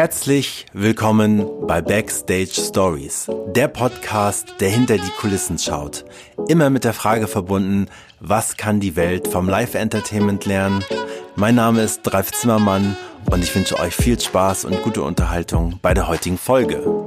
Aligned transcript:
Herzlich 0.00 0.64
willkommen 0.72 1.44
bei 1.66 1.82
Backstage 1.82 2.52
Stories, 2.52 3.28
der 3.48 3.66
Podcast, 3.66 4.46
der 4.60 4.70
hinter 4.70 4.96
die 4.96 5.10
Kulissen 5.18 5.58
schaut. 5.58 6.04
Immer 6.46 6.70
mit 6.70 6.84
der 6.84 6.92
Frage 6.92 7.26
verbunden, 7.26 7.88
was 8.20 8.56
kann 8.56 8.78
die 8.78 8.94
Welt 8.94 9.26
vom 9.26 9.48
Live-Entertainment 9.48 10.46
lernen? 10.46 10.84
Mein 11.34 11.56
Name 11.56 11.82
ist 11.82 12.02
Dreif 12.02 12.30
Zimmermann 12.30 12.96
und 13.28 13.42
ich 13.42 13.52
wünsche 13.56 13.76
euch 13.80 13.92
viel 13.92 14.20
Spaß 14.20 14.66
und 14.66 14.80
gute 14.84 15.02
Unterhaltung 15.02 15.80
bei 15.82 15.94
der 15.94 16.06
heutigen 16.06 16.38
Folge. 16.38 17.04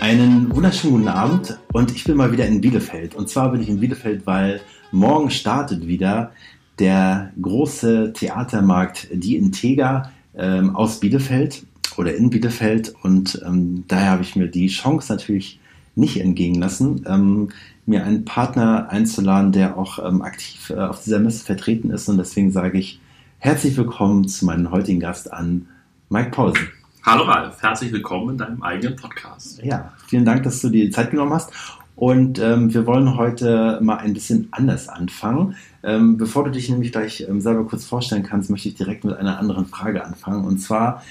Einen 0.00 0.56
wunderschönen 0.56 0.94
guten 0.94 1.08
Abend 1.08 1.58
und 1.74 1.94
ich 1.94 2.04
bin 2.04 2.16
mal 2.16 2.32
wieder 2.32 2.46
in 2.46 2.62
Bielefeld. 2.62 3.14
Und 3.14 3.28
zwar 3.28 3.52
bin 3.52 3.60
ich 3.60 3.68
in 3.68 3.80
Bielefeld, 3.80 4.26
weil 4.26 4.62
morgen 4.92 5.28
startet 5.30 5.86
wieder 5.86 6.32
der 6.78 7.32
große 7.40 8.12
Theatermarkt 8.12 9.08
Die 9.12 9.36
Integra 9.36 10.10
ähm, 10.36 10.76
aus 10.76 11.00
Bielefeld 11.00 11.66
oder 11.96 12.14
in 12.14 12.30
Bielefeld. 12.30 12.94
Und 13.02 13.42
ähm, 13.44 13.84
daher 13.88 14.12
habe 14.12 14.22
ich 14.22 14.36
mir 14.36 14.48
die 14.48 14.68
Chance 14.68 15.12
natürlich 15.12 15.60
nicht 15.96 16.20
entgehen 16.20 16.54
lassen, 16.60 17.04
ähm, 17.08 17.48
mir 17.86 18.04
einen 18.04 18.24
Partner 18.24 18.88
einzuladen, 18.90 19.50
der 19.50 19.76
auch 19.76 19.98
ähm, 19.98 20.22
aktiv 20.22 20.70
äh, 20.70 20.78
auf 20.78 21.02
dieser 21.02 21.18
Messe 21.18 21.44
vertreten 21.44 21.90
ist. 21.90 22.08
Und 22.08 22.18
deswegen 22.18 22.52
sage 22.52 22.78
ich 22.78 23.00
herzlich 23.38 23.76
willkommen 23.76 24.28
zu 24.28 24.46
meinem 24.46 24.70
heutigen 24.70 25.00
Gast 25.00 25.32
an 25.32 25.66
Mike 26.08 26.30
Paulsen. 26.30 26.68
Hallo 27.04 27.24
Ralf, 27.24 27.60
herzlich 27.62 27.92
willkommen 27.92 28.30
in 28.30 28.38
deinem 28.38 28.62
eigenen 28.62 28.94
Podcast. 28.94 29.62
Ja, 29.64 29.92
vielen 30.06 30.24
Dank, 30.24 30.42
dass 30.42 30.60
du 30.60 30.68
dir 30.68 30.84
die 30.84 30.90
Zeit 30.90 31.10
genommen 31.10 31.32
hast. 31.32 31.50
Und 31.98 32.38
ähm, 32.38 32.72
wir 32.72 32.86
wollen 32.86 33.16
heute 33.16 33.80
mal 33.82 33.96
ein 33.96 34.14
bisschen 34.14 34.46
anders 34.52 34.88
anfangen. 34.88 35.56
Ähm, 35.88 36.18
bevor 36.18 36.44
du 36.44 36.50
dich 36.50 36.68
nämlich 36.68 36.92
gleich 36.92 37.22
ähm, 37.26 37.40
selber 37.40 37.64
kurz 37.64 37.86
vorstellen 37.86 38.22
kannst, 38.22 38.50
möchte 38.50 38.68
ich 38.68 38.74
direkt 38.74 39.04
mit 39.04 39.16
einer 39.16 39.38
anderen 39.38 39.64
Frage 39.64 40.04
anfangen. 40.04 40.44
Und 40.44 40.58
zwar, 40.58 41.02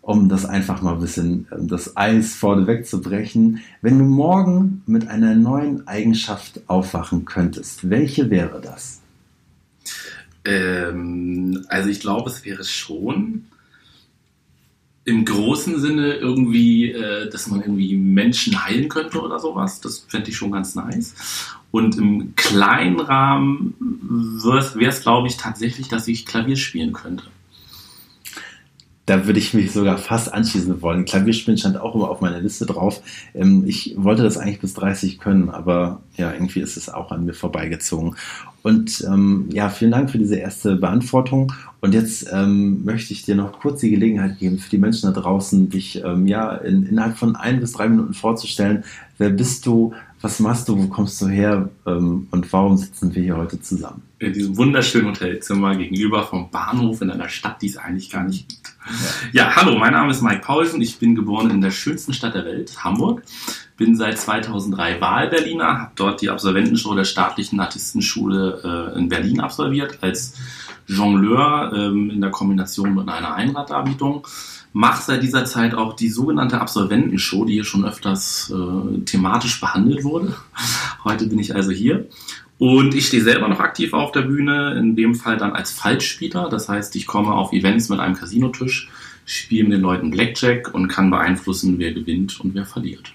um 0.00 0.30
das 0.30 0.46
einfach 0.46 0.80
mal 0.80 0.94
ein 0.94 1.00
bisschen 1.00 1.46
ähm, 1.52 1.68
das 1.68 1.98
Eis 1.98 2.34
vorneweg 2.34 2.86
zu 2.86 3.02
brechen. 3.02 3.60
Wenn 3.82 3.98
du 3.98 4.06
morgen 4.06 4.82
mit 4.86 5.06
einer 5.08 5.34
neuen 5.34 5.86
Eigenschaft 5.86 6.62
aufwachen 6.66 7.26
könntest, 7.26 7.90
welche 7.90 8.30
wäre 8.30 8.62
das? 8.62 9.02
Ähm, 10.46 11.66
also 11.68 11.90
ich 11.90 12.00
glaube, 12.00 12.30
es 12.30 12.42
wäre 12.42 12.64
schon 12.64 13.44
im 15.04 15.26
großen 15.26 15.78
Sinne 15.78 16.14
irgendwie, 16.14 16.90
äh, 16.90 17.28
dass 17.28 17.48
man 17.48 17.60
irgendwie 17.60 17.96
Menschen 17.96 18.64
heilen 18.64 18.88
könnte 18.88 19.20
oder 19.20 19.38
sowas. 19.38 19.82
Das 19.82 20.06
fände 20.08 20.30
ich 20.30 20.36
schon 20.38 20.52
ganz 20.52 20.74
nice. 20.74 21.14
Und 21.72 21.96
im 21.96 22.36
kleinen 22.36 23.00
Rahmen 23.00 23.74
wäre 23.80 24.88
es, 24.88 25.02
glaube 25.02 25.26
ich, 25.26 25.38
tatsächlich, 25.38 25.88
dass 25.88 26.06
ich 26.06 26.26
Klavier 26.26 26.56
spielen 26.56 26.92
könnte. 26.92 27.24
Da 29.06 29.26
würde 29.26 29.40
ich 29.40 29.52
mich 29.52 29.72
sogar 29.72 29.98
fast 29.98 30.32
anschließen 30.32 30.80
wollen. 30.80 31.04
Klavierspielen 31.04 31.58
stand 31.58 31.76
auch 31.76 31.96
immer 31.96 32.08
auf 32.08 32.20
meiner 32.20 32.40
Liste 32.40 32.66
drauf. 32.66 33.02
Ähm, 33.34 33.64
ich 33.66 33.94
wollte 33.96 34.22
das 34.22 34.38
eigentlich 34.38 34.60
bis 34.60 34.74
30 34.74 35.18
können, 35.18 35.50
aber 35.50 36.02
ja, 36.16 36.32
irgendwie 36.32 36.60
ist 36.60 36.76
es 36.76 36.88
auch 36.88 37.10
an 37.10 37.24
mir 37.24 37.34
vorbeigezogen. 37.34 38.14
Und 38.62 39.04
ähm, 39.08 39.48
ja, 39.50 39.70
vielen 39.70 39.90
Dank 39.90 40.10
für 40.10 40.18
diese 40.18 40.36
erste 40.36 40.76
Beantwortung. 40.76 41.52
Und 41.80 41.94
jetzt 41.94 42.30
ähm, 42.32 42.84
möchte 42.84 43.12
ich 43.12 43.24
dir 43.24 43.34
noch 43.34 43.58
kurz 43.58 43.80
die 43.80 43.90
Gelegenheit 43.90 44.38
geben, 44.38 44.58
für 44.58 44.70
die 44.70 44.78
Menschen 44.78 45.12
da 45.12 45.20
draußen, 45.20 45.68
dich 45.68 46.00
ähm, 46.04 46.28
ja 46.28 46.54
in, 46.54 46.86
innerhalb 46.86 47.18
von 47.18 47.34
ein 47.34 47.58
bis 47.58 47.72
drei 47.72 47.88
Minuten 47.88 48.14
vorzustellen. 48.14 48.84
Wer 49.18 49.30
bist 49.30 49.66
du? 49.66 49.94
Was 50.22 50.38
machst 50.38 50.68
du? 50.68 50.78
Wo 50.78 50.86
kommst 50.86 51.20
du 51.20 51.26
her? 51.26 51.68
Ähm, 51.84 52.28
und 52.30 52.52
warum 52.52 52.76
sitzen 52.76 53.12
wir 53.12 53.22
hier 53.22 53.36
heute 53.36 53.60
zusammen? 53.60 54.02
In 54.20 54.32
diesem 54.32 54.56
wunderschönen 54.56 55.08
Hotelzimmer 55.08 55.74
gegenüber 55.74 56.22
vom 56.22 56.48
Bahnhof 56.48 57.02
in 57.02 57.10
einer 57.10 57.28
Stadt, 57.28 57.60
die 57.60 57.66
es 57.66 57.76
eigentlich 57.76 58.08
gar 58.08 58.22
nicht 58.22 58.48
gibt. 58.48 58.72
Ja, 59.32 59.44
ja 59.44 59.56
hallo, 59.56 59.76
mein 59.76 59.92
Name 59.92 60.12
ist 60.12 60.22
Mike 60.22 60.42
Paulsen. 60.42 60.80
Ich 60.80 61.00
bin 61.00 61.16
geboren 61.16 61.50
in 61.50 61.60
der 61.60 61.72
schönsten 61.72 62.12
Stadt 62.12 62.36
der 62.36 62.44
Welt, 62.44 62.84
Hamburg. 62.84 63.24
Bin 63.76 63.96
seit 63.96 64.16
2003 64.16 65.00
Wahlberliner, 65.00 65.80
habe 65.80 65.92
dort 65.96 66.22
die 66.22 66.30
Absolventenshow 66.30 66.94
der 66.94 67.04
staatlichen 67.04 67.58
Artistenschule 67.58 68.92
äh, 68.94 68.98
in 68.98 69.08
Berlin 69.08 69.40
absolviert 69.40 69.98
als 70.02 70.34
Jongleur 70.86 71.72
ähm, 71.74 72.10
in 72.10 72.20
der 72.20 72.30
Kombination 72.30 72.94
mit 72.94 73.08
einer 73.08 73.34
Einraddarbietung. 73.34 74.24
Mache 74.72 75.02
seit 75.02 75.22
dieser 75.22 75.44
Zeit 75.44 75.74
auch 75.74 75.94
die 75.94 76.08
sogenannte 76.08 76.60
Absolventenshow, 76.60 77.44
die 77.44 77.54
hier 77.54 77.64
schon 77.64 77.84
öfters 77.84 78.52
äh, 78.54 79.00
thematisch 79.00 79.60
behandelt 79.60 80.02
wurde. 80.04 80.34
Heute 81.04 81.26
bin 81.26 81.38
ich 81.38 81.54
also 81.54 81.70
hier. 81.70 82.06
Und 82.58 82.94
ich 82.94 83.08
stehe 83.08 83.22
selber 83.22 83.48
noch 83.48 83.60
aktiv 83.60 83.92
auf 83.92 84.12
der 84.12 84.22
Bühne, 84.22 84.74
in 84.78 84.94
dem 84.94 85.14
Fall 85.14 85.36
dann 85.36 85.52
als 85.52 85.72
Falschspieler. 85.72 86.48
Das 86.48 86.68
heißt, 86.68 86.94
ich 86.96 87.06
komme 87.06 87.32
auf 87.32 87.52
Events 87.52 87.88
mit 87.88 87.98
einem 87.98 88.14
Casinotisch, 88.14 88.88
spiele 89.24 89.64
mit 89.64 89.72
den 89.72 89.80
Leuten 89.80 90.10
Blackjack 90.10 90.72
und 90.72 90.88
kann 90.88 91.10
beeinflussen, 91.10 91.78
wer 91.78 91.92
gewinnt 91.92 92.40
und 92.40 92.54
wer 92.54 92.64
verliert. 92.64 93.12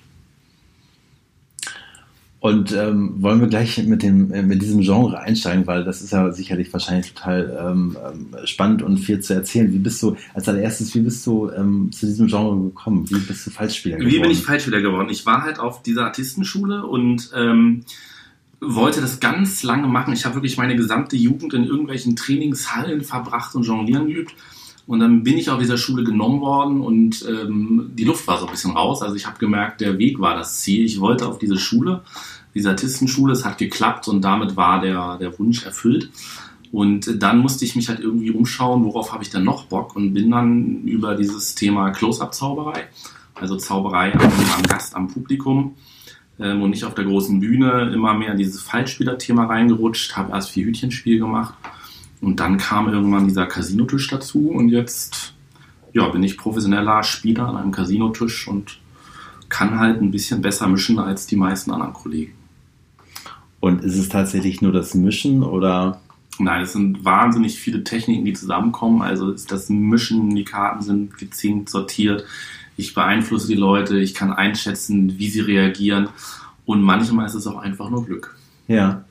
Und 2.48 2.72
ähm, 2.72 3.22
wollen 3.22 3.42
wir 3.42 3.50
gleich 3.50 3.78
mit, 3.86 4.04
dem, 4.04 4.32
äh, 4.32 4.42
mit 4.42 4.62
diesem 4.62 4.80
Genre 4.80 5.20
einsteigen, 5.20 5.68
weil 5.68 5.84
das 5.84 6.02
ist 6.02 6.14
ja 6.14 6.32
sicherlich 6.32 6.72
wahrscheinlich 6.72 7.14
total 7.14 7.58
ähm, 7.60 7.98
ähm, 8.02 8.28
spannend 8.46 8.82
und 8.82 9.00
viel 9.00 9.20
zu 9.20 9.34
erzählen. 9.34 9.74
Wie 9.74 9.80
bist 9.80 10.02
du, 10.02 10.16
als 10.34 10.48
allererstes, 10.48 10.96
wie 10.96 11.02
bist 11.02 11.28
du 11.28 11.50
ähm, 11.52 11.92
zu 11.92 12.06
diesem 12.06 12.28
Genre 12.28 12.58
gekommen? 12.70 13.10
Wie 13.10 13.20
bist 13.20 13.46
du 13.46 13.52
Falschspieler 13.52 13.98
geworden? 13.98 14.16
Wie 14.16 14.20
bin 14.22 14.32
ich 14.32 14.44
Falschspieler 14.44 14.80
geworden? 14.80 15.10
Ich 15.10 15.26
war 15.26 15.44
halt 15.44 15.60
auf 15.60 15.84
dieser 15.84 16.06
Artistenschule 16.06 16.86
und 16.86 17.32
ähm, 17.36 17.84
wollte 18.62 19.02
das 19.02 19.20
ganz 19.20 19.64
lange 19.64 19.88
machen. 19.88 20.14
Ich 20.14 20.24
habe 20.24 20.36
wirklich 20.36 20.56
meine 20.56 20.78
gesamte 20.78 21.18
Jugend 21.18 21.54
in 21.54 21.66
irgendwelchen 21.66 22.16
Trainingshallen 22.16 23.02
verbracht 23.02 23.56
und 23.56 23.64
Jonglieren 23.64 24.08
geübt. 24.08 24.34
Und 24.86 25.02
dann 25.02 25.24
bin 25.24 25.38
ich 25.38 25.50
auf 25.50 25.60
dieser 25.60 25.78
Schule 25.78 26.06
genommen 26.06 26.40
worden 26.40 26.80
und 26.80 27.26
ähm, 27.28 27.92
die 27.94 28.06
Luft 28.06 28.26
war 28.26 28.40
so 28.40 28.46
ein 28.46 28.52
bisschen 28.52 28.72
raus. 28.72 29.02
Also 29.02 29.18
ich 29.18 29.28
habe 29.28 29.38
gemerkt, 29.38 29.82
der 29.82 29.98
Weg 29.98 30.22
war 30.22 30.34
das 30.34 30.62
Ziel. 30.62 30.86
Ich 30.86 31.02
wollte 31.02 31.28
auf 31.28 31.40
diese 31.40 31.58
Schule, 31.58 32.04
diese 32.58 32.70
Artistenschule. 32.70 33.34
Es 33.34 33.46
hat 33.46 33.58
geklappt 33.58 34.08
und 34.08 34.22
damit 34.22 34.56
war 34.56 34.82
der, 34.82 35.18
der 35.18 35.38
Wunsch 35.40 35.66
erfüllt. 35.66 36.10
Und 36.72 37.22
dann 37.24 37.40
musste 37.40 37.64
ich 37.64 37.76
mich 37.76 37.88
halt 37.88 38.02
irgendwie 38.02 38.32
umschauen, 38.32 38.84
worauf 38.84 39.14
habe 39.14 39.24
ich 39.24 39.30
dann 39.30 39.46
noch 39.46 39.66
Bock 39.66 39.96
und 39.96 40.14
bin 40.14 40.32
dann 40.32 40.84
über 40.84 41.16
dieses 41.16 41.56
Thema 41.56 41.92
Close-Up-Zauberei, 41.92 42.88
also 43.36 43.56
Zauberei 43.56 44.14
am, 44.14 44.22
am 44.22 44.64
Gast, 44.64 44.96
am 44.96 45.08
Publikum, 45.08 45.76
ähm, 46.40 46.62
und 46.62 46.72
nicht 46.72 46.84
auf 46.84 46.94
der 46.94 47.06
großen 47.06 47.40
Bühne 47.40 47.92
immer 47.94 48.14
mehr 48.14 48.32
in 48.32 48.38
dieses 48.38 48.62
Fallspieler-Thema 48.62 49.46
reingerutscht, 49.46 50.18
habe 50.18 50.34
erst 50.34 50.52
vier 50.52 50.66
Hütchenspiel 50.66 51.20
gemacht 51.20 51.54
und 52.22 52.40
dann 52.40 52.58
kam 52.58 52.90
irgendwann 52.90 53.28
dieser 53.28 53.46
Casinotisch 53.46 54.08
dazu 54.08 54.50
und 54.50 54.70
jetzt 54.70 55.34
ja, 55.94 56.08
bin 56.10 56.24
ich 56.24 56.38
professioneller 56.38 57.02
Spieler 57.04 57.48
an 57.48 57.58
einem 57.58 57.72
Casinotisch 57.72 58.48
und 58.48 58.80
kann 59.50 59.80
halt 59.80 60.02
ein 60.02 60.12
bisschen 60.12 60.42
besser 60.42 60.68
mischen 60.68 61.00
als 61.00 61.26
die 61.26 61.38
meisten 61.38 61.72
anderen 61.72 61.94
Kollegen. 61.94 62.34
Und 63.60 63.84
ist 63.84 63.98
es 63.98 64.10
tatsächlich 64.10 64.62
nur 64.62 64.72
das 64.72 64.94
Mischen 64.94 65.44
oder? 65.44 66.00
Nein, 66.40 66.62
es 66.62 66.74
sind 66.74 67.04
wahnsinnig 67.04 67.60
viele 67.60 67.84
Techniken, 67.84 68.26
die 68.26 68.34
zusammenkommen. 68.34 69.02
Also 69.02 69.32
ist 69.32 69.52
das 69.52 69.70
Mischen, 69.70 70.36
die 70.36 70.44
Karten 70.44 70.84
sind 70.84 71.18
gezinkt, 71.18 71.70
sortiert 71.70 72.26
ich 72.78 72.94
beeinflusse 72.94 73.48
die 73.48 73.56
Leute, 73.56 73.98
ich 73.98 74.14
kann 74.14 74.32
einschätzen, 74.32 75.18
wie 75.18 75.30
sie 75.30 75.42
reagieren 75.42 76.10
und 76.66 76.82
manchmal 76.82 77.26
ist 77.26 77.34
es 77.34 77.48
auch 77.48 77.58
einfach 77.58 77.90
nur 77.90 78.06
Glück. 78.06 78.36
Ja. 78.68 79.04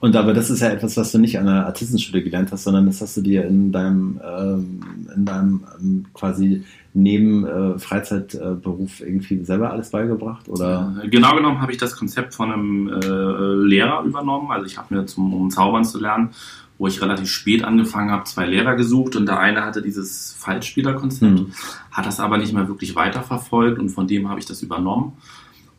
Und 0.00 0.14
aber 0.14 0.34
das 0.34 0.50
ist 0.50 0.60
ja 0.60 0.68
etwas, 0.68 0.96
was 0.96 1.10
du 1.10 1.18
nicht 1.18 1.38
an 1.38 1.46
der 1.46 1.66
Artistenschule 1.66 2.22
gelernt 2.22 2.52
hast, 2.52 2.64
sondern 2.64 2.86
das 2.86 3.00
hast 3.00 3.16
du 3.16 3.22
dir 3.22 3.46
in 3.46 3.72
deinem, 3.72 4.20
ähm, 4.22 4.80
in 5.16 5.24
deinem 5.24 5.64
ähm, 5.80 6.04
quasi 6.12 6.62
neben 6.94 7.44
äh, 7.44 7.78
Freizeitberuf 7.78 9.00
äh, 9.00 9.06
irgendwie 9.06 9.44
selber 9.44 9.70
alles 9.70 9.90
beigebracht? 9.90 10.48
Oder? 10.48 10.94
Genau 11.10 11.34
genommen 11.34 11.60
habe 11.60 11.72
ich 11.72 11.78
das 11.78 11.96
Konzept 11.96 12.34
von 12.34 12.52
einem 12.52 12.88
äh, 12.88 13.66
Lehrer 13.66 14.04
übernommen. 14.04 14.50
Also 14.50 14.66
ich 14.66 14.78
habe 14.78 14.94
mir 14.94 15.04
zum, 15.06 15.34
um 15.34 15.50
Zaubern 15.50 15.84
zu 15.84 16.00
lernen, 16.00 16.30
wo 16.78 16.86
ich 16.86 17.02
relativ 17.02 17.28
spät 17.28 17.64
angefangen 17.64 18.10
habe, 18.10 18.24
zwei 18.24 18.46
Lehrer 18.46 18.76
gesucht 18.76 19.16
und 19.16 19.26
der 19.26 19.38
eine 19.38 19.64
hatte 19.64 19.82
dieses 19.82 20.34
Falschspielerkonzept, 20.38 21.40
mhm. 21.40 21.52
hat 21.90 22.06
das 22.06 22.20
aber 22.20 22.38
nicht 22.38 22.52
mehr 22.52 22.68
wirklich 22.68 22.94
weiterverfolgt 22.94 23.78
und 23.78 23.90
von 23.90 24.06
dem 24.06 24.28
habe 24.28 24.40
ich 24.40 24.46
das 24.46 24.62
übernommen. 24.62 25.12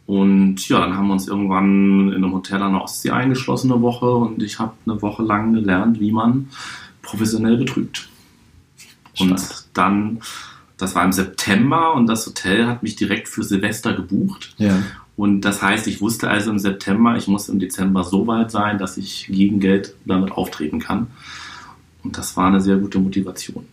Und 0.05 0.67
ja, 0.69 0.79
dann 0.79 0.95
haben 0.95 1.07
wir 1.07 1.13
uns 1.13 1.27
irgendwann 1.27 2.09
in 2.09 2.23
einem 2.23 2.33
Hotel 2.33 2.61
an 2.61 2.73
der 2.73 2.83
Ostsee 2.83 3.09
eingeschlossen 3.09 3.71
eine 3.71 3.81
Woche 3.81 4.09
und 4.09 4.43
ich 4.43 4.59
habe 4.59 4.73
eine 4.85 5.01
Woche 5.01 5.23
lang 5.23 5.53
gelernt, 5.53 5.99
wie 5.99 6.11
man 6.11 6.49
professionell 7.01 7.57
betrügt. 7.57 8.07
Und 9.19 9.65
dann, 9.73 10.19
das 10.77 10.95
war 10.95 11.05
im 11.05 11.11
September 11.11 11.93
und 11.93 12.07
das 12.07 12.25
Hotel 12.25 12.67
hat 12.67 12.83
mich 12.83 12.95
direkt 12.95 13.27
für 13.27 13.43
Silvester 13.43 13.93
gebucht. 13.93 14.53
Ja. 14.57 14.77
Und 15.17 15.41
das 15.41 15.61
heißt, 15.61 15.87
ich 15.87 16.01
wusste 16.01 16.29
also 16.29 16.51
im 16.51 16.59
September, 16.59 17.15
ich 17.15 17.27
muss 17.27 17.47
im 17.47 17.59
Dezember 17.59 18.03
so 18.03 18.27
weit 18.27 18.51
sein, 18.51 18.77
dass 18.77 18.97
ich 18.97 19.27
gegen 19.29 19.59
Geld 19.59 19.95
damit 20.05 20.31
auftreten 20.31 20.79
kann. 20.79 21.07
Und 22.03 22.17
das 22.17 22.35
war 22.35 22.47
eine 22.47 22.59
sehr 22.59 22.77
gute 22.77 22.99
Motivation. 22.99 23.65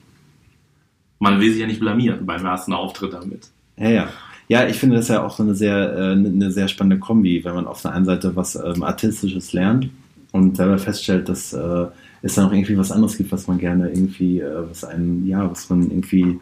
Man 1.18 1.40
will 1.40 1.50
sich 1.50 1.60
ja 1.60 1.66
nicht 1.66 1.80
blamieren 1.80 2.24
beim 2.24 2.44
ersten 2.44 2.72
Auftritt 2.72 3.12
damit. 3.12 3.48
Ja, 3.76 3.88
ja. 3.90 4.08
Ja, 4.48 4.66
ich 4.66 4.76
finde 4.76 4.96
das 4.96 5.08
ja 5.08 5.24
auch 5.24 5.36
so 5.36 5.42
eine 5.42 5.54
sehr, 5.54 5.96
äh, 5.96 6.12
eine 6.12 6.50
sehr 6.50 6.68
spannende 6.68 6.98
Kombi, 6.98 7.44
wenn 7.44 7.54
man 7.54 7.66
auf 7.66 7.82
der 7.82 7.92
einen 7.92 8.04
Seite 8.04 8.36
was 8.36 8.54
ähm, 8.54 8.82
Artistisches 8.82 9.52
lernt 9.52 9.88
und 10.32 10.56
selber 10.56 10.78
feststellt, 10.78 11.28
dass 11.28 11.52
äh, 11.52 11.86
es 12.22 12.34
da 12.34 12.42
noch 12.42 12.52
irgendwie 12.52 12.78
was 12.78 12.92
anderes 12.92 13.16
gibt, 13.16 13.32
was 13.32 13.48
man 13.48 13.58
gerne 13.58 13.88
irgendwie, 13.88 14.40
äh, 14.40 14.68
was 14.68 14.84
einen, 14.84 15.26
ja, 15.26 15.50
was 15.50 15.68
man 15.68 15.90
irgendwie 15.90 16.38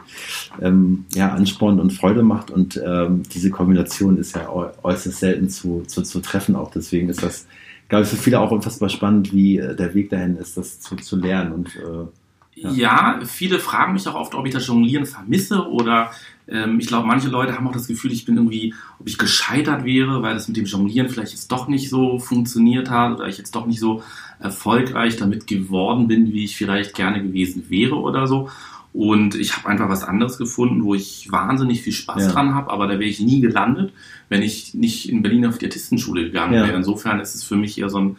ähm, 0.61 1.06
ja, 1.15 1.32
anspornt 1.32 1.81
und 1.81 1.93
Freude 1.93 2.23
macht. 2.23 2.50
Und 2.50 2.81
ähm, 2.85 3.23
diese 3.35 3.50
Kombination 3.50 4.19
ist 4.19 4.37
ja 4.37 4.49
äußerst 4.82 5.19
selten 5.19 5.49
zu, 5.49 5.82
zu, 5.87 6.03
zu 6.03 6.21
treffen 6.21 6.55
auch. 6.55 6.71
Deswegen 6.71 7.09
ist 7.09 7.23
das, 7.23 7.47
glaube 7.88 8.05
ich, 8.05 8.11
für 8.11 8.17
viele 8.17 8.41
auch 8.41 8.50
unfassbar 8.50 8.91
spannend, 8.91 9.32
wie 9.32 9.59
äh, 9.59 9.75
der 9.75 9.94
Weg 9.94 10.11
dahin 10.11 10.37
ist, 10.37 10.56
das 10.56 10.81
zu, 10.81 10.97
zu 10.97 11.17
lernen. 11.17 11.53
Und 11.53 11.69
äh, 11.77 12.61
ja. 12.61 12.71
ja. 12.73 13.21
viele 13.25 13.59
fragen 13.59 13.94
mich 13.94 14.06
auch 14.06 14.15
oft, 14.15 14.35
ob 14.35 14.47
ich 14.47 14.53
das 14.53 14.67
Jonglieren 14.67 15.06
vermisse 15.06 15.67
oder 15.67 16.11
ich 16.47 16.87
glaube, 16.89 17.07
manche 17.07 17.29
Leute 17.29 17.55
haben 17.55 17.69
auch 17.69 17.73
das 17.73 17.87
Gefühl, 17.87 18.11
ich 18.11 18.25
bin 18.25 18.37
irgendwie, 18.37 18.75
ob 18.99 19.07
ich 19.07 19.19
gescheitert 19.19 19.85
wäre, 19.85 20.23
weil 20.23 20.35
das 20.35 20.49
mit 20.49 20.57
dem 20.57 20.65
Jonglieren 20.65 21.09
vielleicht 21.09 21.33
jetzt 21.33 21.53
doch 21.53 21.69
nicht 21.69 21.89
so 21.89 22.19
funktioniert 22.19 22.91
hat 22.91 23.17
oder 23.17 23.29
ich 23.29 23.39
jetzt 23.39 23.55
doch 23.55 23.67
nicht 23.67 23.79
so 23.79 24.03
erfolgreich 24.41 25.17
damit 25.17 25.47
geworden 25.47 26.09
bin, 26.09 26.33
wie 26.33 26.45
ich 26.45 26.57
vielleicht 26.57 26.95
gerne 26.95 27.23
gewesen 27.23 27.67
wäre 27.69 27.97
oder 27.97 28.27
so. 28.27 28.49
Und 28.93 29.37
ich 29.37 29.57
habe 29.57 29.69
einfach 29.69 29.89
was 29.89 30.03
anderes 30.03 30.37
gefunden, 30.39 30.85
wo 30.85 30.95
ich 30.95 31.31
wahnsinnig 31.31 31.83
viel 31.83 31.93
Spaß 31.93 32.25
ja. 32.25 32.33
dran 32.33 32.55
habe, 32.55 32.71
aber 32.71 32.89
da 32.89 32.95
wäre 32.95 33.05
ich 33.05 33.21
nie 33.21 33.41
gelandet, 33.41 33.93
wenn 34.29 34.43
ich 34.43 34.75
nicht 34.75 35.09
in 35.09 35.23
Berlin 35.23 35.47
auf 35.47 35.59
die 35.59 35.67
Artistenschule 35.67 36.25
gegangen 36.25 36.55
ja. 36.55 36.67
wäre. 36.67 36.77
Insofern 36.77 37.21
ist 37.21 37.37
es 37.37 37.45
für 37.45 37.57
mich 37.57 37.79
eher 37.79 37.89
so 37.89 37.99
ein 37.99 38.17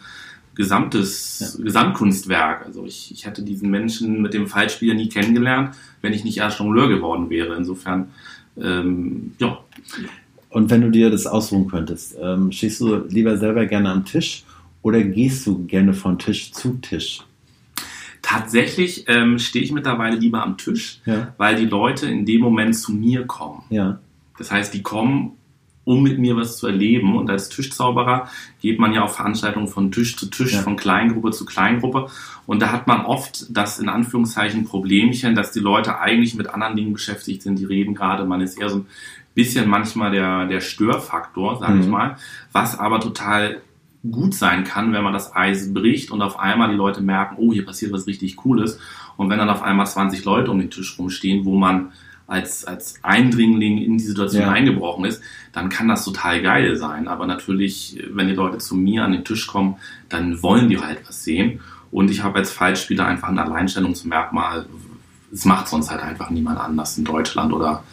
gesamtes 0.54 1.56
ja. 1.58 1.64
Gesamtkunstwerk. 1.64 2.66
Also 2.66 2.84
ich, 2.84 3.10
ich 3.12 3.26
hätte 3.26 3.42
diesen 3.42 3.70
Menschen 3.70 4.22
mit 4.22 4.34
dem 4.34 4.46
Fallspieler 4.46 4.94
nie 4.94 5.08
kennengelernt, 5.08 5.74
wenn 6.00 6.12
ich 6.12 6.24
nicht 6.24 6.38
erst 6.38 6.58
Jongleur 6.58 6.88
geworden 6.88 7.30
wäre. 7.30 7.56
Insofern, 7.56 8.08
ähm, 8.56 9.32
ja. 9.38 9.58
Und 10.50 10.70
wenn 10.70 10.82
du 10.82 10.90
dir 10.90 11.10
das 11.10 11.26
ausruhen 11.26 11.68
könntest, 11.68 12.16
ähm, 12.20 12.52
stehst 12.52 12.80
du 12.80 12.96
lieber 13.08 13.36
selber 13.38 13.66
gerne 13.66 13.90
am 13.90 14.04
Tisch 14.04 14.44
oder 14.82 15.02
gehst 15.02 15.46
du 15.46 15.64
gerne 15.66 15.94
von 15.94 16.18
Tisch 16.18 16.52
zu 16.52 16.74
Tisch? 16.74 17.22
Tatsächlich 18.20 19.04
ähm, 19.08 19.38
stehe 19.38 19.64
ich 19.64 19.72
mittlerweile 19.72 20.16
lieber 20.16 20.42
am 20.42 20.56
Tisch, 20.56 21.00
ja. 21.06 21.34
weil 21.38 21.56
die 21.56 21.66
Leute 21.66 22.06
in 22.06 22.24
dem 22.24 22.40
Moment 22.40 22.76
zu 22.76 22.92
mir 22.92 23.26
kommen. 23.26 23.62
Ja. 23.70 23.98
Das 24.38 24.50
heißt, 24.50 24.72
die 24.74 24.82
kommen 24.82 25.32
um 25.84 26.02
mit 26.02 26.18
mir 26.18 26.36
was 26.36 26.58
zu 26.58 26.66
erleben. 26.66 27.16
Und 27.16 27.30
als 27.30 27.48
Tischzauberer 27.48 28.28
geht 28.60 28.78
man 28.78 28.92
ja 28.92 29.02
auf 29.02 29.16
Veranstaltungen 29.16 29.68
von 29.68 29.90
Tisch 29.90 30.16
zu 30.16 30.26
Tisch, 30.26 30.54
ja. 30.54 30.60
von 30.60 30.76
Kleingruppe 30.76 31.30
zu 31.30 31.44
Kleingruppe. 31.44 32.08
Und 32.46 32.62
da 32.62 32.72
hat 32.72 32.86
man 32.86 33.04
oft 33.04 33.46
das 33.50 33.78
in 33.78 33.88
Anführungszeichen 33.88 34.64
Problemchen, 34.64 35.34
dass 35.34 35.52
die 35.52 35.60
Leute 35.60 35.98
eigentlich 35.98 36.34
mit 36.34 36.48
anderen 36.48 36.76
Dingen 36.76 36.92
beschäftigt 36.92 37.42
sind. 37.42 37.58
Die 37.58 37.64
reden 37.64 37.94
gerade, 37.94 38.24
man 38.24 38.40
ist 38.40 38.60
eher 38.60 38.68
so 38.68 38.78
ein 38.78 38.86
bisschen 39.34 39.68
manchmal 39.68 40.12
der, 40.12 40.46
der 40.46 40.60
Störfaktor, 40.60 41.58
sage 41.58 41.74
mhm. 41.74 41.80
ich 41.80 41.88
mal, 41.88 42.16
was 42.52 42.78
aber 42.78 43.00
total 43.00 43.62
gut 44.10 44.34
sein 44.34 44.64
kann, 44.64 44.92
wenn 44.92 45.04
man 45.04 45.12
das 45.12 45.34
Eis 45.34 45.72
bricht 45.72 46.10
und 46.10 46.22
auf 46.22 46.38
einmal 46.38 46.70
die 46.70 46.76
Leute 46.76 47.00
merken, 47.00 47.36
oh, 47.38 47.52
hier 47.52 47.64
passiert 47.64 47.92
was 47.92 48.06
richtig 48.06 48.36
Cooles. 48.36 48.78
Und 49.16 49.30
wenn 49.30 49.38
dann 49.38 49.50
auf 49.50 49.62
einmal 49.62 49.86
20 49.86 50.24
Leute 50.24 50.50
um 50.50 50.58
den 50.58 50.70
Tisch 50.70 50.98
rumstehen, 50.98 51.44
wo 51.44 51.56
man 51.56 51.92
als, 52.32 52.64
als 52.64 52.94
Eindringling 53.02 53.78
in 53.78 53.98
die 53.98 54.04
Situation 54.04 54.42
ja. 54.42 54.50
eingebrochen 54.50 55.04
ist, 55.04 55.20
dann 55.52 55.68
kann 55.68 55.88
das 55.88 56.02
total 56.02 56.40
geil 56.40 56.76
sein. 56.76 57.06
Aber 57.06 57.26
natürlich, 57.26 58.02
wenn 58.10 58.26
die 58.26 58.34
Leute 58.34 58.56
zu 58.56 58.74
mir 58.74 59.04
an 59.04 59.12
den 59.12 59.24
Tisch 59.24 59.46
kommen, 59.46 59.76
dann 60.08 60.42
wollen 60.42 60.70
die 60.70 60.78
halt 60.78 61.06
was 61.06 61.24
sehen. 61.24 61.60
Und 61.90 62.10
ich 62.10 62.22
habe 62.22 62.38
als 62.38 62.50
Fallspieler 62.50 63.04
einfach 63.04 63.28
ein 63.28 63.38
Alleinstellungsmerkmal. 63.38 64.64
Es 65.30 65.44
macht 65.44 65.68
sonst 65.68 65.90
halt 65.90 66.02
einfach 66.02 66.30
niemand 66.30 66.58
anders 66.58 66.96
in 66.96 67.04
Deutschland 67.04 67.52
oder 67.52 67.84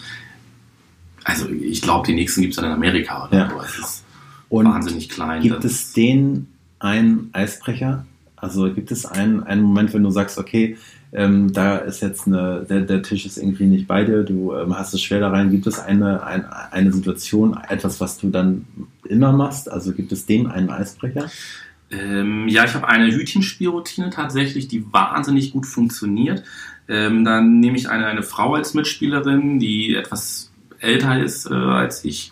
also 1.25 1.50
ich 1.50 1.81
glaube, 1.81 2.07
die 2.07 2.15
nächsten 2.15 2.42
gibt 2.42 2.53
es 2.53 2.56
dann 2.56 2.65
in 2.65 2.71
Amerika 2.71 3.27
oder 3.27 3.38
ja. 3.38 3.50
so. 3.50 3.62
Es 3.62 3.77
ist 3.77 4.03
Und 4.47 4.65
wahnsinnig 4.68 5.09
klein. 5.09 5.42
Gibt 5.42 5.65
es 5.65 5.92
den 5.92 6.47
einen 6.80 7.30
Eisbrecher? 7.33 8.06
Also 8.38 8.74
gibt 8.74 8.92
es 8.92 9.06
einen, 9.06 9.44
einen 9.44 9.63
Moment, 9.63 9.94
wenn 9.94 10.03
du 10.03 10.12
sagst, 10.12 10.38
okay, 10.38 10.77
ähm, 11.11 11.51
da 11.51 11.77
ist 11.77 12.01
jetzt 12.01 12.27
eine, 12.27 12.65
der, 12.69 12.81
der, 12.81 13.01
Tisch 13.01 13.25
ist 13.25 13.38
irgendwie 13.38 13.65
nicht 13.65 13.88
bei 13.88 14.03
dir, 14.03 14.23
du 14.23 14.53
ähm, 14.53 14.77
hast 14.77 14.94
es 14.94 15.01
schwer 15.01 15.19
da 15.19 15.29
rein. 15.29 15.50
Gibt 15.50 15.65
es 15.65 15.79
eine, 15.79 16.23
ein, 16.23 16.45
eine 16.45 16.91
Situation, 16.91 17.57
etwas, 17.67 18.00
was 18.00 18.17
du 18.19 18.29
dann 18.29 18.65
immer 19.07 19.31
machst? 19.31 19.71
Also 19.71 19.94
gibt 19.94 20.11
es 20.11 20.27
dem 20.27 20.47
einen 20.47 20.69
Eisbrecher? 20.69 21.29
Ähm, 21.91 22.47
ja, 22.47 22.65
ich 22.65 22.75
habe 22.75 22.88
eine 22.88 23.11
Hütchenspielroutine 23.11 24.11
tatsächlich, 24.11 24.67
die 24.67 24.85
wahnsinnig 24.94 25.51
gut 25.51 25.65
funktioniert. 25.65 26.44
Ähm, 26.88 27.25
dann 27.25 27.59
nehme 27.59 27.77
ich 27.77 27.89
eine, 27.89 28.06
eine 28.06 28.23
Frau 28.23 28.53
als 28.53 28.75
Mitspielerin, 28.75 29.59
die 29.59 29.95
etwas 29.95 30.51
älter 30.79 31.21
ist 31.21 31.50
äh, 31.50 31.53
als 31.53 32.06
ich, 32.06 32.31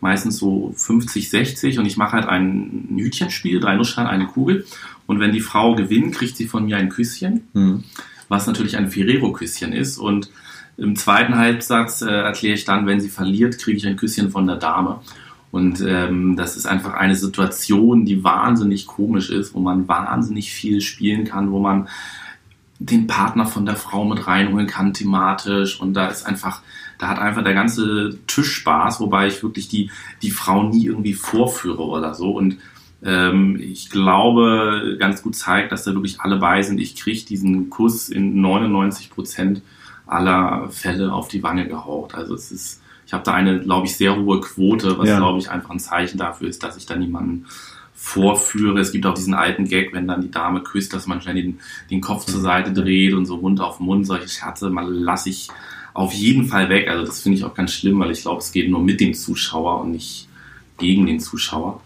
meistens 0.00 0.38
so 0.38 0.72
50, 0.76 1.30
60 1.30 1.78
und 1.78 1.86
ich 1.86 1.96
mache 1.96 2.12
halt 2.12 2.26
ein 2.26 2.88
Hütchenspiel, 2.96 3.60
drei 3.60 3.76
Nussschalen, 3.76 4.08
eine 4.08 4.26
Kugel 4.26 4.64
und 5.08 5.20
wenn 5.20 5.32
die 5.32 5.40
Frau 5.40 5.74
gewinnt, 5.74 6.14
kriegt 6.14 6.36
sie 6.36 6.46
von 6.46 6.66
mir 6.66 6.76
ein 6.76 6.90
Küsschen, 6.90 7.48
mhm. 7.54 7.84
was 8.28 8.46
natürlich 8.46 8.76
ein 8.76 8.90
Ferrero-Küsschen 8.90 9.72
ist. 9.72 9.96
Und 9.96 10.30
im 10.76 10.96
zweiten 10.96 11.36
Halbsatz 11.36 12.02
äh, 12.02 12.10
erkläre 12.10 12.54
ich 12.54 12.66
dann, 12.66 12.86
wenn 12.86 13.00
sie 13.00 13.08
verliert, 13.08 13.58
kriege 13.58 13.78
ich 13.78 13.86
ein 13.86 13.96
Küsschen 13.96 14.30
von 14.30 14.46
der 14.46 14.56
Dame. 14.56 15.00
Und 15.50 15.80
ähm, 15.80 16.36
das 16.36 16.58
ist 16.58 16.66
einfach 16.66 16.92
eine 16.92 17.16
Situation, 17.16 18.04
die 18.04 18.22
wahnsinnig 18.22 18.86
komisch 18.86 19.30
ist, 19.30 19.54
wo 19.54 19.60
man 19.60 19.88
wahnsinnig 19.88 20.52
viel 20.52 20.82
spielen 20.82 21.24
kann, 21.24 21.52
wo 21.52 21.58
man 21.58 21.88
den 22.78 23.06
Partner 23.06 23.46
von 23.46 23.64
der 23.64 23.76
Frau 23.76 24.04
mit 24.04 24.26
reinholen 24.26 24.66
kann 24.66 24.92
thematisch. 24.92 25.80
Und 25.80 25.94
da 25.94 26.08
ist 26.08 26.26
einfach, 26.26 26.60
da 26.98 27.08
hat 27.08 27.18
einfach 27.18 27.44
der 27.44 27.54
ganze 27.54 28.18
Tisch 28.26 28.52
Spaß, 28.54 29.00
wobei 29.00 29.28
ich 29.28 29.42
wirklich 29.42 29.68
die, 29.68 29.90
die 30.22 30.30
Frau 30.30 30.64
nie 30.64 30.86
irgendwie 30.86 31.14
vorführe 31.14 31.84
oder 31.84 32.14
so. 32.14 32.32
Und 32.32 32.58
ähm, 33.02 33.58
ich 33.60 33.90
glaube, 33.90 34.96
ganz 34.98 35.22
gut 35.22 35.36
zeigt, 35.36 35.70
dass 35.72 35.84
da 35.84 35.94
wirklich 35.94 36.20
alle 36.20 36.36
bei 36.38 36.62
sind. 36.62 36.80
Ich 36.80 36.96
kriege 36.96 37.24
diesen 37.24 37.70
Kuss 37.70 38.08
in 38.08 38.40
99 38.40 39.10
Prozent 39.10 39.62
aller 40.06 40.68
Fälle 40.70 41.12
auf 41.12 41.28
die 41.28 41.42
Wange 41.42 41.68
gehaucht. 41.68 42.14
Also 42.14 42.34
es 42.34 42.50
ist, 42.50 42.82
ich 43.06 43.12
habe 43.12 43.22
da 43.24 43.32
eine, 43.32 43.60
glaube 43.60 43.86
ich, 43.86 43.96
sehr 43.96 44.16
hohe 44.16 44.40
Quote, 44.40 44.98
was, 44.98 45.08
ja. 45.08 45.18
glaube 45.18 45.38
ich, 45.38 45.50
einfach 45.50 45.70
ein 45.70 45.78
Zeichen 45.78 46.18
dafür 46.18 46.48
ist, 46.48 46.62
dass 46.62 46.76
ich 46.76 46.86
da 46.86 46.96
niemanden 46.96 47.46
vorführe. 47.94 48.80
Es 48.80 48.92
gibt 48.92 49.06
auch 49.06 49.14
diesen 49.14 49.34
alten 49.34 49.64
Gag, 49.66 49.92
wenn 49.92 50.08
dann 50.08 50.20
die 50.20 50.30
Dame 50.30 50.62
küsst, 50.62 50.92
dass 50.94 51.06
man 51.06 51.20
schnell 51.20 51.34
den, 51.34 51.60
den 51.90 52.00
Kopf 52.00 52.26
zur 52.26 52.40
Seite 52.40 52.72
dreht 52.72 53.12
und 53.12 53.26
so 53.26 53.36
Mund 53.36 53.60
auf 53.60 53.80
Mund. 53.80 54.06
Solche 54.06 54.28
Scherze 54.28 54.70
mal 54.70 54.88
lasse 54.88 55.30
ich 55.30 55.48
auf 55.94 56.12
jeden 56.12 56.46
Fall 56.46 56.68
weg. 56.68 56.88
Also 56.88 57.04
das 57.04 57.20
finde 57.20 57.38
ich 57.38 57.44
auch 57.44 57.54
ganz 57.54 57.72
schlimm, 57.72 57.98
weil 57.98 58.10
ich 58.10 58.22
glaube, 58.22 58.38
es 58.38 58.52
geht 58.52 58.70
nur 58.70 58.82
mit 58.82 59.00
dem 59.00 59.14
Zuschauer 59.14 59.80
und 59.80 59.92
nicht 59.92 60.28
gegen 60.78 61.06
den 61.06 61.20
Zuschauer. 61.20 61.80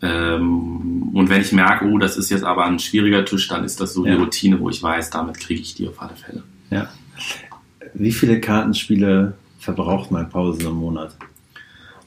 Ähm, 0.00 1.10
und 1.12 1.28
wenn 1.28 1.40
ich 1.40 1.52
merke, 1.52 1.86
oh, 1.86 1.98
das 1.98 2.16
ist 2.16 2.30
jetzt 2.30 2.44
aber 2.44 2.64
ein 2.64 2.78
schwieriger 2.78 3.24
Tisch, 3.24 3.46
dann 3.48 3.64
ist 3.64 3.80
das 3.80 3.94
so 3.94 4.04
ja. 4.04 4.12
die 4.12 4.20
Routine, 4.20 4.58
wo 4.58 4.68
ich 4.68 4.82
weiß, 4.82 5.10
damit 5.10 5.38
kriege 5.38 5.60
ich 5.60 5.74
die 5.74 5.88
auf 5.88 6.00
alle 6.02 6.16
Fälle. 6.16 6.42
Ja. 6.70 6.88
Wie 7.94 8.12
viele 8.12 8.40
Kartenspiele 8.40 9.34
verbraucht 9.58 10.10
man 10.10 10.28
Pause 10.28 10.66
im 10.66 10.74
Monat? 10.74 11.16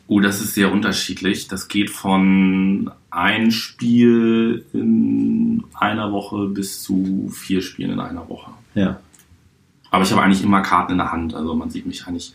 Oh, 0.08 0.20
das 0.20 0.42
ist 0.42 0.54
sehr 0.54 0.72
unterschiedlich. 0.72 1.48
Das 1.48 1.68
geht 1.68 1.90
von 1.90 2.92
ein 3.10 3.52
Spiel 3.52 4.66
in 4.74 5.64
einer 5.74 6.12
Woche 6.12 6.48
bis 6.48 6.84
zu 6.84 7.32
vier 7.34 7.62
Spielen 7.62 7.92
in 7.92 8.00
einer 8.00 8.28
Woche. 8.30 8.52
Ja. 8.76 9.00
Aber 9.96 10.04
ich 10.04 10.12
habe 10.12 10.24
eigentlich 10.24 10.44
immer 10.44 10.62
Karten 10.62 10.92
in 10.92 10.98
der 10.98 11.14
Hand. 11.14 11.34
Also 11.34 11.56
man 11.56 11.70
sieht 11.70 11.86
mich 11.86 12.06
eigentlich 12.06 12.34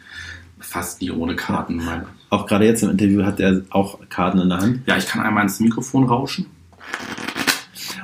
fast 0.61 1.03
nie 1.03 1.11
ohne 1.11 1.37
Karten. 1.37 1.79
Ja. 1.81 2.07
Auch 2.31 2.47
gerade 2.47 2.65
jetzt 2.65 2.83
im 2.83 2.89
Interview 2.89 3.23
hat 3.23 3.39
er 3.39 3.61
auch 3.69 3.99
Karten 4.09 4.39
in 4.39 4.49
der 4.49 4.59
Hand. 4.59 4.81
Ja, 4.87 4.97
ich 4.97 5.07
kann 5.07 5.21
einmal 5.21 5.43
ins 5.43 5.61
Mikrofon 5.61 6.05
rauschen. 6.05 6.47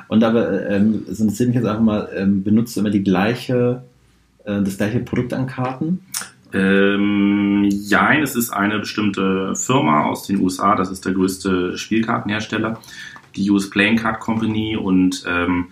Und 0.09 0.23
aber 0.23 0.69
ähm, 0.69 1.05
so 1.07 1.23
interessiert 1.23 1.49
mich 1.49 1.55
jetzt 1.55 1.65
einfach 1.65 1.81
mal, 1.81 2.07
ähm, 2.15 2.43
benutzt 2.43 2.75
du 2.75 2.81
immer 2.81 2.91
die 2.91 3.03
gleiche, 3.03 3.81
äh, 4.43 4.61
das 4.61 4.77
gleiche 4.77 4.99
Produkt 4.99 5.33
an 5.33 5.47
Karten? 5.47 6.01
Ähm, 6.53 7.67
ja, 7.71 8.13
es 8.13 8.35
ist 8.35 8.51
eine 8.51 8.77
bestimmte 8.77 9.55
Firma 9.55 10.03
aus 10.03 10.27
den 10.27 10.39
USA, 10.39 10.75
das 10.75 10.91
ist 10.91 11.03
der 11.03 11.13
größte 11.13 11.79
Spielkartenhersteller, 11.79 12.79
die 13.35 13.49
US 13.49 13.71
Playing 13.71 13.97
Card 13.97 14.19
Company 14.19 14.77
und 14.77 15.23
ähm, 15.27 15.69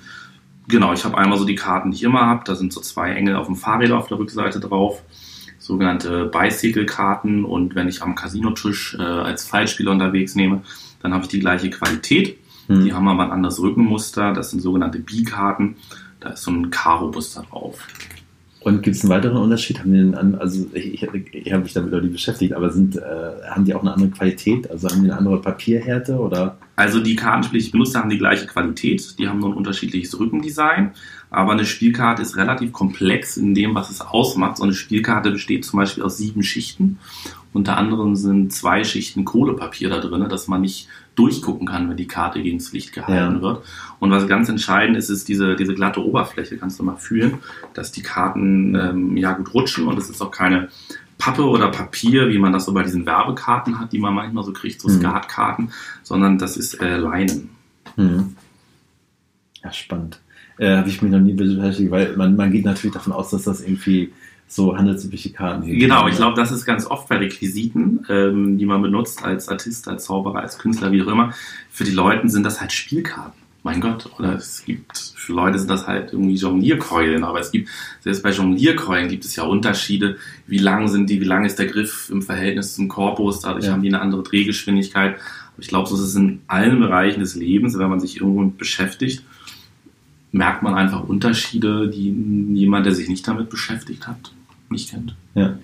genau, 0.67 0.93
ich 0.93 1.03
habe 1.05 1.17
einmal 1.17 1.37
so 1.37 1.45
die 1.45 1.55
Karten, 1.55 1.91
die 1.91 1.97
ich 1.97 2.03
immer 2.03 2.21
habe, 2.21 2.43
da 2.45 2.55
sind 2.55 2.73
so 2.73 2.81
zwei 2.81 3.11
Engel 3.11 3.35
auf 3.35 3.47
dem 3.47 3.55
Fahrrad 3.55 3.91
auf 3.91 4.07
der 4.07 4.19
Rückseite 4.19 4.59
drauf 4.59 5.03
sogenannte 5.65 6.25
Bicycle-Karten 6.25 7.43
und 7.43 7.73
wenn 7.75 7.87
ich 7.87 8.01
am 8.03 8.13
Casinotisch 8.13 8.95
äh, 8.99 9.01
als 9.01 9.47
Fallspieler 9.47 9.91
unterwegs 9.91 10.35
nehme, 10.35 10.61
dann 11.01 11.13
habe 11.13 11.23
ich 11.23 11.29
die 11.29 11.39
gleiche 11.39 11.69
Qualität. 11.71 12.37
Mhm. 12.67 12.85
Die 12.85 12.93
haben 12.93 13.07
aber 13.07 13.23
ein 13.23 13.31
anderes 13.31 13.59
Rückenmuster, 13.59 14.31
das 14.33 14.51
sind 14.51 14.59
sogenannte 14.59 14.99
B-Karten. 14.99 15.77
Da 16.19 16.29
ist 16.29 16.43
so 16.43 16.51
ein 16.51 16.69
Karo-Muster 16.69 17.43
drauf. 17.49 17.87
Und 18.65 18.81
gibt 18.81 18.95
es 18.95 19.03
einen 19.03 19.11
weiteren 19.11 19.37
Unterschied? 19.37 19.77
Haben 19.77 19.93
die 19.93 19.99
einen, 19.99 20.33
also 20.39 20.65
ich, 20.73 21.03
ich, 21.03 21.35
ich 21.35 21.53
habe 21.53 21.61
mich 21.61 21.73
damit 21.73 21.91
noch 21.91 22.01
nie 22.01 22.09
beschäftigt, 22.09 22.51
aber 22.51 22.71
sind, 22.71 22.95
äh, 22.95 23.01
haben 23.47 23.63
die 23.63 23.75
auch 23.75 23.81
eine 23.81 23.93
andere 23.93 24.09
Qualität? 24.09 24.71
Also 24.71 24.89
haben 24.89 25.03
die 25.03 25.11
eine 25.11 25.19
andere 25.19 25.39
Papierhärte 25.39 26.17
oder? 26.17 26.57
Also 26.75 26.99
die 26.99 27.15
Kartenspiele, 27.15 27.59
die 27.59 27.67
ich 27.67 27.71
benutze, 27.71 27.99
haben 27.99 28.09
die 28.09 28.17
gleiche 28.17 28.47
Qualität. 28.47 29.19
Die 29.19 29.27
haben 29.27 29.37
nur 29.37 29.49
ein 29.49 29.55
unterschiedliches 29.55 30.19
Rückendesign. 30.19 30.93
Aber 31.29 31.51
eine 31.51 31.63
Spielkarte 31.63 32.23
ist 32.23 32.37
relativ 32.37 32.71
komplex 32.71 33.37
in 33.37 33.53
dem, 33.53 33.75
was 33.75 33.91
es 33.91 34.01
ausmacht. 34.01 34.57
So 34.57 34.63
eine 34.63 34.73
Spielkarte 34.73 35.29
besteht 35.29 35.63
zum 35.63 35.77
Beispiel 35.77 36.01
aus 36.01 36.17
sieben 36.17 36.41
Schichten. 36.41 36.97
Unter 37.55 37.77
anderem 37.77 38.17
sind 38.17 38.51
zwei 38.51 38.83
Schichten 38.83 39.23
Kohlepapier 39.23 39.89
da 39.89 39.99
drin, 39.99 40.27
dass 40.27 40.49
man 40.49 40.59
nicht 40.59 40.89
durchgucken 41.15 41.65
kann, 41.65 41.89
wenn 41.89 41.95
die 41.95 42.05
Karte 42.05 42.43
gegen 42.43 42.57
das 42.57 42.73
Licht 42.73 42.91
gehalten 42.91 43.35
ja. 43.37 43.41
wird. 43.41 43.63
Und 43.99 44.11
was 44.11 44.27
ganz 44.27 44.49
entscheidend 44.49 44.97
ist, 44.97 45.09
ist 45.09 45.29
diese, 45.29 45.55
diese 45.55 45.73
glatte 45.73 46.03
Oberfläche, 46.05 46.57
kannst 46.57 46.79
du 46.79 46.83
mal 46.83 46.97
fühlen, 46.97 47.37
dass 47.73 47.93
die 47.93 48.01
Karten 48.01 48.75
ähm, 48.75 49.15
ja 49.15 49.31
gut 49.31 49.53
rutschen 49.53 49.87
und 49.87 49.97
es 49.97 50.09
ist 50.09 50.21
auch 50.21 50.31
keine 50.31 50.67
Pappe 51.17 51.45
oder 51.45 51.69
Papier, 51.71 52.27
wie 52.27 52.39
man 52.39 52.51
das 52.51 52.65
so 52.65 52.73
bei 52.73 52.83
diesen 52.83 53.05
Werbekarten 53.05 53.79
hat, 53.79 53.93
die 53.93 53.99
man 53.99 54.13
manchmal 54.13 54.43
so 54.43 54.51
kriegt, 54.51 54.81
so 54.81 54.89
mhm. 54.89 54.99
Skatkarten, 54.99 55.71
sondern 56.03 56.37
das 56.37 56.57
ist 56.57 56.81
äh, 56.81 56.97
Leinen. 56.97 57.51
Mhm. 57.95 58.35
Ja, 59.63 59.71
spannend. 59.71 60.19
Äh, 60.57 60.75
Habe 60.75 60.89
ich 60.89 61.01
mich 61.01 61.09
noch 61.09 61.21
nie 61.21 61.35
beschäftigt, 61.35 61.89
weil 61.89 62.17
man, 62.17 62.35
man 62.35 62.51
geht 62.51 62.65
natürlich 62.65 62.93
davon 62.93 63.13
aus, 63.13 63.29
dass 63.29 63.43
das 63.43 63.61
irgendwie 63.61 64.11
so 64.47 64.77
handelsübliche 64.77 65.31
Karten 65.31 65.65
gibt. 65.65 65.79
Genau, 65.79 66.07
ich 66.07 66.15
glaube, 66.15 66.39
das 66.39 66.51
ist 66.51 66.65
ganz 66.65 66.85
oft 66.85 67.09
bei 67.09 67.17
Requisiten, 67.17 68.05
ähm, 68.09 68.57
die 68.57 68.65
man 68.65 68.81
benutzt 68.81 69.23
als 69.23 69.49
Artist, 69.49 69.87
als 69.87 70.05
Zauberer, 70.05 70.39
als 70.39 70.57
Künstler, 70.57 70.91
wie 70.91 71.01
auch 71.01 71.07
immer. 71.07 71.33
Für 71.69 71.83
die 71.83 71.91
Leute 71.91 72.29
sind 72.29 72.43
das 72.43 72.61
halt 72.61 72.71
Spielkarten. 72.71 73.45
Mein 73.63 73.81
Gott, 73.81 74.11
oder 74.19 74.35
es 74.35 74.63
gibt, 74.63 74.95
für 75.15 75.33
Leute 75.33 75.57
sind 75.57 75.71
das 75.71 75.87
halt 75.87 76.13
irgendwie 76.13 76.35
Jonglierkeulen, 76.35 77.23
aber 77.23 77.39
es 77.39 77.51
gibt, 77.51 77.69
selbst 78.01 78.21
bei 78.21 78.29
Jonglierkeulen 78.29 79.09
gibt 79.09 79.25
es 79.25 79.35
ja 79.35 79.43
Unterschiede. 79.43 80.17
Wie 80.45 80.59
lang 80.59 80.87
sind 80.87 81.09
die, 81.09 81.19
wie 81.19 81.25
lang 81.25 81.45
ist 81.45 81.57
der 81.57 81.65
Griff 81.65 82.11
im 82.11 82.21
Verhältnis 82.21 82.75
zum 82.75 82.87
Korpus, 82.87 83.39
dadurch 83.39 83.65
ja. 83.65 83.71
haben 83.71 83.81
die 83.81 83.87
eine 83.87 84.01
andere 84.01 84.21
Drehgeschwindigkeit. 84.21 85.17
Ich 85.57 85.67
glaube, 85.67 85.89
so 85.89 85.95
ist 85.95 86.01
es 86.01 86.15
in 86.15 86.41
allen 86.45 86.79
Bereichen 86.79 87.21
des 87.21 87.33
Lebens, 87.33 87.79
wenn 87.79 87.89
man 87.89 87.99
sich 87.99 88.17
irgendwo 88.17 88.45
beschäftigt 88.55 89.23
merkt 90.35 90.63
man 90.63 90.75
einfach 90.75 91.07
Unterschiede, 91.07 91.89
die 91.89 92.11
jemand, 92.53 92.85
der 92.85 92.93
sich 92.93 93.07
nicht 93.07 93.25
damit 93.25 93.49
beschäftigt 93.49 94.05
hat, 94.05 94.33
nicht 94.69 94.89
kennt. 94.89 95.15
Ja. 95.33 95.57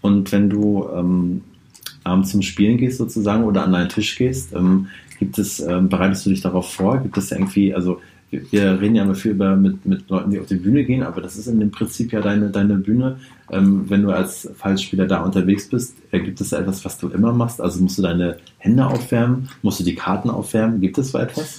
Und 0.00 0.30
wenn 0.30 0.48
du 0.48 0.88
ähm, 0.94 1.42
abends 2.04 2.30
zum 2.30 2.42
Spielen 2.42 2.78
gehst 2.78 2.98
sozusagen 2.98 3.42
oder 3.42 3.64
an 3.64 3.72
deinen 3.72 3.88
Tisch 3.88 4.16
gehst, 4.16 4.54
ähm, 4.54 4.86
gibt 5.18 5.38
es, 5.38 5.58
ähm, 5.58 5.88
bereitest 5.88 6.24
du 6.24 6.30
dich 6.30 6.40
darauf 6.40 6.72
vor? 6.72 6.98
Gibt 6.98 7.18
es 7.18 7.32
irgendwie, 7.32 7.74
also 7.74 8.00
wir, 8.30 8.80
reden 8.80 8.94
ja 8.94 9.02
immer 9.02 9.16
viel 9.16 9.32
über 9.32 9.56
mit, 9.56 9.84
mit 9.84 10.08
Leuten, 10.08 10.30
die 10.30 10.38
auf 10.38 10.46
die 10.46 10.56
Bühne 10.56 10.84
gehen, 10.84 11.02
aber 11.02 11.20
das 11.20 11.36
ist 11.36 11.48
in 11.48 11.58
dem 11.58 11.72
Prinzip 11.72 12.12
ja 12.12 12.20
deine, 12.20 12.50
deine 12.50 12.76
Bühne. 12.76 13.18
Ähm, 13.50 13.90
wenn 13.90 14.02
du 14.02 14.10
als 14.10 14.48
Fallspieler 14.56 15.06
da 15.06 15.22
unterwegs 15.22 15.68
bist, 15.68 15.96
äh, 16.12 16.20
gibt 16.20 16.40
es 16.40 16.52
etwas, 16.52 16.84
was 16.84 16.96
du 16.98 17.08
immer 17.08 17.32
machst? 17.32 17.60
Also 17.60 17.82
musst 17.82 17.98
du 17.98 18.02
deine 18.02 18.36
Hände 18.58 18.86
aufwärmen? 18.86 19.48
Musst 19.62 19.80
du 19.80 19.84
die 19.84 19.96
Karten 19.96 20.30
aufwärmen? 20.30 20.80
Gibt 20.80 20.96
es 20.98 21.10
so 21.10 21.18
etwas? 21.18 21.58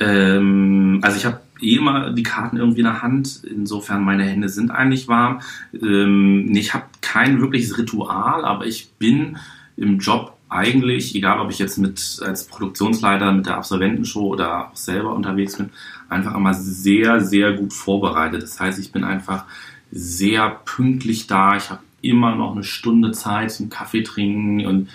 Ähm, 0.00 1.00
also 1.02 1.16
ich 1.16 1.24
habe 1.24 1.40
eh 1.60 1.76
immer 1.76 2.10
die 2.10 2.22
Karten 2.22 2.56
irgendwie 2.56 2.80
in 2.80 2.86
der 2.86 3.02
Hand. 3.02 3.42
Insofern 3.44 4.04
meine 4.04 4.24
Hände 4.24 4.48
sind 4.48 4.70
eigentlich 4.70 5.08
warm. 5.08 5.40
Ähm, 5.72 6.50
ich 6.54 6.74
habe 6.74 6.84
kein 7.00 7.40
wirkliches 7.40 7.78
Ritual, 7.78 8.44
aber 8.44 8.66
ich 8.66 8.92
bin 8.98 9.38
im 9.76 9.98
Job 9.98 10.36
eigentlich, 10.48 11.14
egal 11.14 11.40
ob 11.40 11.50
ich 11.50 11.58
jetzt 11.58 11.78
mit 11.78 12.20
als 12.24 12.46
Produktionsleiter 12.46 13.32
mit 13.32 13.46
der 13.46 13.56
Absolventenshow 13.56 14.28
oder 14.28 14.68
auch 14.70 14.76
selber 14.76 15.14
unterwegs 15.14 15.56
bin, 15.56 15.70
einfach 16.08 16.34
immer 16.34 16.54
sehr, 16.54 17.20
sehr 17.20 17.52
gut 17.52 17.72
vorbereitet. 17.72 18.42
Das 18.42 18.58
heißt, 18.58 18.78
ich 18.78 18.92
bin 18.92 19.04
einfach 19.04 19.44
sehr 19.90 20.50
pünktlich 20.64 21.26
da. 21.26 21.56
Ich 21.56 21.70
habe 21.70 21.82
immer 22.00 22.34
noch 22.34 22.52
eine 22.52 22.64
Stunde 22.64 23.12
Zeit 23.12 23.50
zum 23.50 23.68
Kaffee 23.68 24.02
trinken 24.02 24.66
und 24.66 24.88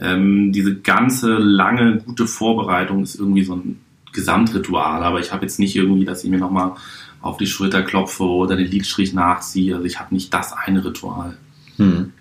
ähm, 0.00 0.52
diese 0.52 0.76
ganze 0.76 1.34
lange 1.34 1.98
gute 1.98 2.26
Vorbereitung 2.26 3.02
ist 3.02 3.18
irgendwie 3.18 3.44
so 3.44 3.54
ein 3.54 3.80
Gesamtritual, 4.12 5.02
aber 5.02 5.20
ich 5.20 5.32
habe 5.32 5.42
jetzt 5.42 5.58
nicht 5.58 5.76
irgendwie, 5.76 6.04
dass 6.04 6.24
ich 6.24 6.30
mir 6.30 6.38
nochmal 6.38 6.72
auf 7.20 7.36
die 7.36 7.46
Schulter 7.46 7.82
klopfe 7.82 8.24
oder 8.24 8.56
den 8.56 8.70
Lidstrich 8.70 9.12
nachziehe. 9.12 9.74
Also 9.74 9.86
ich 9.86 9.98
habe 9.98 10.14
nicht 10.14 10.32
das 10.32 10.52
eine 10.52 10.84
Ritual. 10.84 11.36
Hm. 11.76 12.12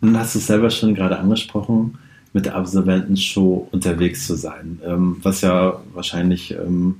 Nun 0.00 0.18
hast 0.18 0.34
du 0.34 0.38
es 0.38 0.46
selber 0.46 0.70
schon 0.70 0.94
gerade 0.94 1.18
angesprochen, 1.18 1.98
mit 2.32 2.46
der 2.46 2.56
Absolventenshow 2.56 3.68
unterwegs 3.70 4.26
zu 4.26 4.34
sein, 4.34 4.80
ähm, 4.84 5.16
was 5.22 5.42
ja 5.42 5.80
wahrscheinlich 5.92 6.52
ähm, 6.52 6.96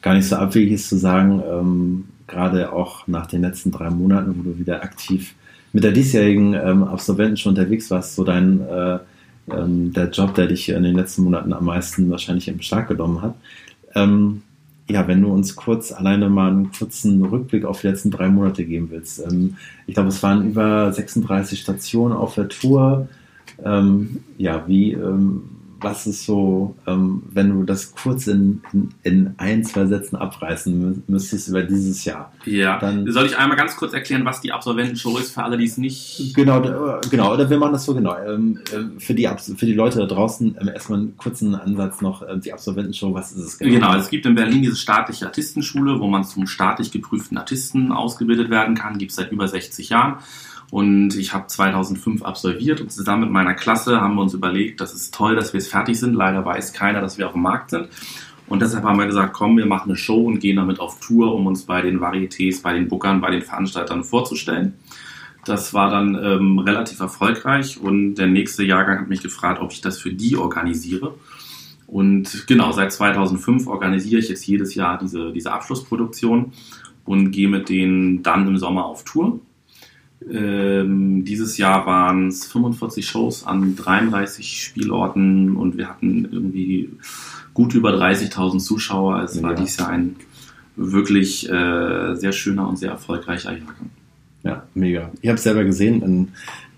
gar 0.00 0.14
nicht 0.14 0.28
so 0.28 0.36
abwegig 0.36 0.72
ist 0.72 0.88
zu 0.88 0.96
sagen, 0.96 1.42
ähm, 1.46 2.04
gerade 2.26 2.72
auch 2.72 3.06
nach 3.08 3.26
den 3.26 3.42
letzten 3.42 3.72
drei 3.72 3.90
Monaten, 3.90 4.36
wo 4.38 4.42
du 4.42 4.58
wieder 4.58 4.82
aktiv 4.82 5.34
mit 5.72 5.84
der 5.84 5.92
diesjährigen 5.92 6.54
ähm, 6.54 6.84
Absolventenshow 6.84 7.48
unterwegs 7.48 7.90
warst, 7.90 8.14
so 8.14 8.24
dein 8.24 8.60
äh, 8.60 8.98
ähm, 9.52 9.92
der 9.92 10.10
Job, 10.10 10.34
der 10.34 10.46
dich 10.46 10.68
in 10.68 10.82
den 10.82 10.96
letzten 10.96 11.24
Monaten 11.24 11.52
am 11.52 11.64
meisten 11.64 12.10
wahrscheinlich 12.10 12.48
in 12.48 12.56
Beschlag 12.56 12.88
genommen 12.88 13.22
hat. 13.22 13.34
Ähm, 13.94 14.42
ja, 14.88 15.06
wenn 15.06 15.22
du 15.22 15.32
uns 15.32 15.54
kurz 15.54 15.92
alleine 15.92 16.28
mal 16.28 16.50
einen 16.50 16.72
kurzen 16.72 17.24
Rückblick 17.24 17.64
auf 17.64 17.80
die 17.80 17.86
letzten 17.86 18.10
drei 18.10 18.28
Monate 18.28 18.64
geben 18.64 18.88
willst. 18.90 19.20
Ähm, 19.20 19.56
ich 19.86 19.94
glaube, 19.94 20.08
es 20.08 20.22
waren 20.22 20.48
über 20.48 20.92
36 20.92 21.60
Stationen 21.60 22.16
auf 22.16 22.34
der 22.34 22.48
Tour. 22.48 23.08
Ähm, 23.64 24.20
ja, 24.36 24.64
wie, 24.66 24.92
ähm, 24.92 25.42
was 25.80 26.06
ist 26.06 26.24
so, 26.24 26.76
ähm, 26.86 27.22
wenn 27.30 27.50
du 27.50 27.64
das 27.64 27.92
kurz 27.92 28.26
in, 28.26 28.62
in, 28.72 28.88
in, 29.02 29.34
ein, 29.38 29.64
zwei 29.64 29.86
Sätzen 29.86 30.16
abreißen 30.16 31.04
müsstest 31.06 31.48
über 31.48 31.62
dieses 31.62 32.04
Jahr? 32.04 32.32
Ja, 32.44 32.78
dann 32.78 33.10
soll 33.10 33.26
ich 33.26 33.36
einmal 33.36 33.56
ganz 33.56 33.76
kurz 33.76 33.92
erklären, 33.92 34.24
was 34.24 34.40
die 34.40 34.52
Absolventenshow 34.52 35.16
ist, 35.18 35.32
für 35.32 35.42
alle, 35.42 35.56
die 35.56 35.64
es 35.64 35.78
nicht... 35.78 36.34
Genau, 36.34 36.60
genau 37.10 37.34
oder 37.34 37.48
wir 37.48 37.58
machen 37.58 37.72
das 37.72 37.84
so 37.84 37.94
genau. 37.94 38.16
Ähm, 38.18 38.60
äh, 38.72 39.00
für, 39.00 39.14
die, 39.14 39.28
für 39.56 39.66
die 39.66 39.74
Leute 39.74 39.98
da 39.98 40.06
draußen 40.06 40.56
ähm, 40.60 40.68
erstmal 40.68 40.98
einen 40.98 41.16
kurzen 41.16 41.54
Ansatz 41.54 42.00
noch, 42.00 42.22
äh, 42.22 42.38
die 42.38 42.52
Absolventenshow, 42.52 43.14
was 43.14 43.32
ist 43.32 43.44
es 43.44 43.58
genau? 43.58 43.74
Genau, 43.74 43.94
es 43.96 44.10
gibt 44.10 44.26
in 44.26 44.34
Berlin 44.34 44.62
diese 44.62 44.76
staatliche 44.76 45.26
Artistenschule, 45.26 46.00
wo 46.00 46.06
man 46.06 46.24
zum 46.24 46.46
staatlich 46.46 46.90
geprüften 46.90 47.38
Artisten 47.38 47.92
ausgebildet 47.92 48.50
werden 48.50 48.74
kann, 48.74 48.98
gibt 48.98 49.10
es 49.10 49.16
seit 49.16 49.32
über 49.32 49.48
60 49.48 49.88
Jahren. 49.88 50.16
Und 50.70 51.16
ich 51.16 51.34
habe 51.34 51.48
2005 51.48 52.22
absolviert 52.22 52.80
und 52.80 52.92
zusammen 52.92 53.22
mit 53.22 53.30
meiner 53.30 53.54
Klasse 53.54 54.00
haben 54.00 54.14
wir 54.14 54.22
uns 54.22 54.34
überlegt, 54.34 54.80
das 54.80 54.94
ist 54.94 55.12
toll, 55.12 55.34
dass 55.34 55.52
wir 55.52 55.60
jetzt 55.60 55.70
fertig 55.70 55.98
sind. 55.98 56.14
Leider 56.14 56.44
weiß 56.44 56.72
keiner, 56.72 57.00
dass 57.00 57.18
wir 57.18 57.26
auf 57.26 57.32
dem 57.32 57.42
Markt 57.42 57.70
sind. 57.70 57.88
Und 58.46 58.62
deshalb 58.62 58.84
haben 58.84 58.98
wir 58.98 59.06
gesagt, 59.06 59.32
komm, 59.32 59.56
wir 59.56 59.66
machen 59.66 59.90
eine 59.90 59.96
Show 59.96 60.26
und 60.26 60.40
gehen 60.40 60.56
damit 60.56 60.80
auf 60.80 61.00
Tour, 61.00 61.34
um 61.34 61.46
uns 61.46 61.62
bei 61.62 61.82
den 61.82 62.00
Varietés, 62.00 62.62
bei 62.62 62.72
den 62.72 62.88
Bookern, 62.88 63.20
bei 63.20 63.30
den 63.30 63.42
Veranstaltern 63.42 64.04
vorzustellen. 64.04 64.74
Das 65.44 65.72
war 65.72 65.90
dann 65.90 66.18
ähm, 66.22 66.58
relativ 66.58 67.00
erfolgreich 67.00 67.80
und 67.80 68.16
der 68.16 68.26
nächste 68.26 68.62
Jahrgang 68.62 69.00
hat 69.00 69.08
mich 69.08 69.22
gefragt, 69.22 69.60
ob 69.60 69.72
ich 69.72 69.80
das 69.80 69.98
für 69.98 70.12
die 70.12 70.36
organisiere. 70.36 71.14
Und 71.86 72.46
genau, 72.46 72.72
seit 72.72 72.92
2005 72.92 73.66
organisiere 73.66 74.20
ich 74.20 74.28
jetzt 74.28 74.46
jedes 74.46 74.74
Jahr 74.74 74.98
diese, 74.98 75.32
diese 75.32 75.52
Abschlussproduktion 75.52 76.52
und 77.04 77.30
gehe 77.30 77.48
mit 77.48 77.68
denen 77.68 78.22
dann 78.22 78.46
im 78.46 78.58
Sommer 78.58 78.84
auf 78.84 79.04
Tour. 79.04 79.40
Ähm, 80.28 81.24
dieses 81.24 81.56
Jahr 81.56 81.86
waren 81.86 82.28
es 82.28 82.46
45 82.46 83.06
Shows 83.06 83.46
an 83.46 83.76
33 83.76 84.62
Spielorten 84.62 85.56
und 85.56 85.78
wir 85.78 85.88
hatten 85.88 86.28
irgendwie 86.30 86.90
gut 87.54 87.74
über 87.74 87.90
30.000 87.90 88.58
Zuschauer. 88.58 89.22
Es 89.22 89.36
ja. 89.36 89.42
war 89.42 89.54
dieses 89.54 89.78
Jahr 89.78 89.88
ein 89.88 90.16
wirklich 90.76 91.48
äh, 91.48 92.14
sehr 92.14 92.32
schöner 92.32 92.68
und 92.68 92.78
sehr 92.78 92.90
erfolgreicher 92.90 93.52
Jahrgang. 93.52 93.90
Ja, 94.42 94.64
mega. 94.74 95.10
Ich 95.20 95.28
habe 95.28 95.36
es 95.36 95.42
selber 95.42 95.64
gesehen 95.64 96.02
in 96.02 96.28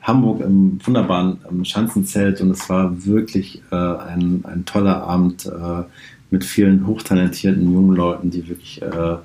Hamburg 0.02 0.40
im 0.40 0.80
wunderbaren 0.84 1.38
im 1.48 1.64
Schanzenzelt 1.64 2.40
und 2.40 2.50
es 2.50 2.68
war 2.68 3.04
wirklich 3.04 3.62
äh, 3.70 3.76
ein, 3.76 4.44
ein 4.44 4.64
toller 4.64 5.04
Abend 5.04 5.46
äh, 5.46 5.84
mit 6.30 6.44
vielen 6.44 6.86
hochtalentierten 6.86 7.72
jungen 7.72 7.94
Leuten, 7.94 8.30
die 8.30 8.48
wirklich 8.48 8.82
äh, 8.82 9.16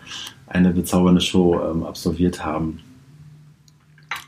eine 0.45 0.71
bezaubernde 0.71 1.21
Show 1.21 1.59
ähm, 1.59 1.83
absolviert 1.83 2.45
haben. 2.45 2.79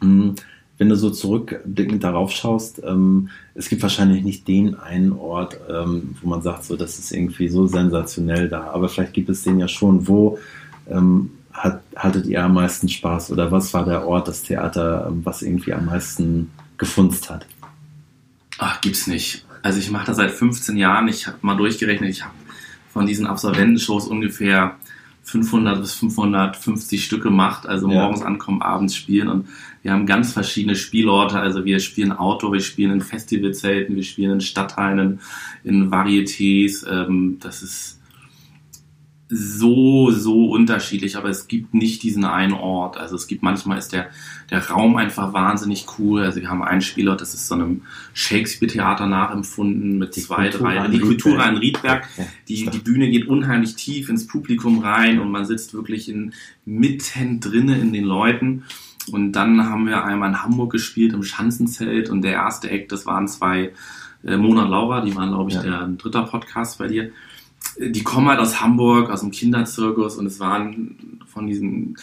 Hm, 0.01 0.35
wenn 0.77 0.89
du 0.89 0.95
so 0.95 1.09
zurückblickend 1.09 2.03
darauf 2.03 2.31
schaust, 2.31 2.81
ähm, 2.85 3.29
es 3.53 3.67
gibt 3.67 3.81
wahrscheinlich 3.81 4.23
nicht 4.23 4.47
den 4.47 4.75
einen 4.75 5.11
Ort, 5.11 5.59
ähm, 5.69 6.15
wo 6.21 6.29
man 6.29 6.41
sagt, 6.41 6.63
so, 6.63 6.77
das 6.77 6.97
ist 6.97 7.11
irgendwie 7.11 7.49
so 7.49 7.67
sensationell 7.67 8.47
da. 8.47 8.71
Aber 8.71 8.87
vielleicht 8.87 9.13
gibt 9.13 9.29
es 9.29 9.43
den 9.43 9.59
ja 9.59 9.67
schon. 9.67 10.07
Wo 10.07 10.39
ähm, 10.89 11.31
hat, 11.51 11.81
hattet 11.95 12.27
ihr 12.27 12.41
am 12.41 12.53
meisten 12.53 12.87
Spaß? 12.87 13.31
Oder 13.31 13.51
was 13.51 13.73
war 13.73 13.83
der 13.83 14.07
Ort, 14.07 14.29
das 14.29 14.43
Theater, 14.43 15.07
ähm, 15.09 15.21
was 15.25 15.41
irgendwie 15.41 15.73
am 15.73 15.85
meisten 15.85 16.49
gefunzt 16.77 17.29
hat? 17.29 17.45
Ach, 18.57 18.79
gibt's 18.79 19.05
nicht. 19.05 19.45
Also 19.61 19.79
ich 19.79 19.91
mache 19.91 20.07
das 20.07 20.15
seit 20.15 20.31
15 20.31 20.77
Jahren. 20.77 21.09
Ich 21.09 21.27
habe 21.27 21.37
mal 21.41 21.57
durchgerechnet, 21.57 22.09
ich 22.09 22.23
habe 22.23 22.33
von 22.91 23.05
diesen 23.05 23.27
Absolventenshows 23.27 24.07
ungefähr 24.07 24.75
500 25.23 25.79
bis 25.81 25.93
550 25.93 27.03
Stück 27.03 27.23
gemacht, 27.23 27.67
also 27.67 27.89
ja. 27.89 27.95
morgens 27.95 28.21
ankommen, 28.21 28.61
abends 28.61 28.95
spielen 28.95 29.27
und 29.27 29.47
wir 29.81 29.91
haben 29.91 30.05
ganz 30.05 30.33
verschiedene 30.33 30.75
Spielorte, 30.75 31.39
also 31.39 31.65
wir 31.65 31.79
spielen 31.79 32.11
Outdoor, 32.11 32.53
wir 32.53 32.59
spielen 32.59 32.91
in 32.91 33.01
Festivalzelten, 33.01 33.95
wir 33.95 34.03
spielen 34.03 34.33
in 34.33 34.41
Stadtteilen, 34.41 35.19
in 35.63 35.89
Varietés, 35.89 36.85
ähm, 36.89 37.37
das 37.39 37.63
ist 37.63 37.99
so, 39.31 40.09
so 40.09 40.49
unterschiedlich, 40.49 41.15
aber 41.15 41.29
es 41.29 41.47
gibt 41.47 41.75
nicht 41.75 42.01
diesen 42.01 42.25
einen 42.25 42.53
Ort. 42.53 42.97
Also 42.97 43.15
es 43.15 43.27
gibt 43.27 43.43
manchmal 43.43 43.77
ist 43.77 43.93
der, 43.93 44.09
der 44.49 44.67
Raum 44.69 44.95
einfach 44.95 45.33
wahnsinnig 45.33 45.85
cool. 45.99 46.23
Also 46.23 46.41
wir 46.41 46.49
haben 46.49 46.63
einen 46.63 46.81
Spielort, 46.81 47.21
das 47.21 47.35
ist 47.35 47.47
so 47.47 47.53
einem 47.53 47.83
Shakespeare-Theater 48.15 49.05
nachempfunden 49.05 49.99
mit 49.99 50.15
die 50.15 50.21
zwei, 50.21 50.49
Kultura 50.49 50.73
drei, 50.73 50.87
die 50.87 50.99
Kultur 50.99 51.45
in 51.45 51.57
Riedberg. 51.57 52.07
Die, 52.47 52.65
die 52.65 52.79
Bühne 52.79 53.11
geht 53.11 53.27
unheimlich 53.27 53.75
tief 53.75 54.09
ins 54.09 54.25
Publikum 54.25 54.79
rein 54.79 55.19
und 55.19 55.29
man 55.29 55.45
sitzt 55.45 55.75
wirklich 55.75 56.09
in, 56.09 56.33
mitten 56.65 57.39
drinnen 57.39 57.79
in 57.79 57.93
den 57.93 58.05
Leuten. 58.05 58.63
Und 59.11 59.31
dann 59.33 59.65
haben 59.69 59.87
wir 59.87 60.03
einmal 60.03 60.29
in 60.29 60.43
Hamburg 60.43 60.71
gespielt 60.71 61.13
im 61.13 61.23
Schanzenzelt 61.23 62.09
und 62.09 62.21
der 62.21 62.33
erste 62.33 62.69
Act, 62.69 62.91
das 62.91 63.05
waren 63.05 63.27
zwei 63.27 63.71
äh, 64.23 64.37
Mona 64.37 64.63
und 64.65 64.69
Laura, 64.69 65.01
die 65.01 65.15
waren, 65.15 65.29
glaube 65.29 65.49
ich, 65.49 65.55
Ja. 65.55 65.63
der 65.63 65.81
ein 65.81 65.97
dritter 65.97 66.23
Podcast 66.23 66.77
bei 66.77 66.87
dir. 66.87 67.11
Äh, 67.77 67.89
Die 67.91 68.03
kommen 68.03 68.27
halt 68.27 68.39
aus 68.39 68.61
Hamburg, 68.61 69.09
aus 69.09 69.21
dem 69.21 69.31
Kinderzirkus 69.31 70.17
und 70.17 70.25
es 70.27 70.39
waren 70.39 71.19
von 71.25 71.47
diesen 71.47 71.95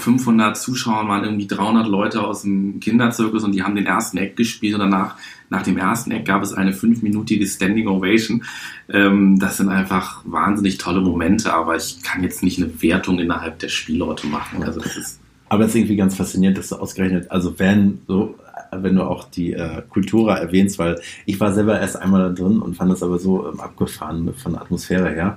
500 0.00 0.56
Zuschauern 0.56 1.08
waren 1.08 1.24
irgendwie 1.24 1.46
300 1.46 1.86
Leute 1.86 2.22
aus 2.22 2.42
dem 2.42 2.80
Kinderzirkus 2.80 3.44
und 3.44 3.52
die 3.52 3.62
haben 3.62 3.74
den 3.76 3.86
ersten 3.86 4.18
Act 4.18 4.36
gespielt 4.36 4.74
und 4.74 4.80
danach, 4.80 5.16
nach 5.50 5.62
dem 5.62 5.78
ersten 5.78 6.10
Act 6.10 6.26
gab 6.26 6.42
es 6.42 6.52
eine 6.52 6.72
fünfminütige 6.72 7.46
Standing 7.46 7.86
Ovation. 7.88 8.44
Ähm, 8.88 9.38
das 9.38 9.56
sind 9.58 9.68
einfach 9.68 10.22
wahnsinnig 10.26 10.78
tolle 10.78 11.00
Momente, 11.00 11.52
aber 11.54 11.76
ich 11.76 12.02
kann 12.02 12.22
jetzt 12.22 12.42
nicht 12.42 12.58
eine 12.60 12.82
Wertung 12.82 13.18
innerhalb 13.18 13.58
der 13.60 13.68
Spielorte 13.68 14.26
machen. 14.26 14.62
Also 14.62 14.80
das 14.80 14.96
ist 14.96 15.20
Aber 15.52 15.64
es 15.64 15.72
ist 15.72 15.74
irgendwie 15.76 15.96
ganz 15.96 16.16
faszinierend, 16.16 16.56
dass 16.56 16.70
du 16.70 16.76
ausgerechnet, 16.76 17.30
also 17.30 17.58
wenn 17.58 18.00
so, 18.08 18.36
wenn 18.70 18.96
du 18.96 19.02
auch 19.02 19.24
die 19.24 19.52
äh, 19.52 19.82
Kultura 19.86 20.38
erwähnst, 20.38 20.78
weil 20.78 20.98
ich 21.26 21.38
war 21.40 21.52
selber 21.52 21.78
erst 21.78 21.96
einmal 21.96 22.22
da 22.22 22.28
drin 22.30 22.60
und 22.60 22.74
fand 22.74 22.90
das 22.90 23.02
aber 23.02 23.18
so 23.18 23.46
ähm, 23.46 23.60
abgefahren 23.60 24.32
von 24.32 24.52
der 24.52 24.62
Atmosphäre 24.62 25.10
her, 25.10 25.36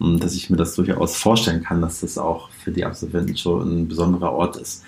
ähm, 0.00 0.20
dass 0.20 0.36
ich 0.36 0.50
mir 0.50 0.56
das 0.56 0.76
durchaus 0.76 1.16
vorstellen 1.16 1.64
kann, 1.64 1.80
dass 1.80 2.02
das 2.02 2.16
auch 2.16 2.48
für 2.50 2.70
die 2.70 2.84
Absolventen 2.84 3.36
schon 3.36 3.80
ein 3.82 3.88
besonderer 3.88 4.30
Ort 4.34 4.54
ist. 4.54 4.84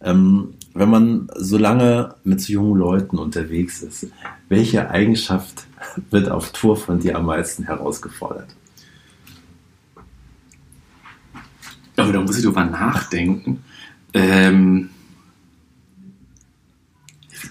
Ähm, 0.00 0.54
wenn 0.74 0.90
man 0.90 1.28
so 1.34 1.58
lange 1.58 2.14
mit 2.22 2.40
so 2.40 2.52
jungen 2.52 2.78
Leuten 2.78 3.18
unterwegs 3.18 3.82
ist, 3.82 4.06
welche 4.48 4.90
Eigenschaft 4.90 5.64
wird 6.12 6.30
auf 6.30 6.52
Tour 6.52 6.76
von 6.76 7.00
dir 7.00 7.16
am 7.16 7.26
meisten 7.26 7.64
herausgefordert? 7.64 8.54
Aber 11.96 12.12
da 12.12 12.20
muss 12.20 12.38
ich 12.38 12.44
drüber 12.44 12.64
nachdenken. 12.64 13.64
Ähm, 14.14 14.90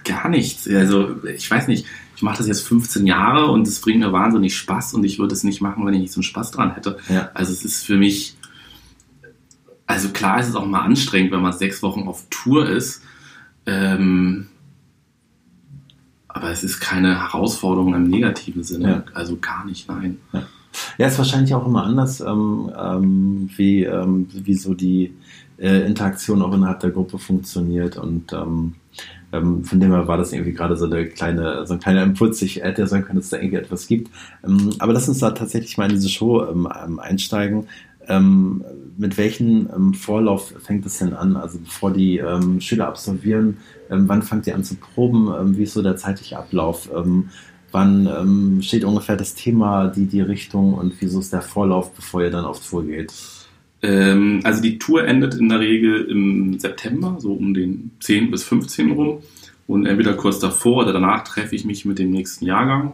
gar 0.03 0.29
nichts. 0.29 0.67
Also, 0.67 1.23
ich 1.23 1.49
weiß 1.49 1.67
nicht. 1.67 1.85
Ich 2.15 2.21
mache 2.21 2.39
das 2.39 2.47
jetzt 2.47 2.67
15 2.67 3.07
Jahre 3.07 3.45
und 3.47 3.65
es 3.65 3.79
bringt 3.79 3.99
mir 3.99 4.11
wahnsinnig 4.11 4.57
Spaß 4.57 4.93
und 4.93 5.05
ich 5.05 5.19
würde 5.19 5.33
es 5.33 5.45
nicht 5.45 5.61
machen, 5.61 5.85
wenn 5.85 5.93
ich 5.93 6.01
nicht 6.01 6.11
so 6.11 6.17
einen 6.17 6.23
Spaß 6.23 6.51
dran 6.51 6.73
hätte. 6.73 6.97
Ja. 7.07 7.31
Also, 7.33 7.53
es 7.53 7.63
ist 7.63 7.85
für 7.85 7.97
mich. 7.97 8.35
Also, 9.85 10.09
klar 10.09 10.39
ist 10.39 10.49
es 10.49 10.55
auch 10.55 10.65
mal 10.65 10.81
anstrengend, 10.81 11.31
wenn 11.31 11.41
man 11.41 11.53
sechs 11.53 11.81
Wochen 11.81 12.07
auf 12.07 12.25
Tour 12.29 12.69
ist. 12.69 13.03
Ähm, 13.65 14.47
aber 16.27 16.51
es 16.51 16.63
ist 16.63 16.79
keine 16.79 17.19
Herausforderung 17.19 17.95
im 17.95 18.07
negativen 18.09 18.63
Sinne. 18.63 19.03
Ja. 19.07 19.13
Also, 19.13 19.37
gar 19.37 19.65
nicht, 19.65 19.87
nein. 19.87 20.17
Ja, 20.97 21.07
ist 21.07 21.17
wahrscheinlich 21.17 21.53
auch 21.55 21.65
immer 21.65 21.83
anders, 21.83 22.21
ähm, 22.21 22.71
ähm, 22.77 23.49
wie, 23.55 23.83
ähm, 23.83 24.27
wie 24.31 24.53
so 24.53 24.73
die 24.73 25.13
äh, 25.59 25.85
Interaktion 25.85 26.41
auch 26.41 26.53
innerhalb 26.53 26.79
der 26.79 26.91
Gruppe 26.91 27.19
funktioniert 27.19 27.97
und 27.97 28.31
ähm, 28.33 28.75
ähm, 29.31 29.63
von 29.63 29.79
dem 29.79 29.91
her 29.91 30.07
war 30.07 30.17
das 30.17 30.33
irgendwie 30.33 30.53
gerade 30.53 30.75
so 30.75 30.85
eine 30.85 31.05
kleine, 31.07 31.65
so 31.67 31.73
ein 31.73 31.79
kleiner 31.79 32.03
Impuls. 32.03 32.41
Ich 32.41 32.57
hätte 32.57 32.81
ja 32.81 32.87
sagen 32.87 33.03
können, 33.03 33.17
dass 33.17 33.25
es 33.25 33.31
da 33.31 33.37
irgendwie 33.37 33.57
etwas 33.57 33.87
gibt. 33.87 34.09
Ähm, 34.45 34.73
aber 34.79 34.93
lass 34.93 35.07
uns 35.07 35.19
da 35.19 35.31
tatsächlich 35.31 35.77
mal 35.77 35.85
in 35.85 35.95
diese 35.95 36.09
Show 36.09 36.45
ähm, 36.45 36.67
ähm, 36.83 36.99
einsteigen. 36.99 37.67
Ähm, 38.07 38.63
mit 38.97 39.17
welchem 39.17 39.93
Vorlauf 39.93 40.53
fängt 40.63 40.85
es 40.85 40.97
denn 40.97 41.13
an? 41.13 41.35
Also 41.35 41.59
bevor 41.59 41.93
die 41.93 42.21
Schüler 42.59 42.87
absolvieren, 42.87 43.57
wann 43.87 44.23
fangt 44.23 44.47
ihr 44.47 44.55
an 44.55 44.63
zu 44.63 44.75
proben? 44.75 45.55
Wie 45.57 45.63
ist 45.63 45.73
so 45.73 45.83
der 45.83 45.95
zeitliche 45.95 46.37
Ablauf? 46.37 46.89
Wann 47.71 48.61
steht 48.61 48.83
ungefähr 48.83 49.15
das 49.15 49.35
Thema, 49.35 49.87
die, 49.87 50.07
die 50.07 50.21
Richtung 50.21 50.73
und 50.73 50.93
wieso 50.99 51.19
ist 51.19 51.31
der 51.31 51.43
Vorlauf, 51.43 51.93
bevor 51.93 52.23
ihr 52.23 52.31
dann 52.31 52.45
auf 52.45 52.67
Tour 52.67 52.83
geht? 52.83 53.13
Ähm, 53.81 54.41
also 54.43 54.61
die 54.61 54.77
Tour 54.77 55.05
endet 55.05 55.35
in 55.35 55.49
der 55.49 55.59
Regel 55.59 56.05
im 56.05 56.59
September, 56.59 57.17
so 57.19 57.33
um 57.33 57.53
den 57.53 57.91
10 57.99 58.31
bis 58.31 58.43
15 58.43 58.91
rum. 58.91 59.19
Und 59.67 59.85
entweder 59.85 60.13
kurz 60.15 60.39
davor 60.39 60.83
oder 60.83 60.93
danach 60.93 61.23
treffe 61.23 61.55
ich 61.55 61.63
mich 61.63 61.85
mit 61.85 61.99
dem 61.99 62.09
nächsten 62.09 62.45
Jahrgang. 62.45 62.93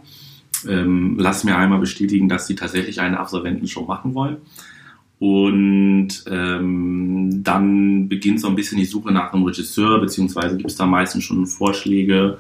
Ähm, 0.68 1.16
lass 1.18 1.44
mir 1.44 1.58
einmal 1.58 1.80
bestätigen, 1.80 2.28
dass 2.28 2.48
sie 2.48 2.56
tatsächlich 2.56 3.00
eine 3.00 3.20
Absolventenshow 3.20 3.86
machen 3.86 4.14
wollen. 4.14 4.38
Und 5.20 6.10
ähm, 6.30 7.44
dann 7.44 8.10
beginnt 8.10 8.42
so 8.42 8.48
ein 8.48 8.56
bisschen 8.56 8.78
die 8.78 8.86
Suche 8.86 9.12
nach 9.12 9.32
einem 9.32 9.44
Regisseur, 9.44 10.00
beziehungsweise 10.00 10.58
gibt 10.58 10.70
es 10.70 10.76
da 10.76 10.86
meistens 10.86 11.24
schon 11.24 11.48
Vorschläge. 11.48 12.38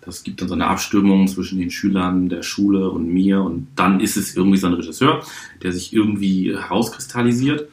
Das 0.00 0.22
gibt 0.22 0.40
dann 0.40 0.48
so 0.48 0.54
eine 0.54 0.66
Abstimmung 0.66 1.28
zwischen 1.28 1.58
den 1.58 1.70
Schülern 1.70 2.28
der 2.28 2.42
Schule 2.42 2.90
und 2.90 3.08
mir. 3.12 3.42
Und 3.42 3.68
dann 3.76 4.00
ist 4.00 4.16
es 4.16 4.36
irgendwie 4.36 4.58
so 4.58 4.66
ein 4.66 4.74
Regisseur, 4.74 5.22
der 5.62 5.72
sich 5.72 5.92
irgendwie 5.92 6.52
herauskristallisiert. 6.56 7.68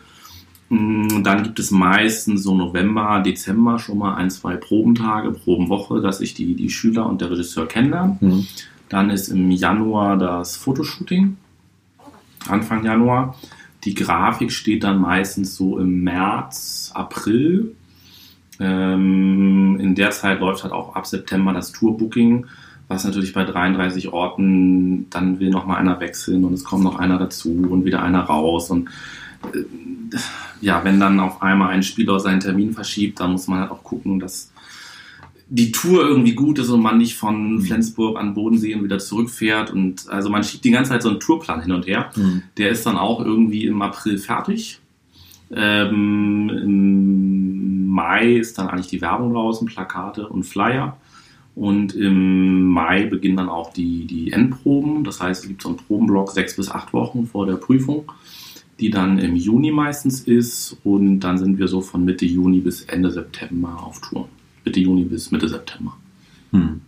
Mm, 0.70 1.24
Dann 1.24 1.44
gibt 1.44 1.60
es 1.60 1.72
meistens 1.72 2.44
so 2.44 2.56
November, 2.56 3.22
Dezember 3.26 3.80
schon 3.80 3.98
mal 3.98 4.16
ein, 4.16 4.30
zwei 4.30 4.56
Probentage, 4.56 5.32
Probenwoche, 5.32 6.02
dass 6.02 6.20
sich 6.20 6.34
die, 6.34 6.56
die 6.56 6.70
Schüler 6.70 7.06
und 7.08 7.22
der 7.22 7.32
Regisseur 7.32 7.68
kennenlernen. 7.68 8.18
Hm. 8.20 8.48
Dann 8.90 9.10
ist 9.10 9.30
im 9.30 9.50
Januar 9.52 10.18
das 10.18 10.56
Fotoshooting, 10.56 11.38
Anfang 12.48 12.86
Januar. 12.86 13.36
Die 13.84 13.96
Grafik 13.96 14.52
steht 14.52 14.84
dann 14.84 15.00
meistens 15.00 15.56
so 15.56 15.78
im 15.78 16.04
März, 16.04 16.92
April. 16.94 17.76
Ähm, 18.60 19.80
in 19.80 19.96
der 19.96 20.12
Zeit 20.12 20.40
läuft 20.40 20.64
halt 20.64 20.74
auch 20.74 20.96
ab 20.96 21.06
September 21.06 21.54
das 21.54 21.72
Tourbooking, 21.72 22.46
was 22.88 23.04
natürlich 23.04 23.34
bei 23.34 23.44
33 23.44 24.14
Orten, 24.14 25.10
dann 25.10 25.40
will 25.40 25.50
noch 25.50 25.66
mal 25.66 25.78
einer 25.78 26.00
wechseln 26.00 26.44
und 26.44 26.54
es 26.54 26.64
kommt 26.64 26.84
noch 26.84 27.00
einer 27.00 27.18
dazu 27.18 27.50
und 27.50 27.86
wieder 27.86 28.04
einer 28.04 28.22
raus. 28.22 28.70
Und 28.70 28.90
ja, 30.62 30.84
wenn 30.84 31.00
dann 31.00 31.20
auf 31.20 31.42
einmal 31.42 31.70
ein 31.70 31.84
Spieler 31.84 32.20
seinen 32.20 32.40
Termin 32.40 32.74
verschiebt, 32.74 33.20
dann 33.20 33.32
muss 33.34 33.48
man 33.48 33.60
halt 33.60 33.72
auch 33.72 33.84
gucken, 33.84 34.20
dass 34.20 34.52
die 35.50 35.72
Tour 35.72 36.02
irgendwie 36.02 36.34
gut 36.34 36.58
ist 36.60 36.70
und 36.70 36.82
man 36.82 36.98
nicht 36.98 37.16
von 37.16 37.62
Flensburg 37.62 38.18
an 38.18 38.34
Bodensee 38.34 38.74
und 38.74 38.84
wieder 38.84 39.00
zurückfährt. 39.00 39.72
Und 39.72 40.10
also 40.10 40.30
man 40.30 40.44
schiebt 40.44 40.66
die 40.66 40.72
ganze 40.72 40.92
Zeit 40.92 41.04
so 41.04 41.10
einen 41.10 41.20
Tourplan 41.20 41.62
hin 41.62 41.72
und 41.72 41.86
her. 41.86 42.12
Hm. 42.16 42.44
Der 42.58 42.70
ist 42.70 42.86
dann 42.86 42.98
auch 42.98 43.24
irgendwie 43.24 43.66
im 43.66 43.82
April 43.82 44.18
fertig. 44.18 44.80
Ähm, 45.52 46.50
Im 46.50 47.88
Mai 47.88 48.38
ist 48.38 48.58
dann 48.58 48.70
eigentlich 48.70 48.88
die 48.88 49.02
Werbung 49.02 49.34
draußen, 49.34 49.68
Plakate 49.68 50.28
und 50.28 50.44
Flyer. 50.44 50.98
Und 51.56 51.94
im 51.94 52.70
Mai 52.70 53.06
beginnen 53.06 53.38
dann 53.38 53.50
auch 53.50 53.72
die, 53.74 54.06
die 54.06 54.32
Endproben. 54.32 55.04
Das 55.04 55.22
heißt, 55.22 55.44
es 55.44 55.48
gibt 55.48 55.62
so 55.62 55.70
einen 55.70 55.78
Probenblock 55.78 56.32
sechs 56.32 56.56
bis 56.56 56.72
acht 56.72 56.94
Wochen 56.94 57.28
vor 57.28 57.46
der 57.46 57.58
Prüfung, 57.58 58.12
die 58.84 58.90
dann 58.90 59.18
im 59.18 59.38
Juni 59.38 59.72
meistens 59.72 60.20
ist. 60.22 60.76
Und 60.84 61.22
dann 61.22 61.38
sind 61.38 61.58
wir 61.58 61.70
so 61.70 61.80
von 61.80 62.04
Mitte 62.04 62.26
Juni 62.26 62.60
bis 62.60 62.82
Ende 62.82 63.12
September 63.12 63.82
auf 63.82 64.02
Tour. 64.02 64.28
Mitte 64.66 64.82
Juni 64.82 65.06
bis 65.06 65.32
Mitte 65.32 65.48
September. 65.48 65.96
Hm. 66.52 66.82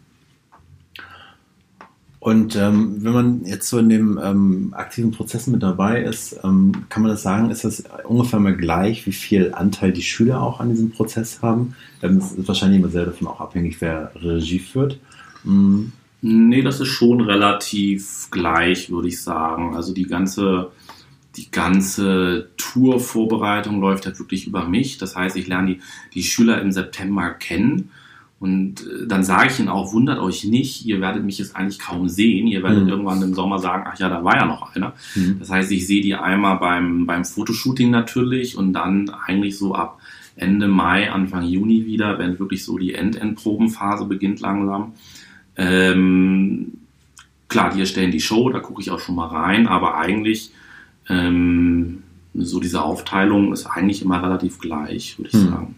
Und 2.20 2.56
ähm, 2.58 2.98
wenn 3.02 3.14
man 3.14 3.46
jetzt 3.46 3.70
so 3.70 3.78
in 3.78 3.88
dem 3.88 4.20
ähm, 4.22 4.74
aktiven 4.76 5.12
Prozess 5.12 5.48
mit 5.48 5.64
dabei 5.64 6.02
ist, 6.02 6.38
ähm, 6.44 6.74
kann 6.90 7.04
man 7.04 7.12
das 7.12 7.22
sagen, 7.22 7.50
ist 7.50 7.64
das 7.64 7.86
ungefähr 8.04 8.40
mal 8.42 8.58
gleich, 8.58 9.06
wie 9.06 9.14
viel 9.14 9.54
Anteil 9.54 9.94
die 9.94 10.02
Schüler 10.02 10.42
auch 10.42 10.60
an 10.60 10.70
diesem 10.72 10.90
Prozess 10.90 11.42
haben? 11.42 11.76
Es 12.02 12.34
ist 12.34 12.48
wahrscheinlich 12.48 12.82
immer 12.82 12.90
sehr 12.90 13.06
davon 13.06 13.28
auch 13.28 13.40
abhängig, 13.40 13.80
wer 13.80 14.12
Regie 14.16 14.60
führt. 14.60 15.00
Hm. 15.44 15.94
Nee, 16.22 16.62
das 16.62 16.82
ist 16.82 16.88
schon 16.88 17.22
relativ 17.22 18.28
gleich, 18.32 18.90
würde 18.90 19.08
ich 19.08 19.22
sagen. 19.22 19.76
Also 19.76 19.94
die 19.94 20.08
ganze, 20.08 20.72
die 21.38 21.52
ganze 21.52 22.50
Tourvorbereitung 22.58 23.80
läuft 23.82 24.06
halt 24.06 24.20
wirklich 24.20 24.48
über 24.48 24.68
mich. 24.68 24.98
Das 24.98 25.16
heißt, 25.16 25.36
ich 25.36 25.48
lerne 25.48 25.76
die, 25.76 25.82
die 26.14 26.24
Schüler 26.24 26.62
im 26.62 26.72
September 26.72 27.30
kennen. 27.32 27.90
Und 28.40 28.82
äh, 28.82 29.08
dann 29.08 29.24
sage 29.24 29.50
ich 29.50 29.60
ihnen 29.60 29.70
auch, 29.70 29.94
wundert 29.94 30.20
euch 30.20 30.44
nicht, 30.44 30.86
ihr 30.86 31.02
werdet 31.02 31.24
mich 31.24 31.38
jetzt 31.38 31.56
eigentlich 31.56 31.80
kaum 31.80 32.10
sehen. 32.10 32.48
Ihr 32.48 32.64
werdet 32.64 32.84
Mhm. 32.84 32.90
irgendwann 32.90 33.22
im 33.22 33.34
Sommer 33.34 33.60
sagen, 33.60 33.86
ach 33.88 33.98
ja, 33.98 34.10
da 34.10 34.24
war 34.24 34.36
ja 34.36 34.46
noch 34.46 34.76
einer. 34.76 34.94
Hm. 35.14 35.38
Das 35.40 35.50
heißt, 35.50 35.72
ich 35.72 35.88
sehe 35.88 36.02
die 36.02 36.16
einmal 36.16 36.58
beim, 36.58 37.06
beim 37.06 37.26
Fotoshooting 37.26 37.90
natürlich 37.92 38.58
und 38.58 38.74
dann 38.74 39.10
eigentlich 39.10 39.58
so 39.58 39.74
ab 39.74 40.00
Ende 40.36 40.68
Mai, 40.68 41.12
Anfang 41.12 41.44
Juni 41.46 41.86
wieder, 41.86 42.20
wenn 42.20 42.38
wirklich 42.40 42.66
so 42.66 42.78
die 42.78 42.94
End-End-Probenphase 42.94 44.06
beginnt 44.06 44.42
langsam. 44.42 44.94
Ähm, 45.56 46.74
klar, 47.48 47.72
die 47.74 47.80
erstellen 47.80 48.12
die 48.12 48.20
Show, 48.20 48.50
da 48.50 48.60
gucke 48.60 48.82
ich 48.82 48.92
auch 48.92 49.00
schon 49.00 49.16
mal 49.16 49.28
rein, 49.28 49.66
aber 49.68 49.98
eigentlich 49.98 50.52
ähm, 51.10 52.04
so 52.34 52.60
diese 52.60 52.82
Aufteilung 52.82 53.54
ist 53.54 53.66
eigentlich 53.66 54.02
immer 54.02 54.22
relativ 54.22 54.60
gleich, 54.60 55.18
würde 55.18 55.30
ich 55.30 55.42
Hm. 55.42 55.50
sagen. 55.50 55.76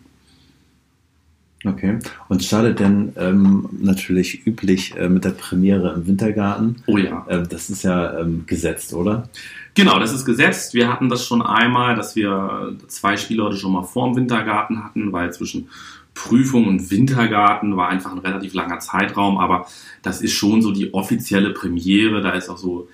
Okay. 1.65 1.99
Und 2.29 2.43
startet 2.43 2.79
denn 2.79 3.13
ähm, 3.17 3.67
natürlich 3.79 4.45
üblich 4.45 4.95
äh, 4.95 5.09
mit 5.09 5.25
der 5.25 5.31
Premiere 5.31 5.93
im 5.93 6.07
Wintergarten? 6.07 6.83
Oh 6.85 6.97
ja. 6.97 7.25
Ähm, 7.29 7.47
das 7.49 7.69
ist 7.69 7.83
ja 7.83 8.19
ähm, 8.19 8.43
gesetzt, 8.45 8.93
oder? 8.93 9.27
Genau, 9.73 9.99
das 9.99 10.13
ist 10.13 10.23
gesetzt. 10.25 10.73
Wir 10.75 10.91
hatten 10.91 11.09
das 11.09 11.25
schon 11.25 11.41
einmal, 11.41 11.95
dass 11.95 12.15
wir 12.15 12.75
zwei 12.87 13.17
Spielorte 13.17 13.57
schon 13.57 13.73
mal 13.73 13.83
vorm 13.83 14.15
Wintergarten 14.15 14.83
hatten, 14.83 15.11
weil 15.11 15.33
zwischen 15.33 15.69
Prüfung 16.13 16.67
und 16.67 16.89
Wintergarten 16.89 17.75
war 17.75 17.89
einfach 17.89 18.11
ein 18.11 18.17
relativ 18.19 18.53
langer 18.53 18.79
Zeitraum, 18.79 19.37
aber 19.37 19.67
das 20.01 20.21
ist 20.21 20.33
schon 20.33 20.61
so 20.61 20.71
die 20.71 20.93
offizielle 20.93 21.51
Premiere. 21.51 22.21
Da 22.21 22.31
ist 22.31 22.49
auch 22.49 22.57
so 22.57 22.87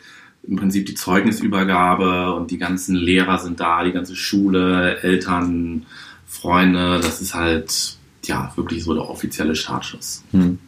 im 0.47 0.57
Prinzip 0.57 0.85
die 0.85 0.95
Zeugnisübergabe 0.95 2.33
und 2.33 2.51
die 2.51 2.57
ganzen 2.57 2.95
Lehrer 2.95 3.39
sind 3.39 3.59
da, 3.59 3.83
die 3.83 3.93
ganze 3.93 4.15
Schule, 4.15 5.01
Eltern, 5.01 5.85
Freunde. 6.27 6.99
Das 7.01 7.21
ist 7.21 7.33
halt 7.33 7.97
ja 8.25 8.51
wirklich 8.55 8.83
so 8.83 8.93
der 8.93 9.09
offizielle 9.09 9.55
Startschuss. 9.55 10.23
Hm. 10.31 10.59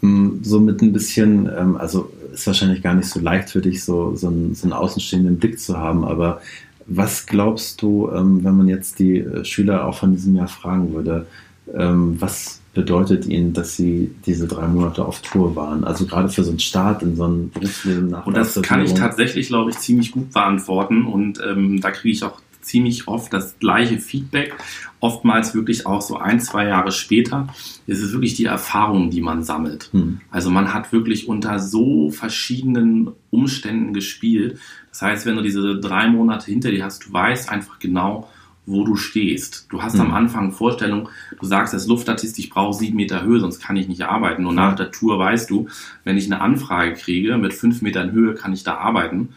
hm, 0.00 0.40
so 0.42 0.60
mit 0.60 0.82
ein 0.82 0.92
bisschen, 0.92 1.48
ähm, 1.56 1.76
also 1.76 2.12
ist 2.32 2.46
wahrscheinlich 2.46 2.82
gar 2.82 2.94
nicht 2.94 3.08
so 3.08 3.20
leicht 3.20 3.50
für 3.50 3.60
dich, 3.60 3.84
so, 3.84 4.14
so, 4.16 4.28
einen, 4.28 4.54
so 4.54 4.64
einen 4.64 4.72
außenstehenden 4.72 5.38
Blick 5.38 5.58
zu 5.60 5.78
haben, 5.78 6.04
aber 6.04 6.40
was 6.86 7.26
glaubst 7.26 7.82
du, 7.82 8.10
ähm, 8.12 8.44
wenn 8.44 8.56
man 8.56 8.68
jetzt 8.68 8.98
die 8.98 9.18
äh, 9.18 9.44
Schüler 9.44 9.86
auch 9.86 9.96
von 9.96 10.12
diesem 10.12 10.36
Jahr 10.36 10.48
fragen 10.48 10.92
würde, 10.92 11.26
ähm, 11.74 12.16
was 12.20 12.60
bedeutet 12.76 13.24
ihnen, 13.24 13.54
dass 13.54 13.74
sie 13.74 14.14
diese 14.26 14.46
drei 14.46 14.68
Monate 14.68 15.02
auf 15.02 15.22
Tour 15.22 15.56
waren? 15.56 15.82
Also 15.82 16.04
gerade 16.04 16.28
für 16.28 16.44
so 16.44 16.50
einen 16.50 16.58
Start 16.58 17.02
in 17.02 17.16
so 17.16 17.26
ein 17.26 17.50
Berufsleben 17.50 18.08
nach 18.08 18.26
Und 18.26 18.36
das 18.36 18.60
kann 18.60 18.84
ich 18.84 18.92
tatsächlich, 18.92 19.48
glaube 19.48 19.70
ich, 19.70 19.78
ziemlich 19.78 20.12
gut 20.12 20.30
beantworten 20.30 21.06
und 21.06 21.40
ähm, 21.42 21.80
da 21.80 21.90
kriege 21.90 22.12
ich 22.12 22.22
auch 22.22 22.38
ziemlich 22.60 23.08
oft 23.08 23.32
das 23.32 23.58
gleiche 23.58 23.98
Feedback. 23.98 24.54
Oftmals 25.00 25.54
wirklich 25.54 25.86
auch 25.86 26.02
so 26.02 26.18
ein, 26.18 26.38
zwei 26.40 26.66
Jahre 26.66 26.92
später. 26.92 27.48
Es 27.86 28.00
ist 28.00 28.12
wirklich 28.12 28.34
die 28.34 28.44
Erfahrung, 28.44 29.08
die 29.08 29.22
man 29.22 29.42
sammelt. 29.42 29.88
Hm. 29.92 30.20
Also 30.30 30.50
man 30.50 30.74
hat 30.74 30.92
wirklich 30.92 31.28
unter 31.28 31.58
so 31.58 32.10
verschiedenen 32.10 33.12
Umständen 33.30 33.94
gespielt. 33.94 34.58
Das 34.90 35.00
heißt, 35.00 35.24
wenn 35.24 35.36
du 35.36 35.42
diese 35.42 35.80
drei 35.80 36.08
Monate 36.08 36.46
hinter 36.50 36.70
dir 36.70 36.84
hast, 36.84 37.06
du 37.06 37.12
weißt 37.12 37.48
einfach 37.48 37.78
genau, 37.78 38.28
wo 38.66 38.84
du 38.84 38.96
stehst. 38.96 39.66
Du 39.70 39.82
hast 39.82 39.94
hm. 39.94 40.02
am 40.02 40.14
Anfang 40.14 40.52
Vorstellung, 40.52 41.08
du 41.40 41.46
sagst 41.46 41.72
als 41.72 41.86
Luftartist, 41.86 42.38
ich 42.38 42.50
brauche 42.50 42.76
sieben 42.76 42.96
Meter 42.96 43.22
Höhe, 43.22 43.40
sonst 43.40 43.60
kann 43.60 43.76
ich 43.76 43.88
nicht 43.88 44.02
arbeiten. 44.02 44.44
Und 44.44 44.56
nach 44.56 44.74
der 44.74 44.90
Tour 44.90 45.18
weißt 45.18 45.48
du, 45.48 45.68
wenn 46.04 46.16
ich 46.16 46.26
eine 46.26 46.40
Anfrage 46.40 46.94
kriege 46.94 47.38
mit 47.38 47.54
fünf 47.54 47.80
Metern 47.80 48.10
Höhe, 48.10 48.34
kann 48.34 48.52
ich 48.52 48.64
da 48.64 48.76
arbeiten. 48.76 49.30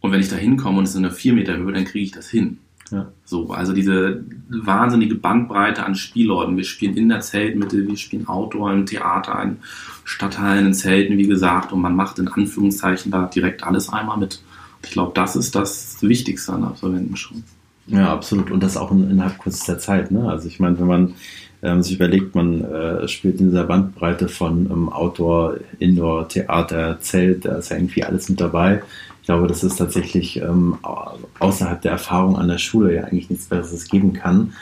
Und 0.00 0.12
wenn 0.12 0.20
ich 0.20 0.28
da 0.28 0.36
hinkomme 0.36 0.78
und 0.78 0.84
es 0.84 0.90
ist 0.90 0.96
eine 0.96 1.10
vier 1.10 1.34
Meter 1.34 1.56
Höhe, 1.56 1.72
dann 1.72 1.84
kriege 1.84 2.04
ich 2.04 2.12
das 2.12 2.30
hin. 2.30 2.58
Ja. 2.90 3.06
So, 3.24 3.50
also 3.50 3.72
diese 3.72 4.24
wahnsinnige 4.48 5.14
Bandbreite 5.14 5.84
an 5.84 5.94
Spielorten. 5.94 6.56
Wir 6.56 6.64
spielen 6.64 6.96
in 6.96 7.08
der 7.08 7.20
Zeltmitte, 7.20 7.86
wir 7.86 7.96
spielen 7.96 8.26
Outdoor, 8.26 8.72
im 8.72 8.86
Theater, 8.86 9.40
in 9.42 9.58
Stadtteilen, 10.04 10.66
in 10.66 10.74
Zelten, 10.74 11.18
wie 11.18 11.28
gesagt, 11.28 11.72
und 11.72 11.80
man 11.80 11.94
macht 11.94 12.18
in 12.18 12.28
Anführungszeichen 12.28 13.12
da 13.12 13.26
direkt 13.26 13.62
alles 13.62 13.90
einmal 13.90 14.18
mit. 14.18 14.42
Ich 14.82 14.90
glaube, 14.90 15.12
das 15.14 15.36
ist 15.36 15.54
das 15.54 15.98
Wichtigste 16.02 16.52
an 16.52 16.64
Absolventen 16.64 17.16
schon. 17.16 17.44
Ja, 17.90 18.12
absolut. 18.12 18.50
Und 18.50 18.62
das 18.62 18.76
auch 18.76 18.90
in, 18.90 19.10
innerhalb 19.10 19.38
kürzester 19.38 19.78
Zeit. 19.78 20.10
Ne? 20.10 20.28
Also 20.28 20.48
ich 20.48 20.60
meine, 20.60 20.78
wenn 20.78 20.86
man 20.86 21.14
ähm, 21.62 21.82
sich 21.82 21.96
überlegt, 21.96 22.34
man 22.34 22.64
äh, 22.64 23.08
spielt 23.08 23.40
in 23.40 23.50
dieser 23.50 23.64
Bandbreite 23.64 24.28
von 24.28 24.70
ähm, 24.70 24.88
Outdoor, 24.88 25.56
Indoor, 25.78 26.28
Theater, 26.28 27.00
Zelt, 27.00 27.44
da 27.44 27.56
ist 27.56 27.70
ja 27.70 27.76
irgendwie 27.76 28.04
alles 28.04 28.28
mit 28.28 28.40
dabei 28.40 28.82
glaube, 29.30 29.46
dass 29.46 29.62
es 29.62 29.76
tatsächlich 29.76 30.38
ähm, 30.42 30.76
außerhalb 31.38 31.80
der 31.80 31.92
Erfahrung 31.92 32.36
an 32.36 32.48
der 32.48 32.58
Schule 32.58 32.96
ja 32.96 33.04
eigentlich 33.04 33.30
nichts 33.30 33.46
Besseres 33.46 33.84
geben 33.84 34.12
kann, 34.12 34.54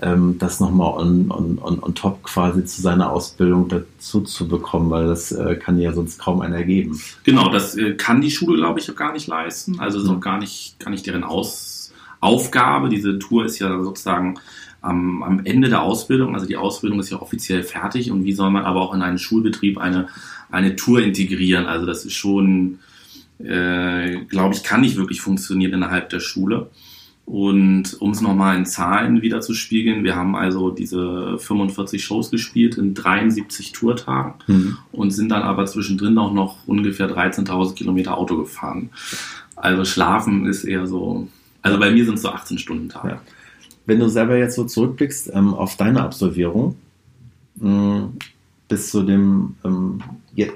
ähm, 0.00 0.36
das 0.38 0.60
nochmal 0.60 0.94
on, 0.94 1.30
on, 1.30 1.58
on, 1.60 1.78
on 1.82 1.94
top 1.94 2.22
quasi 2.22 2.64
zu 2.64 2.80
seiner 2.80 3.10
Ausbildung 3.10 3.68
dazu 3.68 4.22
zu 4.22 4.48
bekommen, 4.48 4.88
weil 4.88 5.08
das 5.08 5.30
äh, 5.30 5.56
kann 5.56 5.78
ja 5.78 5.92
sonst 5.92 6.18
kaum 6.18 6.40
einer 6.40 6.62
geben. 6.62 6.98
Genau, 7.24 7.50
das 7.50 7.76
äh, 7.76 7.96
kann 7.96 8.22
die 8.22 8.30
Schule, 8.30 8.56
glaube 8.56 8.80
ich, 8.80 8.90
auch 8.90 8.96
gar 8.96 9.12
nicht 9.12 9.26
leisten. 9.26 9.78
Also 9.78 10.00
ist 10.00 10.08
auch 10.08 10.20
gar 10.20 10.38
nicht, 10.38 10.80
gar 10.80 10.90
nicht 10.90 11.06
deren 11.06 11.22
Aus 11.22 11.73
Aufgabe. 12.24 12.88
Diese 12.88 13.18
Tour 13.18 13.44
ist 13.44 13.58
ja 13.58 13.82
sozusagen 13.82 14.34
am, 14.80 15.22
am 15.22 15.44
Ende 15.44 15.68
der 15.68 15.82
Ausbildung, 15.82 16.34
also 16.34 16.46
die 16.46 16.56
Ausbildung 16.56 17.00
ist 17.00 17.10
ja 17.10 17.20
offiziell 17.20 17.62
fertig 17.62 18.10
und 18.10 18.24
wie 18.24 18.32
soll 18.32 18.50
man 18.50 18.64
aber 18.64 18.82
auch 18.82 18.94
in 18.94 19.02
einen 19.02 19.18
Schulbetrieb 19.18 19.78
eine, 19.78 20.08
eine 20.50 20.76
Tour 20.76 21.00
integrieren? 21.00 21.66
Also 21.66 21.86
das 21.86 22.04
ist 22.04 22.14
schon 22.14 22.80
äh, 23.38 24.24
glaube 24.26 24.54
ich, 24.54 24.62
kann 24.62 24.80
nicht 24.80 24.96
wirklich 24.96 25.20
funktionieren 25.20 25.72
innerhalb 25.72 26.08
der 26.10 26.20
Schule. 26.20 26.70
Und 27.26 27.96
um 28.00 28.10
es 28.10 28.20
nochmal 28.20 28.56
in 28.56 28.66
Zahlen 28.66 29.22
wieder 29.22 29.40
zu 29.40 29.54
spiegeln, 29.54 30.04
wir 30.04 30.14
haben 30.14 30.36
also 30.36 30.70
diese 30.70 31.38
45 31.38 32.04
Shows 32.04 32.30
gespielt 32.30 32.76
in 32.76 32.92
73 32.92 33.72
Tourtagen 33.72 34.34
mhm. 34.46 34.76
und 34.92 35.10
sind 35.10 35.30
dann 35.30 35.42
aber 35.42 35.64
zwischendrin 35.64 36.18
auch 36.18 36.34
noch 36.34 36.58
ungefähr 36.66 37.08
13.000 37.08 37.74
Kilometer 37.74 38.18
Auto 38.18 38.36
gefahren. 38.36 38.90
Also 39.56 39.86
schlafen 39.86 40.46
ist 40.46 40.64
eher 40.64 40.86
so, 40.86 41.28
also 41.64 41.80
bei 41.80 41.90
mir 41.90 42.04
sind 42.04 42.16
es 42.16 42.22
so 42.22 42.28
18 42.28 42.58
Stunden 42.58 42.90
Tag. 42.90 43.04
Ja. 43.04 43.20
Wenn 43.86 43.98
du 43.98 44.08
selber 44.08 44.36
jetzt 44.36 44.54
so 44.54 44.64
zurückblickst 44.64 45.30
ähm, 45.34 45.54
auf 45.54 45.76
deine 45.76 46.02
Absolvierung 46.02 46.76
mh, 47.56 48.10
bis 48.68 48.90
zu 48.90 49.02
dem 49.02 49.56
ähm, 49.64 50.02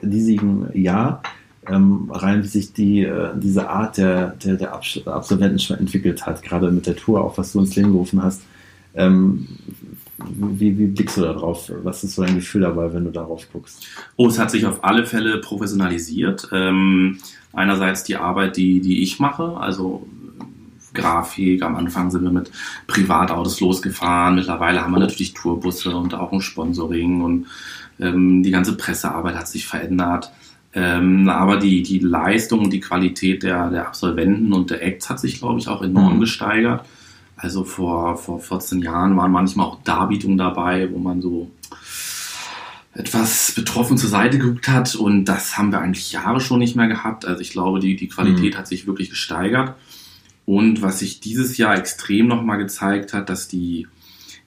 diesigen 0.03 0.68
Jahr, 0.75 1.23
ähm, 1.66 2.11
rein, 2.11 2.42
wie 2.42 2.49
sich 2.49 2.75
die, 2.75 3.03
äh, 3.03 3.31
diese 3.37 3.71
Art 3.71 3.97
der, 3.97 4.37
der, 4.37 4.57
der 4.57 4.75
Absolventen 4.75 5.59
schon 5.59 5.79
entwickelt 5.79 6.27
hat, 6.27 6.42
gerade 6.42 6.71
mit 6.71 6.87
der 6.87 6.97
Tour, 6.97 7.25
auch 7.25 7.38
was 7.38 7.53
du 7.53 7.61
ins 7.61 7.75
Leben 7.75 7.92
gerufen 7.92 8.23
hast. 8.23 8.42
Ähm, 8.94 9.49
wie, 10.18 10.77
wie, 10.79 10.87
blickst 10.87 11.16
du 11.16 11.23
da 11.23 11.33
drauf? 11.33 11.73
Was 11.85 12.05
ist 12.05 12.16
so 12.16 12.23
dein 12.23 12.35
Gefühl 12.35 12.62
dabei, 12.62 12.92
wenn 12.92 13.05
du 13.05 13.11
darauf 13.11 13.51
guckst? 13.51 13.87
Oh, 14.16 14.27
es 14.27 14.38
hat 14.38 14.51
sich 14.51 14.66
auf 14.66 14.85
alle 14.85 15.07
Fälle 15.07 15.38
professionalisiert. 15.38 16.49
Ähm, 16.53 17.18
einerseits 17.55 18.05
die 18.05 18.16
Arbeit, 18.16 18.57
die, 18.57 18.81
die 18.81 19.03
ich 19.03 19.21
mache, 19.21 19.57
also 19.57 20.07
Grafik. 21.00 21.62
Am 21.62 21.76
Anfang 21.76 22.11
sind 22.11 22.24
wir 22.24 22.30
mit 22.30 22.50
Privatautos 22.87 23.61
losgefahren. 23.61 24.34
Mittlerweile 24.34 24.82
haben 24.82 24.92
wir 24.92 25.00
natürlich 25.00 25.34
Tourbusse 25.34 25.96
und 25.96 26.14
auch 26.14 26.32
ein 26.32 26.40
Sponsoring 26.40 27.22
und 27.22 27.46
ähm, 28.00 28.42
die 28.42 28.50
ganze 28.50 28.76
Pressearbeit 28.76 29.37
hat 29.37 29.48
sich 29.48 29.66
verändert. 29.66 30.30
Ähm, 30.74 31.28
aber 31.28 31.56
die, 31.56 31.82
die 31.82 31.98
Leistung 31.98 32.61
und 32.61 32.72
die 32.72 32.80
Qualität 32.80 33.42
der, 33.42 33.70
der 33.70 33.87
Absolventen 33.87 34.52
und 34.52 34.70
der 34.70 34.82
Acts 34.82 35.08
hat 35.08 35.18
sich, 35.18 35.38
glaube 35.38 35.58
ich, 35.58 35.68
auch 35.68 35.82
enorm 35.82 36.16
mhm. 36.16 36.20
gesteigert. 36.20 36.84
Also 37.37 37.64
vor, 37.64 38.16
vor 38.16 38.40
14 38.40 38.82
Jahren 38.82 39.16
waren 39.16 39.30
manchmal 39.30 39.66
auch 39.66 39.82
Darbietungen 39.82 40.38
dabei, 40.38 40.88
wo 40.92 40.98
man 40.98 41.22
so 41.22 41.50
etwas 42.94 43.52
betroffen 43.52 43.96
zur 43.96 44.11
Seite 44.11 44.38
geguckt 44.38 44.68
hat 44.68 44.96
und 44.96 45.26
das 45.26 45.56
haben 45.56 45.70
wir 45.70 45.80
eigentlich 45.80 46.11
Jahre 46.11 46.40
schon 46.40 46.58
nicht 46.58 46.74
mehr 46.74 46.88
gehabt. 46.88 47.24
Also 47.24 47.40
ich 47.40 47.50
glaube, 47.50 47.78
die, 47.78 47.94
die 47.94 48.08
Qualität 48.08 48.54
mhm. 48.54 48.58
hat 48.58 48.66
sich 48.66 48.87
wirklich 48.87 49.11
gesteigert. 49.11 49.74
Und 50.48 50.80
was 50.80 51.00
sich 51.00 51.20
dieses 51.20 51.58
Jahr 51.58 51.76
extrem 51.76 52.26
nochmal 52.26 52.56
gezeigt 52.56 53.12
hat, 53.12 53.28
dass 53.28 53.48
die, 53.48 53.87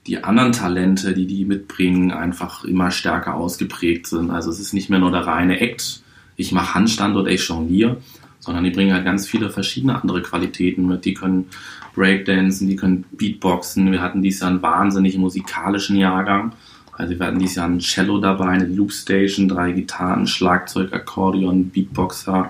die 0.07 0.23
anderen 0.23 0.51
Talente, 0.51 1.13
die 1.13 1.27
die 1.27 1.45
mitbringen, 1.45 2.11
einfach 2.11 2.63
immer 2.63 2.89
stärker 2.89 3.35
ausgeprägt 3.35 4.07
sind. 4.07 4.31
Also 4.31 4.49
es 4.49 4.59
ist 4.59 4.73
nicht 4.73 4.89
mehr 4.89 4.97
nur 4.97 5.11
der 5.11 5.27
reine 5.27 5.59
Act, 5.59 6.01
ich 6.37 6.51
mache 6.53 6.73
Handstand 6.73 7.15
oder 7.15 7.29
ich 7.29 7.47
jongliere, 7.47 7.97
sondern 8.39 8.63
die 8.63 8.71
bringen 8.71 8.95
halt 8.95 9.05
ganz 9.05 9.27
viele 9.27 9.51
verschiedene 9.51 10.01
andere 10.01 10.23
Qualitäten 10.23 10.87
mit. 10.87 11.05
Die 11.05 11.13
können 11.13 11.49
Breakdancen, 11.93 12.67
die 12.67 12.77
können 12.77 13.05
Beatboxen. 13.11 13.91
Wir 13.91 14.01
hatten 14.01 14.23
dieses 14.23 14.39
Jahr 14.39 14.49
einen 14.49 14.63
wahnsinnig 14.63 15.19
musikalischen 15.19 15.97
Jahrgang. 15.97 16.53
Also 16.93 17.19
wir 17.19 17.27
hatten 17.27 17.37
dieses 17.37 17.57
Jahr 17.57 17.69
ein 17.69 17.77
Cello 17.77 18.17
dabei, 18.17 18.47
eine 18.47 18.65
Loopstation, 18.65 19.47
drei 19.47 19.71
Gitarren, 19.71 20.25
Schlagzeug, 20.25 20.93
Akkordeon, 20.93 21.69
Beatboxer. 21.69 22.49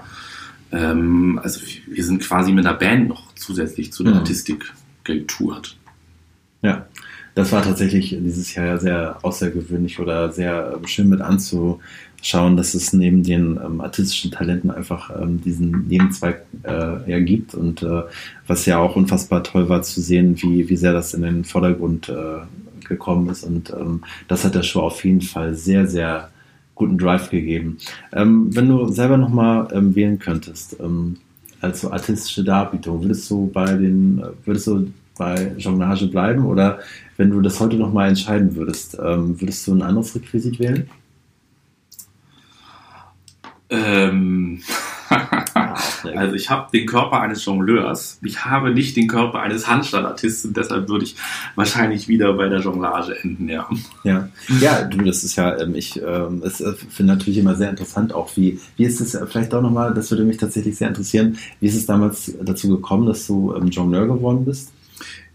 Ähm, 0.72 1.38
also 1.44 1.60
wir 1.88 2.06
sind 2.06 2.22
quasi 2.22 2.54
mit 2.54 2.64
der 2.64 2.76
Band 2.76 3.10
noch 3.10 3.31
zusätzlich 3.42 3.92
zu 3.92 4.04
der 4.04 4.14
mhm. 4.14 4.20
Artistik 4.20 4.74
getourt. 5.04 5.78
Ja, 6.62 6.86
das 7.34 7.52
war 7.52 7.64
tatsächlich 7.64 8.10
dieses 8.10 8.54
Jahr 8.56 8.78
sehr 8.78 9.18
außergewöhnlich 9.24 10.00
oder 10.00 10.32
sehr 10.32 10.80
schön 10.86 11.10
mit 11.10 11.22
anzu, 11.22 11.80
schauen, 12.22 12.56
dass 12.56 12.74
es 12.74 12.94
neben 12.94 13.24
den 13.24 13.60
ähm, 13.64 13.82
artistischen 13.82 14.32
Talenten 14.32 14.70
einfach 14.70 15.10
ähm, 15.20 15.42
diesen 15.42 15.88
Nebenzweig 15.88 16.46
äh, 16.64 17.10
ja, 17.10 17.20
gibt 17.20 17.56
und 17.56 17.82
äh, 17.82 18.04
was 18.48 18.66
ja 18.66 18.78
auch 18.78 18.96
unfassbar 18.96 19.44
toll 19.44 19.70
war 19.70 19.82
zu 19.82 20.02
sehen, 20.02 20.36
wie, 20.42 20.70
wie 20.70 20.78
sehr 20.78 20.94
das 20.94 21.14
in 21.14 21.24
den 21.24 21.44
Vordergrund 21.44 22.10
äh, 22.10 22.86
gekommen 22.88 23.30
ist 23.30 23.44
und 23.44 23.72
ähm, 23.72 24.04
das 24.28 24.44
hat 24.46 24.54
der 24.54 24.64
Show 24.64 24.82
auf 24.82 25.04
jeden 25.04 25.22
Fall 25.22 25.56
sehr, 25.56 25.88
sehr 25.88 26.30
guten 26.76 26.98
Drive 26.98 27.30
gegeben. 27.30 27.78
Ähm, 28.12 28.56
wenn 28.56 28.68
du 28.68 28.90
selber 28.90 29.18
nochmal 29.18 29.68
ähm, 29.72 29.96
wählen 29.96 30.20
könntest, 30.20 30.78
ähm, 30.80 31.18
als 31.62 31.82
so 31.82 31.92
artistische 31.92 32.44
Darbietung, 32.44 33.02
würdest 33.04 33.30
du 33.30 33.50
bei 33.54 33.66
den, 33.74 34.22
würdest 34.46 34.68
du 34.68 34.92
bei 35.18 35.54
Jonglage 35.58 36.08
bleiben 36.08 36.46
oder 36.46 36.80
wenn 37.18 37.30
du 37.30 37.42
das 37.42 37.60
heute 37.60 37.76
nochmal 37.76 38.10
entscheiden 38.10 38.56
würdest, 38.56 38.98
würdest 38.98 39.68
du 39.68 39.74
ein 39.74 39.82
anderes 39.84 40.16
Requisit 40.16 40.60
wählen? 40.60 40.90
Ähm, 43.72 44.62
also 46.16 46.36
ich 46.36 46.50
habe 46.50 46.70
den 46.74 46.86
Körper 46.86 47.22
eines 47.22 47.46
Jongleurs. 47.46 48.20
Ich 48.22 48.44
habe 48.44 48.72
nicht 48.72 48.98
den 48.98 49.08
Körper 49.08 49.40
eines 49.40 49.68
Handstandartisten, 49.68 50.54
deshalb 50.54 50.90
würde 50.90 51.06
ich 51.06 51.16
wahrscheinlich 51.56 52.10
wieder 52.10 52.34
bei 52.34 52.50
der 52.50 52.60
Jonglage 52.60 53.18
enden, 53.24 53.48
ja. 53.48 53.68
Ja, 54.04 54.30
ja 54.60 54.84
du, 54.84 54.98
das 55.00 55.24
ist 55.24 55.38
ja, 55.38 55.58
ähm, 55.58 55.74
ich 55.76 56.02
ähm, 56.02 56.44
äh, 56.44 56.50
finde 56.50 57.14
natürlich 57.14 57.38
immer 57.38 57.56
sehr 57.56 57.70
interessant 57.70 58.14
auch, 58.14 58.36
wie, 58.36 58.60
wie 58.76 58.84
ist 58.84 59.00
es, 59.00 59.16
äh, 59.16 59.26
vielleicht 59.26 59.54
auch 59.54 59.62
nochmal, 59.62 59.94
das 59.94 60.12
würde 60.12 60.26
mich 60.26 60.38
tatsächlich 60.38 60.76
sehr 60.76 60.90
interessieren, 60.90 61.38
wie 61.62 61.68
ist 61.68 61.76
es 61.76 61.86
damals 61.86 62.34
dazu 62.42 62.68
gekommen, 62.68 63.08
dass 63.08 63.26
du 63.26 63.56
ähm, 63.56 63.68
Jongleur 63.68 64.08
geworden 64.08 64.44
bist? 64.44 64.72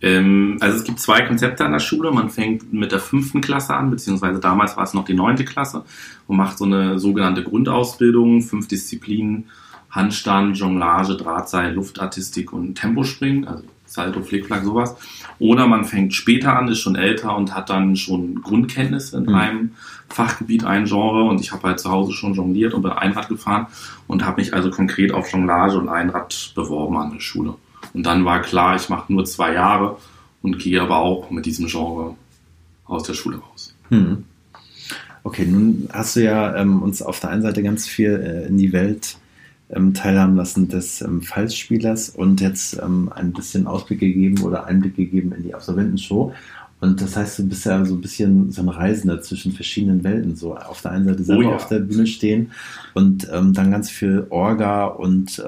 Ähm, 0.03 0.59
also 0.61 0.77
es 0.77 0.85
gibt 0.85 1.01
zwei 1.01 1.23
Konzepte 1.23 1.65
an 1.65 1.73
der 1.73 1.79
Schule. 1.79 2.11
Man 2.13 2.31
fängt 2.31 2.73
mit 2.73 2.93
der 2.93 3.01
fünften 3.01 3.41
Klasse 3.41 3.75
an, 3.75 3.91
beziehungsweise 3.91 4.41
damals 4.41 4.77
war 4.77 4.85
es 4.85 4.95
noch 4.95 5.05
die 5.05 5.15
neunte 5.15 5.45
Klasse 5.45 5.85
und 6.27 6.37
macht 6.37 6.59
so 6.59 6.65
eine 6.65 6.99
sogenannte 6.99 7.43
Grundausbildung, 7.43 8.43
fünf 8.43 8.69
Disziplinen, 8.69 9.47
Handstand, 9.91 10.59
Jonglage, 10.59 11.17
Drahtseil, 11.17 11.73
Luftartistik 11.75 12.53
und 12.53 12.75
Tempospringen, 12.75 13.47
also 13.47 13.65
Salto, 13.87 14.21
Flickflack, 14.21 14.65
sowas. 14.65 14.97
Oder 15.39 15.67
man 15.67 15.85
fängt 15.85 16.13
später 16.13 16.57
an, 16.57 16.69
ist 16.69 16.81
schon 16.81 16.97
älter 16.97 17.37
und 17.37 17.55
hat 17.55 17.71
dann 17.71 17.97
schon 17.97 18.43
Grundkenntnisse 18.43 19.17
in 19.17 19.25
mhm. 19.25 19.35
einem 19.35 19.71
Fachgebiet, 20.09 20.65
ein 20.65 20.85
Genre. 20.85 21.25
Und 21.25 21.41
ich 21.41 21.53
habe 21.53 21.69
halt 21.69 21.81
zu 21.81 21.91
Hause 21.91 22.13
schon 22.13 22.35
jongliert 22.35 22.75
und 22.75 22.83
bin 22.83 22.91
Einrad 22.91 23.29
gefahren 23.29 23.67
und 24.07 24.25
habe 24.27 24.41
mich 24.41 24.53
also 24.53 24.71
konkret 24.71 25.13
auf 25.13 25.33
Jonglage 25.33 25.79
und 25.79 25.89
Einrad 25.89 26.53
beworben 26.55 26.97
an 26.99 27.13
der 27.13 27.21
Schule. 27.21 27.55
Und 27.93 28.05
dann 28.05 28.25
war 28.25 28.43
klar, 28.43 28.77
ich 28.77 28.89
mache 28.89 29.13
nur 29.13 29.25
zwei 29.25 29.55
Jahre 29.55 29.97
und 30.43 30.59
gehe 30.59 30.81
aber 30.81 30.99
auch 30.99 31.31
mit 31.31 31.47
diesem 31.47 31.67
Genre 31.67 32.15
aus 32.85 33.03
der 33.05 33.15
Schule 33.15 33.39
raus. 33.39 33.75
Mhm. 33.91 34.25
Okay, 35.25 35.45
nun 35.45 35.89
hast 35.93 36.17
du 36.17 36.23
ja 36.23 36.57
ähm, 36.57 36.83
uns 36.83 37.03
auf 37.03 37.19
der 37.21 37.31
einen 37.31 37.43
Seite 37.43 37.63
ganz 37.63 37.89
viel 37.89 38.13
äh, 38.13 38.47
in 38.47 38.59
die 38.59 38.73
Welt 38.73 39.17
ähm, 39.71 39.93
teilhaben 39.95 40.37
lassen 40.37 40.69
des 40.69 41.01
ähm, 41.01 41.23
Fallspielers 41.23 42.11
und 42.11 42.41
jetzt 42.41 42.81
ähm, 42.81 43.11
ein 43.13 43.33
bisschen 43.33 43.67
Ausblick 43.67 43.99
gegeben 44.01 44.43
oder 44.45 44.67
Einblick 44.67 44.95
gegeben 44.95 45.33
in 45.33 45.43
die 45.43 45.55
Absolventenshow. 45.55 46.33
Und 46.79 47.01
das 47.01 47.17
heißt, 47.17 47.39
du 47.39 47.49
bist 47.49 47.65
ja 47.65 47.85
so 47.85 47.95
ein 47.95 48.01
bisschen 48.01 48.53
so 48.53 48.63
ein 48.63 48.69
Reisender 48.69 49.21
zwischen 49.23 49.53
verschiedenen 49.53 50.05
Welten. 50.05 50.37
So 50.37 50.57
auf 50.57 50.83
der 50.83 50.93
einen 50.93 51.07
Seite 51.07 51.25
selber 51.25 51.47
oh 51.47 51.51
ja. 51.51 51.57
auf 51.57 51.69
der 51.69 51.81
Bühne 51.81 52.07
stehen 52.07 52.53
und 52.95 53.29
ähm, 53.33 53.55
dann 53.55 53.71
ganz 53.71 53.91
viel 53.91 54.27
Orga 54.29 54.87
und 54.87 55.43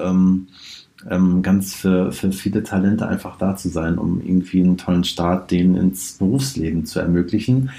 ähm, 1.09 1.41
ganz 1.41 1.75
für, 1.75 2.11
für 2.11 2.31
viele 2.31 2.63
Talente 2.63 3.07
einfach 3.07 3.37
da 3.37 3.55
zu 3.55 3.69
sein, 3.69 3.97
um 3.97 4.21
irgendwie 4.21 4.61
einen 4.61 4.77
tollen 4.77 5.03
Start 5.03 5.51
denen 5.51 5.75
ins 5.75 6.13
Berufsleben 6.13 6.85
zu 6.85 6.99
ermöglichen. 6.99 7.71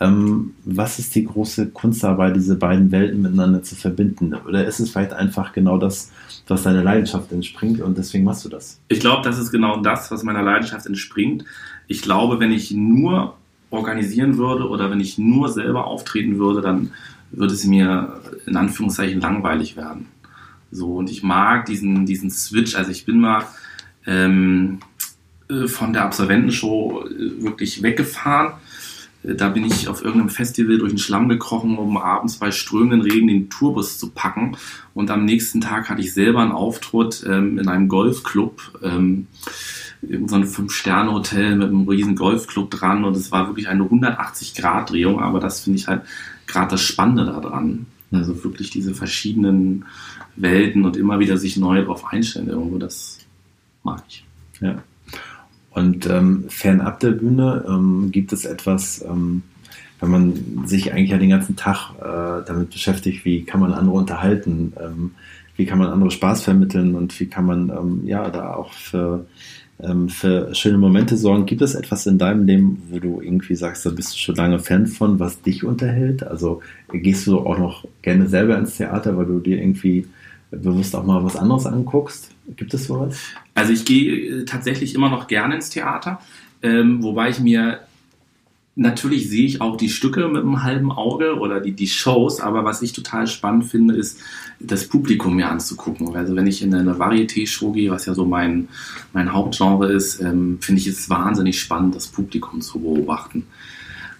Ähm, 0.00 0.54
was 0.64 0.98
ist 0.98 1.14
die 1.14 1.24
große 1.24 1.70
Kunst 1.70 2.04
dabei, 2.04 2.30
diese 2.30 2.54
beiden 2.54 2.92
Welten 2.92 3.22
miteinander 3.22 3.62
zu 3.62 3.74
verbinden? 3.74 4.34
Oder 4.34 4.64
ist 4.64 4.78
es 4.78 4.90
vielleicht 4.90 5.12
einfach 5.12 5.52
genau 5.52 5.78
das, 5.78 6.12
was 6.46 6.62
deiner 6.62 6.84
Leidenschaft 6.84 7.32
entspringt 7.32 7.80
und 7.80 7.98
deswegen 7.98 8.24
machst 8.24 8.44
du 8.44 8.48
das? 8.48 8.80
Ich 8.88 9.00
glaube, 9.00 9.22
das 9.22 9.38
ist 9.38 9.50
genau 9.50 9.80
das, 9.80 10.10
was 10.10 10.22
meiner 10.22 10.42
Leidenschaft 10.42 10.86
entspringt. 10.86 11.44
Ich 11.88 12.02
glaube, 12.02 12.38
wenn 12.38 12.52
ich 12.52 12.70
nur 12.70 13.34
organisieren 13.70 14.38
würde 14.38 14.68
oder 14.68 14.90
wenn 14.90 15.00
ich 15.00 15.18
nur 15.18 15.48
selber 15.48 15.86
auftreten 15.86 16.38
würde, 16.38 16.60
dann 16.60 16.92
würde 17.30 17.54
es 17.54 17.64
mir 17.64 18.20
in 18.46 18.56
Anführungszeichen 18.56 19.20
langweilig 19.20 19.76
werden. 19.76 20.06
So, 20.70 20.96
und 20.96 21.10
ich 21.10 21.22
mag 21.22 21.66
diesen, 21.66 22.06
diesen 22.06 22.30
Switch. 22.30 22.74
Also 22.74 22.90
ich 22.90 23.04
bin 23.04 23.20
mal 23.20 23.44
ähm, 24.06 24.80
äh, 25.48 25.66
von 25.66 25.92
der 25.92 26.04
Absolventenshow 26.04 27.04
äh, 27.06 27.42
wirklich 27.42 27.82
weggefahren 27.82 28.52
da 29.24 29.48
bin 29.48 29.64
ich 29.64 29.88
auf 29.88 30.02
irgendeinem 30.02 30.30
Festival 30.30 30.78
durch 30.78 30.92
den 30.92 30.98
Schlamm 30.98 31.28
gekrochen, 31.28 31.76
um 31.76 31.96
abends 31.96 32.36
bei 32.36 32.52
strömenden 32.52 33.00
Regen 33.00 33.26
den 33.26 33.50
Tourbus 33.50 33.98
zu 33.98 34.10
packen. 34.10 34.56
Und 34.94 35.10
am 35.10 35.24
nächsten 35.24 35.60
Tag 35.60 35.88
hatte 35.88 36.00
ich 36.00 36.14
selber 36.14 36.40
einen 36.40 36.52
Auftritt 36.52 37.24
ähm, 37.28 37.58
in 37.58 37.68
einem 37.68 37.88
Golfclub, 37.88 38.78
ähm, 38.82 39.26
in 40.02 40.28
so 40.28 40.36
einem 40.36 40.46
Fünf-Sterne-Hotel 40.46 41.56
mit 41.56 41.68
einem 41.68 41.88
riesen 41.88 42.14
Golfclub 42.14 42.70
dran. 42.70 43.04
Und 43.04 43.16
es 43.16 43.32
war 43.32 43.48
wirklich 43.48 43.68
eine 43.68 43.82
180-Grad-Drehung. 43.82 45.20
Aber 45.20 45.40
das 45.40 45.60
finde 45.60 45.80
ich 45.80 45.88
halt 45.88 46.02
gerade 46.46 46.70
das 46.70 46.82
Spannende 46.82 47.24
daran. 47.24 47.86
Also 48.12 48.44
wirklich 48.44 48.70
diese 48.70 48.94
verschiedenen 48.94 49.84
Welten 50.40 50.84
und 50.84 50.96
immer 50.96 51.18
wieder 51.18 51.36
sich 51.36 51.56
neu 51.56 51.80
darauf 51.80 52.06
einstellen. 52.12 52.48
Irgendwo, 52.48 52.78
das 52.78 53.18
mag 53.82 54.02
ich. 54.08 54.24
Ja. 54.60 54.82
Und 55.70 56.06
ähm, 56.06 56.44
fernab 56.48 57.00
der 57.00 57.12
Bühne 57.12 57.64
ähm, 57.68 58.10
gibt 58.10 58.32
es 58.32 58.44
etwas, 58.44 59.04
ähm, 59.08 59.42
wenn 60.00 60.10
man 60.10 60.66
sich 60.66 60.92
eigentlich 60.92 61.10
ja 61.10 61.18
den 61.18 61.30
ganzen 61.30 61.56
Tag 61.56 61.90
äh, 62.00 62.44
damit 62.46 62.70
beschäftigt, 62.70 63.24
wie 63.24 63.44
kann 63.44 63.60
man 63.60 63.72
andere 63.72 63.96
unterhalten, 63.96 64.72
ähm, 64.80 65.12
wie 65.56 65.66
kann 65.66 65.78
man 65.78 65.88
andere 65.88 66.10
Spaß 66.10 66.42
vermitteln 66.42 66.94
und 66.94 67.18
wie 67.18 67.26
kann 67.26 67.44
man 67.44 67.68
ähm, 67.70 68.02
ja 68.04 68.30
da 68.30 68.54
auch 68.54 68.72
für, 68.72 69.26
ähm, 69.80 70.08
für 70.08 70.54
schöne 70.54 70.78
Momente 70.78 71.16
sorgen. 71.16 71.46
Gibt 71.46 71.62
es 71.62 71.74
etwas 71.74 72.06
in 72.06 72.18
deinem 72.18 72.46
Leben, 72.46 72.82
wo 72.90 73.00
du 73.00 73.20
irgendwie 73.20 73.56
sagst, 73.56 73.84
da 73.84 73.90
bist 73.90 74.14
du 74.14 74.18
schon 74.18 74.36
lange 74.36 74.60
Fan 74.60 74.86
von, 74.86 75.18
was 75.18 75.42
dich 75.42 75.64
unterhält? 75.64 76.22
Also 76.22 76.62
gehst 76.92 77.26
du 77.26 77.40
auch 77.40 77.58
noch 77.58 77.84
gerne 78.02 78.28
selber 78.28 78.56
ins 78.56 78.76
Theater, 78.76 79.16
weil 79.16 79.26
du 79.26 79.40
dir 79.40 79.58
irgendwie 79.58 80.06
bewusst 80.50 80.94
auch 80.96 81.04
mal 81.04 81.22
was 81.24 81.36
anderes 81.36 81.66
anguckst? 81.66 82.30
Gibt 82.56 82.72
es 82.74 82.86
sowas? 82.86 83.18
Also 83.54 83.72
ich 83.72 83.84
gehe 83.84 84.40
äh, 84.40 84.44
tatsächlich 84.44 84.94
immer 84.94 85.10
noch 85.10 85.26
gerne 85.26 85.56
ins 85.56 85.70
Theater, 85.70 86.20
ähm, 86.62 87.02
wobei 87.02 87.30
ich 87.30 87.40
mir 87.40 87.80
natürlich 88.78 89.28
sehe 89.28 89.44
ich 89.44 89.60
auch 89.60 89.76
die 89.76 89.88
Stücke 89.88 90.28
mit 90.28 90.42
einem 90.42 90.62
halben 90.62 90.92
Auge 90.92 91.36
oder 91.38 91.60
die, 91.60 91.72
die 91.72 91.88
Shows, 91.88 92.40
aber 92.40 92.64
was 92.64 92.80
ich 92.80 92.92
total 92.92 93.26
spannend 93.26 93.64
finde, 93.64 93.94
ist 93.94 94.20
das 94.60 94.86
Publikum 94.88 95.34
mir 95.34 95.48
anzugucken. 95.48 96.14
Also 96.14 96.36
wenn 96.36 96.46
ich 96.46 96.62
in 96.62 96.72
eine 96.72 96.94
Varieté-Show 96.94 97.72
gehe, 97.72 97.90
was 97.90 98.06
ja 98.06 98.14
so 98.14 98.24
mein, 98.24 98.68
mein 99.12 99.32
Hauptgenre 99.32 99.92
ist, 99.92 100.20
ähm, 100.20 100.58
finde 100.60 100.80
ich 100.80 100.86
es 100.86 101.10
wahnsinnig 101.10 101.60
spannend, 101.60 101.96
das 101.96 102.06
Publikum 102.06 102.60
zu 102.60 102.78
beobachten. 102.78 103.46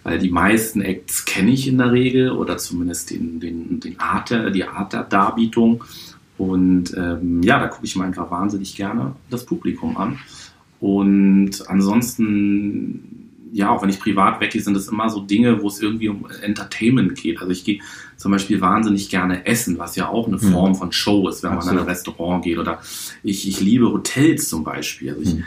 Weil 0.03 0.19
die 0.19 0.31
meisten 0.31 0.81
Acts 0.81 1.25
kenne 1.25 1.53
ich 1.53 1.69
in 1.69 1.79
der 1.79 1.93
Regel 1.93 2.31
oder 2.33 2.59
zumindest 2.59 3.11
den, 3.11 3.39
den, 3.41 3.79
den 3.79 4.01
Art 4.01 4.31
die 4.31 4.65
Art 4.65 4.93
der 4.93 5.05
Darbietung. 5.05 5.85
Und 6.39 6.95
ähm, 6.97 7.43
ja, 7.43 7.59
da 7.59 7.67
gucke 7.67 7.85
ich 7.85 7.97
mir 7.97 8.05
einfach 8.05 8.31
wahnsinnig 8.31 8.77
gerne 8.77 9.17
das 9.29 9.45
Publikum 9.45 9.97
an. 9.97 10.21
Und 10.81 11.69
ansonsten, 11.69 13.31
ja, 13.53 13.71
auch 13.71 13.83
wenn 13.83 13.89
ich 13.89 13.99
privat 13.99 14.41
weggehe, 14.41 14.63
sind 14.63 14.75
das 14.75 14.87
immer 14.87 15.11
so 15.11 15.21
Dinge, 15.21 15.61
wo 15.61 15.67
es 15.67 15.83
irgendwie 15.83 16.09
um 16.09 16.27
Entertainment 16.43 17.17
geht. 17.17 17.41
Also 17.41 17.51
ich 17.51 17.65
gehe 17.65 17.81
zum 18.17 18.31
Beispiel 18.31 18.61
wahnsinnig 18.61 19.11
gerne 19.11 19.47
essen, 19.47 19.79
was 19.79 19.97
ja 19.97 20.09
auch 20.09 20.29
eine 20.29 20.37
mhm. 20.37 20.53
Form 20.53 20.75
von 20.77 20.93
Show 20.93 21.29
ist, 21.29 21.43
wenn 21.43 21.51
Absolut. 21.51 21.75
man 21.75 21.83
in 21.83 21.89
ein 21.89 21.91
Restaurant 21.91 22.45
geht. 22.45 22.59
Oder 22.59 22.81
ich, 23.25 23.49
ich 23.49 23.61
liebe 23.61 23.91
Hotels 23.91 24.49
zum 24.49 24.63
Beispiel. 24.63 25.11
Also 25.11 25.23
ich, 25.23 25.35
mhm. 25.35 25.45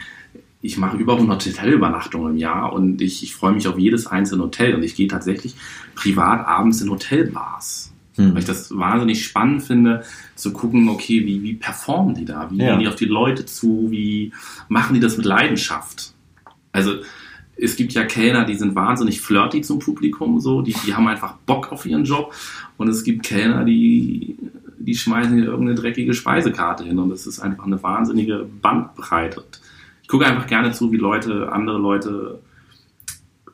ich 0.61 0.77
mache 0.77 0.97
über 0.97 1.13
100 1.13 1.45
Hotelübernachtungen 1.45 2.33
im 2.33 2.37
Jahr 2.37 2.73
und 2.73 3.01
ich, 3.01 3.23
ich 3.23 3.33
freue 3.33 3.53
mich 3.53 3.69
auf 3.69 3.79
jedes 3.79 4.07
einzelne 4.07 4.43
Hotel. 4.43 4.75
Und 4.75 4.83
ich 4.83 4.95
gehe 4.95 5.07
tatsächlich 5.07 5.55
privat 5.95 6.45
abends 6.45 6.81
in 6.81 6.89
Hotelbars. 6.89 7.90
Hm. 8.15 8.33
Weil 8.33 8.39
ich 8.39 8.45
das 8.45 8.75
wahnsinnig 8.75 9.25
spannend 9.25 9.63
finde, 9.63 10.03
zu 10.35 10.51
gucken, 10.51 10.89
okay, 10.89 11.25
wie, 11.25 11.41
wie 11.43 11.53
performen 11.53 12.15
die 12.15 12.25
da? 12.25 12.49
Wie 12.51 12.57
ja. 12.57 12.71
gehen 12.71 12.79
die 12.79 12.87
auf 12.87 12.95
die 12.95 13.05
Leute 13.05 13.45
zu? 13.45 13.87
Wie 13.89 14.33
machen 14.67 14.93
die 14.93 14.99
das 14.99 15.17
mit 15.17 15.25
Leidenschaft? 15.25 16.13
Also, 16.71 16.95
es 17.55 17.75
gibt 17.75 17.93
ja 17.93 18.03
Kellner, 18.03 18.43
die 18.45 18.55
sind 18.55 18.75
wahnsinnig 18.75 19.21
flirty 19.21 19.61
zum 19.61 19.79
Publikum, 19.79 20.39
so, 20.39 20.61
die, 20.61 20.75
die 20.85 20.95
haben 20.95 21.07
einfach 21.07 21.35
Bock 21.45 21.71
auf 21.71 21.85
ihren 21.85 22.05
Job. 22.05 22.33
Und 22.77 22.87
es 22.87 23.03
gibt 23.03 23.23
Kellner, 23.23 23.63
die, 23.63 24.35
die 24.79 24.95
schmeißen 24.95 25.35
hier 25.35 25.45
irgendeine 25.45 25.75
dreckige 25.75 26.13
Speisekarte 26.13 26.83
hin. 26.83 26.97
Und 26.99 27.09
das 27.09 27.27
ist 27.27 27.39
einfach 27.39 27.65
eine 27.65 27.81
wahnsinnige 27.81 28.47
Bandbreite. 28.61 29.43
Ich 30.01 30.07
gucke 30.07 30.25
einfach 30.25 30.47
gerne 30.47 30.71
zu, 30.71 30.91
wie 30.91 30.97
Leute, 30.97 31.51
andere 31.51 31.77
Leute, 31.77 32.41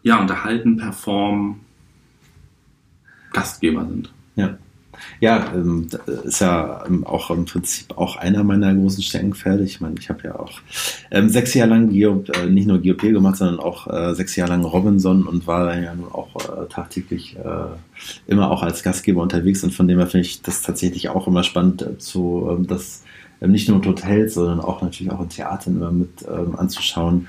ja, 0.03 0.19
unterhalten, 0.19 0.77
performen, 0.77 1.59
Gastgeber 3.33 3.85
sind. 3.85 4.13
Ja. 4.37 4.57
Ja, 5.19 5.51
ähm, 5.53 5.87
ist 6.23 6.41
ja 6.41 6.83
ähm, 6.87 7.05
auch 7.05 7.29
im 7.29 7.45
Prinzip 7.45 7.97
auch 7.97 8.15
einer 8.17 8.43
meiner 8.43 8.73
großen 8.73 9.03
Steckenpferde. 9.03 9.63
Ich 9.63 9.79
meine, 9.79 9.95
ich 9.99 10.09
habe 10.09 10.23
ja 10.23 10.39
auch 10.39 10.51
ähm, 11.11 11.29
sechs 11.29 11.53
Jahre 11.53 11.71
lang 11.71 11.89
Geop, 11.89 12.35
äh, 12.35 12.47
nicht 12.47 12.67
nur 12.67 12.79
GOP 12.81 13.01
gemacht, 13.01 13.37
sondern 13.37 13.59
auch 13.59 13.87
äh, 13.87 14.15
sechs 14.15 14.35
Jahre 14.35 14.51
lang 14.51 14.63
Robinson 14.63 15.27
und 15.27 15.45
war 15.45 15.65
dann 15.67 15.83
ja 15.83 15.93
nun 15.93 16.11
auch 16.11 16.35
äh, 16.35 16.67
tagtäglich 16.67 17.37
immer 18.27 18.51
auch 18.51 18.63
als 18.63 18.83
Gastgeber 18.83 19.21
unterwegs 19.21 19.63
und 19.63 19.73
von 19.73 19.87
dem 19.87 19.97
her 19.97 20.07
finde 20.07 20.27
ich 20.27 20.41
das 20.41 20.61
tatsächlich 20.61 21.09
auch 21.09 21.27
immer 21.27 21.43
spannend 21.43 21.85
zu, 21.99 22.47
ähm, 22.51 22.67
das 22.67 23.03
ähm, 23.41 23.51
nicht 23.51 23.69
nur 23.69 23.77
mit 23.77 23.87
Hotels, 23.87 24.35
sondern 24.35 24.59
auch 24.59 24.81
natürlich 24.81 25.11
auch 25.11 25.21
in 25.21 25.29
Theatern 25.29 25.77
immer 25.77 25.91
mit 25.91 26.27
anzuschauen, 26.27 27.27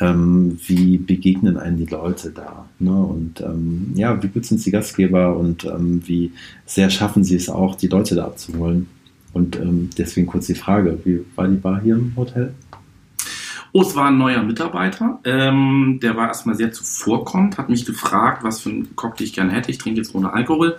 ähm, 0.00 0.58
wie 0.66 0.98
begegnen 0.98 1.56
einen 1.56 1.76
die 1.76 1.86
Leute 1.86 2.30
da? 2.30 2.66
Ne? 2.78 2.92
Und 2.92 3.40
ähm, 3.40 3.92
ja, 3.94 4.22
wie 4.22 4.28
gut 4.28 4.46
sind 4.46 4.64
die 4.64 4.70
Gastgeber 4.70 5.36
und 5.36 5.64
ähm, 5.64 6.02
wie 6.06 6.32
sehr 6.66 6.90
schaffen 6.90 7.24
sie 7.24 7.36
es 7.36 7.48
auch, 7.48 7.74
die 7.74 7.88
Leute 7.88 8.14
da 8.14 8.24
abzuholen? 8.24 8.88
Und 9.32 9.56
ähm, 9.56 9.90
deswegen 9.98 10.26
kurz 10.26 10.46
die 10.46 10.54
Frage, 10.54 10.98
wie 11.04 11.24
war 11.34 11.48
die 11.48 11.56
Bar 11.56 11.80
hier 11.82 11.94
im 11.96 12.12
Hotel? 12.16 12.54
Oh, 13.72 13.82
es 13.82 13.96
war 13.96 14.06
ein 14.06 14.18
neuer 14.18 14.42
Mitarbeiter. 14.44 15.18
Ähm, 15.24 15.98
der 16.00 16.16
war 16.16 16.28
erstmal 16.28 16.54
sehr 16.54 16.70
zuvorkommend, 16.70 17.58
hat 17.58 17.68
mich 17.68 17.84
gefragt, 17.84 18.44
was 18.44 18.60
für 18.60 18.70
einen 18.70 18.94
Cocktail 18.94 19.24
ich 19.24 19.32
gerne 19.32 19.50
hätte. 19.52 19.72
Ich 19.72 19.78
trinke 19.78 20.00
jetzt 20.00 20.14
ohne 20.14 20.32
Alkohol. 20.32 20.76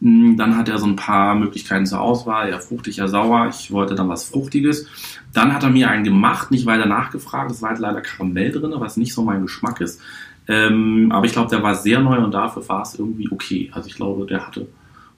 Hm, 0.00 0.36
dann 0.36 0.56
hat 0.56 0.68
er 0.68 0.78
so 0.78 0.86
ein 0.86 0.96
paar 0.96 1.34
Möglichkeiten 1.34 1.86
zur 1.86 2.00
Auswahl, 2.00 2.50
ja 2.50 2.58
fruchtig, 2.58 2.96
ja 2.96 3.08
sauer. 3.08 3.48
Ich 3.48 3.70
wollte 3.70 3.94
dann 3.94 4.08
was 4.08 4.24
Fruchtiges. 4.24 4.86
Dann 5.32 5.54
hat 5.54 5.62
er 5.62 5.70
mir 5.70 5.90
einen 5.90 6.04
gemacht, 6.04 6.50
nicht 6.50 6.66
weiter 6.66 6.86
nachgefragt. 6.86 7.50
Es 7.50 7.62
war 7.62 7.70
halt 7.70 7.80
leider 7.80 8.00
Karamell 8.00 8.52
drin, 8.52 8.74
was 8.76 8.96
nicht 8.96 9.14
so 9.14 9.22
mein 9.22 9.42
Geschmack 9.42 9.80
ist. 9.80 10.00
Ähm, 10.48 11.10
aber 11.12 11.26
ich 11.26 11.32
glaube, 11.32 11.50
der 11.50 11.62
war 11.62 11.74
sehr 11.74 12.00
neu 12.00 12.18
und 12.18 12.32
dafür 12.32 12.66
war 12.68 12.82
es 12.82 12.98
irgendwie 12.98 13.28
okay. 13.30 13.70
Also 13.72 13.88
ich 13.88 13.96
glaube, 13.96 14.26
der 14.26 14.46
hatte 14.46 14.68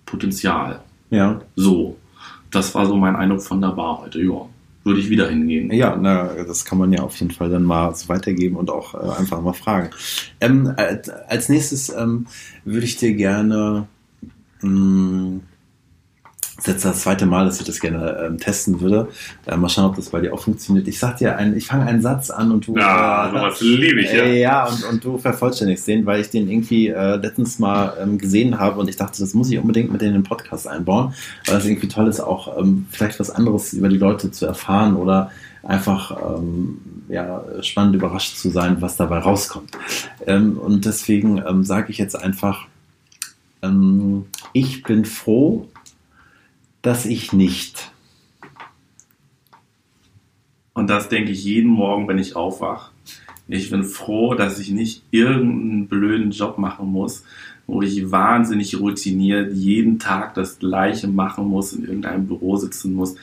Potenzial. 0.07 0.81
Ja. 1.11 1.41
So. 1.57 1.97
Das 2.51 2.75
war 2.75 2.87
so 2.87 2.97
mein 2.97 3.17
Eindruck 3.17 3.43
von 3.43 3.61
der 3.61 3.69
Bar 3.69 4.03
heute. 4.03 4.23
Ja. 4.23 4.49
Würde 4.85 5.01
ich 5.01 5.11
wieder 5.11 5.29
hingehen. 5.29 5.71
Ja, 5.71 5.97
na, 6.01 6.31
das 6.47 6.64
kann 6.64 6.79
man 6.79 6.93
ja 6.93 7.03
auf 7.03 7.14
jeden 7.17 7.33
Fall 7.33 7.51
dann 7.51 7.64
mal 7.64 7.95
so 7.95 8.09
weitergeben 8.09 8.57
und 8.57 8.71
auch 8.71 8.95
äh, 8.95 9.19
einfach 9.19 9.43
mal 9.43 9.53
fragen. 9.53 9.91
Ähm, 10.41 10.73
als 11.29 11.49
nächstes 11.51 11.91
ähm, 11.91 12.27
würde 12.64 12.87
ich 12.87 12.97
dir 12.97 13.12
gerne 13.12 13.87
mh, 14.62 14.71
mm, 14.71 15.40
Das 16.57 16.66
ist 16.66 16.73
jetzt 16.73 16.85
das 16.85 17.01
zweite 17.03 17.25
Mal, 17.25 17.44
dass 17.44 17.61
ich 17.61 17.66
das 17.66 17.79
gerne 17.79 18.25
ähm, 18.27 18.38
testen 18.38 18.81
würde. 18.81 19.09
Äh, 19.47 19.57
mal 19.57 19.68
schauen, 19.68 19.85
ob 19.85 19.94
das 19.94 20.11
bei 20.11 20.21
dir 20.21 20.35
auch 20.35 20.40
funktioniert. 20.40 20.88
Ich 20.88 20.99
sag 20.99 21.16
dir 21.18 21.37
einen, 21.37 21.57
ich 21.57 21.66
fange 21.68 21.87
einen 21.87 22.03
Satz 22.03 22.31
an 22.31 22.51
und 22.51 22.66
du. 22.66 22.77
Ja, 22.77 23.29
äh, 23.29 23.31
sowas 23.31 23.61
liebe 23.61 24.01
ich, 24.01 24.12
ja. 24.12 24.25
Äh, 24.25 24.40
ja, 24.40 24.66
und, 24.66 24.85
und 24.85 25.05
du 25.05 25.18
vervollständigst 25.18 25.87
den, 25.87 26.05
weil 26.05 26.21
ich 26.21 26.31
den 26.31 26.51
irgendwie 26.51 26.88
äh, 26.88 27.14
letztens 27.14 27.61
mal 27.61 27.97
ähm, 28.03 28.18
gesehen 28.18 28.59
habe 28.59 28.81
und 28.81 28.88
ich 28.88 28.97
dachte, 28.97 29.21
das 29.21 29.35
muss 29.35 29.51
ich 29.53 29.59
unbedingt 29.59 29.92
mit 29.92 30.03
in 30.03 30.12
den 30.12 30.25
Podcast 30.25 30.66
einbauen, 30.66 31.14
weil 31.47 31.55
das 31.55 31.64
irgendwie 31.64 31.88
toll 31.88 32.09
ist, 32.09 32.18
auch 32.21 32.59
ähm, 32.59 32.87
vielleicht 32.90 33.21
was 33.21 33.31
anderes 33.31 33.73
über 33.73 33.88
die 33.88 33.99
Leute 33.99 34.33
zu 34.33 34.44
erfahren 34.44 34.97
oder 34.97 35.31
einfach 35.62 36.38
ähm, 36.38 36.79
ja, 37.09 37.44
spannend 37.61 37.94
überrascht 37.94 38.37
zu 38.37 38.51
sein, 38.51 38.79
was 38.81 38.97
dabei 38.97 39.18
rauskommt. 39.18 39.71
Ähm, 40.27 40.59
und 40.59 40.85
deswegen 40.85 41.42
ähm, 41.47 41.62
sage 41.62 41.90
ich 41.90 41.99
jetzt 41.99 42.16
einfach, 42.21 42.66
ähm, 43.62 44.27
ich 44.53 44.83
bin 44.83 45.05
froh, 45.05 45.68
dass 46.83 47.07
ich 47.07 47.33
nicht. 47.33 47.90
Und 50.75 50.88
das 50.88 51.09
denke 51.09 51.33
ich 51.33 51.44
jeden 51.44 51.71
Morgen, 51.71 52.07
wenn 52.07 52.18
ich 52.18 52.37
aufwache. 52.37 52.92
Ich 53.49 53.71
bin 53.71 53.83
froh, 53.83 54.35
dass 54.35 54.59
ich 54.59 54.71
nicht 54.71 55.03
irgendeinen 55.11 55.88
blöden 55.88 56.31
Job 56.31 56.59
machen 56.59 56.87
muss, 56.87 57.25
wo 57.66 57.83
ich 57.83 58.11
wahnsinnig 58.11 58.79
routiniert 58.79 59.53
jeden 59.55 59.99
Tag 59.99 60.35
das 60.35 60.59
Gleiche 60.59 61.09
machen 61.09 61.49
muss, 61.49 61.73
in 61.73 61.85
irgendeinem 61.85 62.27
Büro 62.27 62.57
sitzen 62.57 62.92
muss, 62.94 63.16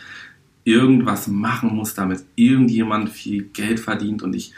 irgendwas 0.63 1.27
machen 1.27 1.75
muss, 1.75 1.93
damit 1.93 2.23
irgendjemand 2.35 3.09
viel 3.09 3.43
Geld 3.43 3.79
verdient 3.79 4.23
und 4.23 4.35
ich 4.35 4.51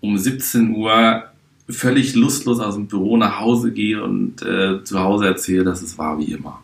um 0.00 0.18
17 0.18 0.74
Uhr 0.74 1.24
völlig 1.68 2.14
lustlos 2.14 2.60
aus 2.60 2.74
dem 2.74 2.86
Büro 2.86 3.16
nach 3.16 3.40
Hause 3.40 3.72
gehe 3.72 4.02
und 4.02 4.42
äh, 4.42 4.84
zu 4.84 5.00
Hause 5.00 5.26
erzähle, 5.26 5.64
dass 5.64 5.82
es 5.82 5.98
war 5.98 6.18
wie 6.18 6.32
immer. 6.32 6.62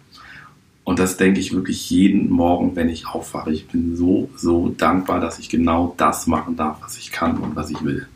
Und 0.84 0.98
das 0.98 1.16
denke 1.16 1.40
ich 1.40 1.52
wirklich 1.52 1.90
jeden 1.90 2.30
Morgen, 2.30 2.74
wenn 2.74 2.88
ich 2.88 3.06
aufwache. 3.06 3.52
Ich 3.52 3.68
bin 3.68 3.96
so, 3.96 4.30
so 4.36 4.74
dankbar, 4.76 5.20
dass 5.20 5.38
ich 5.38 5.48
genau 5.48 5.94
das 5.96 6.26
machen 6.26 6.56
darf, 6.56 6.78
was 6.82 6.98
ich 6.98 7.12
kann 7.12 7.38
und 7.38 7.54
was 7.54 7.70
ich 7.70 7.84
will. 7.84 8.06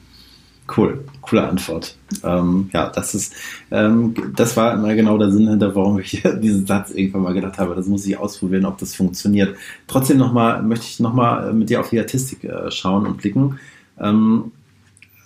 Cool, 0.76 1.04
coole 1.20 1.48
Antwort. 1.48 1.96
Ähm, 2.24 2.70
ja, 2.72 2.88
das 2.88 3.14
ist, 3.14 3.34
ähm, 3.70 4.14
das 4.34 4.56
war 4.56 4.74
immer 4.74 4.96
genau 4.96 5.16
der 5.16 5.30
Sinn 5.30 5.48
hinter, 5.48 5.76
warum 5.76 6.00
ich 6.00 6.22
diesen 6.42 6.66
Satz 6.66 6.90
irgendwann 6.90 7.22
mal 7.22 7.34
gedacht 7.34 7.58
habe. 7.58 7.76
Das 7.76 7.86
muss 7.86 8.04
ich 8.04 8.16
ausprobieren, 8.16 8.64
ob 8.64 8.78
das 8.78 8.96
funktioniert. 8.96 9.56
Trotzdem 9.86 10.18
noch 10.18 10.32
mal, 10.32 10.60
möchte 10.62 10.86
ich 10.86 10.98
nochmal 10.98 11.52
mit 11.52 11.70
dir 11.70 11.78
auf 11.78 11.90
die 11.90 12.00
Artistik 12.00 12.42
äh, 12.42 12.68
schauen 12.72 13.06
und 13.06 13.18
blicken. 13.18 13.60
Ähm, 14.00 14.50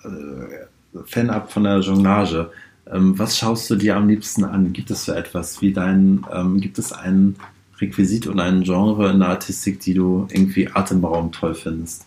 äh, 0.04 0.66
Fan-up 1.06 1.52
von 1.52 1.64
der 1.64 1.80
Jonglage. 1.80 2.50
Ähm, 2.90 3.18
was 3.18 3.38
schaust 3.38 3.70
du 3.70 3.76
dir 3.76 3.96
am 3.96 4.08
liebsten 4.08 4.44
an? 4.44 4.72
Gibt 4.72 4.90
es 4.90 5.04
so 5.04 5.12
etwas 5.12 5.62
wie 5.62 5.72
dein, 5.72 6.26
ähm, 6.32 6.60
gibt 6.60 6.78
es 6.78 6.92
ein 6.92 7.36
Requisit 7.80 8.26
und 8.26 8.40
ein 8.40 8.62
Genre 8.62 9.10
in 9.10 9.20
der 9.20 9.28
Artistik, 9.28 9.80
die 9.80 9.94
du 9.94 10.26
irgendwie 10.30 10.68
atemberaubend 10.68 11.34
toll 11.34 11.54
findest? 11.54 12.06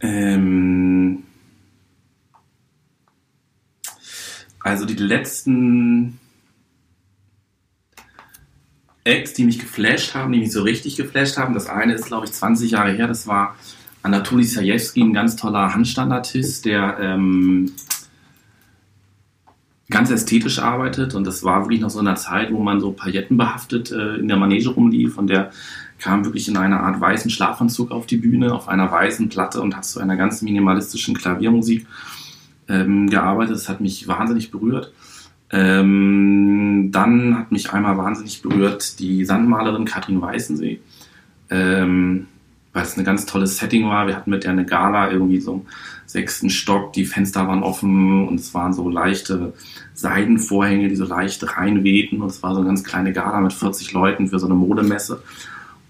Ähm, 0.00 1.24
also 4.60 4.84
die 4.84 4.94
letzten 4.94 6.18
Acts, 9.04 9.34
die 9.34 9.44
mich 9.44 9.58
geflasht 9.58 10.14
haben, 10.14 10.32
die 10.32 10.38
mich 10.38 10.52
so 10.52 10.62
richtig 10.62 10.96
geflasht 10.96 11.36
haben, 11.36 11.54
das 11.54 11.68
eine 11.68 11.94
ist, 11.94 12.06
glaube 12.06 12.26
ich, 12.26 12.32
20 12.32 12.70
Jahre 12.70 12.92
her, 12.92 13.08
das 13.08 13.26
war 13.26 13.56
Anatoly 14.02 14.44
Sajewski, 14.44 15.02
ein 15.02 15.12
ganz 15.12 15.36
toller 15.36 15.74
Handstandartist, 15.74 16.64
der 16.64 16.98
ähm, 17.00 17.72
ganz 19.90 20.10
ästhetisch 20.10 20.58
arbeitet 20.58 21.14
und 21.14 21.24
das 21.26 21.44
war 21.44 21.62
wirklich 21.62 21.80
noch 21.80 21.90
so 21.90 22.00
in 22.00 22.06
einer 22.06 22.16
Zeit, 22.16 22.52
wo 22.52 22.60
man 22.62 22.80
so 22.80 22.92
paillettenbehaftet 22.92 23.92
äh, 23.92 24.16
in 24.16 24.26
der 24.26 24.38
Manege 24.38 24.70
rumlief 24.70 25.18
und 25.18 25.28
der 25.28 25.50
kam 25.98 26.24
wirklich 26.24 26.48
in 26.48 26.56
einer 26.56 26.80
Art 26.80 27.00
weißen 27.00 27.30
Schlafanzug 27.30 27.92
auf 27.92 28.06
die 28.06 28.16
Bühne, 28.16 28.52
auf 28.52 28.68
einer 28.68 28.90
weißen 28.90 29.28
Platte 29.28 29.60
und 29.60 29.76
hat 29.76 29.84
zu 29.84 30.00
einer 30.00 30.16
ganz 30.16 30.42
minimalistischen 30.42 31.14
Klaviermusik 31.14 31.86
ähm, 32.68 33.08
gearbeitet. 33.08 33.54
Das 33.54 33.68
hat 33.68 33.80
mich 33.80 34.08
wahnsinnig 34.08 34.50
berührt. 34.50 34.92
Ähm, 35.50 36.88
dann 36.90 37.38
hat 37.38 37.52
mich 37.52 37.72
einmal 37.72 37.98
wahnsinnig 37.98 38.42
berührt 38.42 38.98
die 38.98 39.24
Sandmalerin 39.24 39.84
Katrin 39.84 40.20
Weißensee. 40.20 40.80
Ähm, 41.50 42.26
weil 42.72 42.82
es 42.82 42.94
eine 42.94 43.04
ganz 43.04 43.26
tolles 43.26 43.58
Setting 43.58 43.88
war. 43.88 44.06
Wir 44.06 44.16
hatten 44.16 44.30
mit 44.30 44.44
der 44.44 44.52
eine 44.52 44.64
Gala 44.64 45.10
irgendwie 45.10 45.40
so 45.40 45.54
im 45.54 45.62
sechsten 46.06 46.50
Stock, 46.50 46.92
die 46.92 47.04
Fenster 47.04 47.46
waren 47.48 47.62
offen 47.62 48.26
und 48.28 48.40
es 48.40 48.54
waren 48.54 48.72
so 48.72 48.88
leichte 48.88 49.54
Seidenvorhänge, 49.94 50.88
die 50.88 50.96
so 50.96 51.04
leicht 51.04 51.56
reinwehten 51.56 52.22
und 52.22 52.28
es 52.28 52.42
war 52.42 52.54
so 52.54 52.60
eine 52.60 52.68
ganz 52.68 52.84
kleine 52.84 53.12
Gala 53.12 53.40
mit 53.40 53.52
40 53.52 53.92
Leuten 53.92 54.28
für 54.28 54.38
so 54.38 54.46
eine 54.46 54.54
Modemesse 54.54 55.22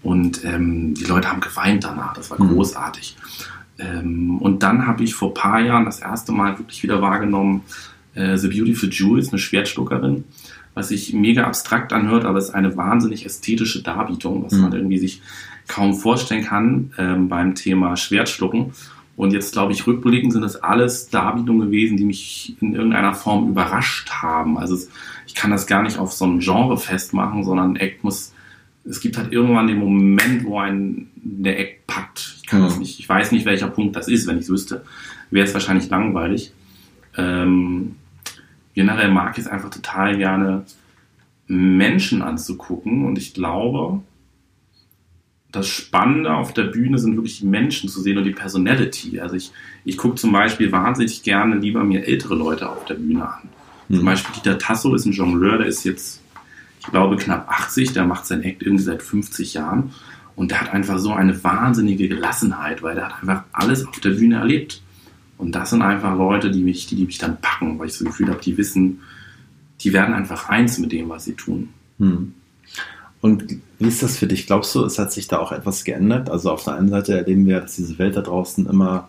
und 0.03 0.43
ähm, 0.43 0.93
die 0.93 1.05
Leute 1.05 1.29
haben 1.29 1.39
geweint 1.39 1.85
danach, 1.85 2.13
das 2.13 2.29
war 2.29 2.41
mhm. 2.41 2.49
großartig. 2.49 3.15
Ähm, 3.79 4.37
und 4.39 4.61
dann 4.61 4.85
habe 4.85 5.03
ich 5.03 5.15
vor 5.15 5.29
ein 5.29 5.33
paar 5.33 5.61
Jahren 5.61 5.85
das 5.85 5.99
erste 5.99 6.31
Mal 6.31 6.59
wirklich 6.59 6.83
wieder 6.83 7.01
wahrgenommen, 7.01 7.63
äh, 8.13 8.37
The 8.37 8.49
Beautiful 8.49 8.89
Jules, 8.89 9.29
eine 9.29 9.39
Schwertschluckerin, 9.39 10.25
was 10.73 10.89
sich 10.89 11.13
mega 11.13 11.45
abstrakt 11.45 11.93
anhört, 11.93 12.25
aber 12.25 12.37
es 12.37 12.49
ist 12.49 12.53
eine 12.53 12.75
wahnsinnig 12.75 13.25
ästhetische 13.25 13.81
Darbietung, 13.81 14.43
was 14.43 14.53
mhm. 14.53 14.61
man 14.61 14.73
irgendwie 14.73 14.97
sich 14.97 15.21
kaum 15.67 15.93
vorstellen 15.93 16.43
kann 16.43 16.93
ähm, 16.97 17.29
beim 17.29 17.55
Thema 17.55 17.95
Schwertschlucken. 17.95 18.73
Und 19.15 19.31
jetzt 19.31 19.53
glaube 19.53 19.73
ich, 19.73 19.85
rückblickend 19.85 20.33
sind 20.33 20.41
das 20.41 20.55
alles 20.63 21.09
Darbietungen 21.09 21.67
gewesen, 21.67 21.97
die 21.97 22.05
mich 22.05 22.55
in 22.61 22.73
irgendeiner 22.73 23.13
Form 23.13 23.47
überrascht 23.49 24.09
haben. 24.09 24.57
Also 24.57 24.77
ich 25.27 25.35
kann 25.35 25.51
das 25.51 25.67
gar 25.67 25.83
nicht 25.83 25.99
auf 25.99 26.13
so 26.13 26.25
ein 26.25 26.39
Genre 26.39 26.77
festmachen, 26.77 27.43
sondern 27.43 27.73
ein 27.73 27.75
Act 27.75 28.03
muss, 28.03 28.33
es 28.85 28.99
gibt 29.01 29.17
halt 29.17 29.31
irgendwann 29.31 29.67
den 29.67 29.77
Moment, 29.77 30.45
wo 30.45 30.59
ein 30.59 31.09
der 31.15 31.59
Act 31.59 31.87
packt. 31.87 32.37
Ich 32.41 32.47
kann 32.47 32.61
ja. 32.61 32.65
das 32.65 32.79
nicht, 32.79 32.99
ich 32.99 33.07
weiß 33.07 33.31
nicht, 33.31 33.45
welcher 33.45 33.67
Punkt 33.67 33.95
das 33.95 34.07
ist. 34.07 34.27
Wenn 34.27 34.37
ich 34.37 34.43
es 34.43 34.49
wüsste, 34.49 34.83
wäre 35.29 35.47
es 35.47 35.53
wahrscheinlich 35.53 35.89
langweilig. 35.89 36.51
Ähm, 37.15 37.95
generell 38.73 39.11
mag 39.11 39.37
ich 39.37 39.45
es 39.45 39.49
einfach 39.49 39.69
total 39.69 40.17
gerne, 40.17 40.65
Menschen 41.47 42.21
anzugucken 42.21 43.05
und 43.05 43.17
ich 43.17 43.33
glaube, 43.33 44.01
das 45.53 45.67
Spannende 45.67 46.33
auf 46.33 46.51
der 46.53 46.63
Bühne 46.63 46.97
sind 46.97 47.15
wirklich 47.15 47.39
die 47.39 47.45
Menschen 47.45 47.87
zu 47.87 48.01
sehen 48.01 48.17
und 48.17 48.23
die 48.23 48.31
Personality. 48.31 49.19
Also 49.19 49.35
ich, 49.35 49.51
ich 49.85 49.97
gucke 49.97 50.15
zum 50.15 50.31
Beispiel 50.31 50.71
wahnsinnig 50.71 51.21
gerne 51.21 51.55
lieber 51.57 51.83
mir 51.83 52.05
ältere 52.07 52.33
Leute 52.33 52.69
auf 52.69 52.85
der 52.85 52.95
Bühne 52.95 53.27
an. 53.27 53.49
Mhm. 53.87 53.97
Zum 53.97 54.05
Beispiel 54.05 54.35
Dieter 54.35 54.57
Tasso 54.57 54.95
ist 54.95 55.05
ein 55.05 55.11
Jongleur, 55.11 55.59
der 55.59 55.67
ist 55.67 55.83
jetzt, 55.83 56.21
ich 56.79 56.87
glaube, 56.87 57.17
knapp 57.17 57.47
80, 57.47 57.93
der 57.93 58.03
macht 58.03 58.25
sein 58.25 58.41
Act 58.41 58.63
irgendwie 58.63 58.83
seit 58.83 59.03
50 59.03 59.53
Jahren 59.53 59.91
und 60.35 60.49
der 60.49 60.59
hat 60.59 60.73
einfach 60.73 60.97
so 60.97 61.13
eine 61.13 61.43
wahnsinnige 61.43 62.07
Gelassenheit, 62.07 62.81
weil 62.81 62.95
der 62.95 63.09
hat 63.09 63.21
einfach 63.21 63.43
alles 63.53 63.85
auf 63.85 63.99
der 63.99 64.09
Bühne 64.09 64.37
erlebt. 64.37 64.81
Und 65.37 65.53
das 65.53 65.69
sind 65.69 65.83
einfach 65.83 66.17
Leute, 66.17 66.49
die 66.49 66.63
mich, 66.63 66.87
die, 66.87 66.95
die 66.95 67.05
mich 67.05 67.19
dann 67.19 67.39
packen, 67.39 67.77
weil 67.77 67.87
ich 67.87 67.93
so 67.93 68.05
das 68.05 68.13
Gefühl 68.13 68.29
habe, 68.29 68.41
die 68.41 68.57
wissen, 68.57 69.01
die 69.81 69.93
werden 69.93 70.15
einfach 70.15 70.49
eins 70.49 70.79
mit 70.79 70.91
dem, 70.91 71.09
was 71.09 71.25
sie 71.25 71.33
tun. 71.33 71.69
Mhm. 71.99 72.33
Und 73.23 73.61
wie 73.79 73.87
ist 73.87 74.03
das 74.03 74.17
für 74.17 74.27
dich? 74.27 74.47
Glaubst 74.47 74.75
du, 74.75 74.83
es 74.83 74.99
hat 74.99 75.13
sich 75.13 75.29
da 75.29 75.39
auch 75.39 75.53
etwas 75.53 75.85
geändert? 75.85 76.29
Also 76.29 76.51
auf 76.51 76.65
der 76.65 76.75
einen 76.75 76.89
Seite 76.89 77.17
erleben 77.17 77.45
wir, 77.45 77.61
dass 77.61 77.77
diese 77.77 77.97
Welt 77.97 78.17
da 78.17 78.21
draußen 78.21 78.65
immer 78.65 79.07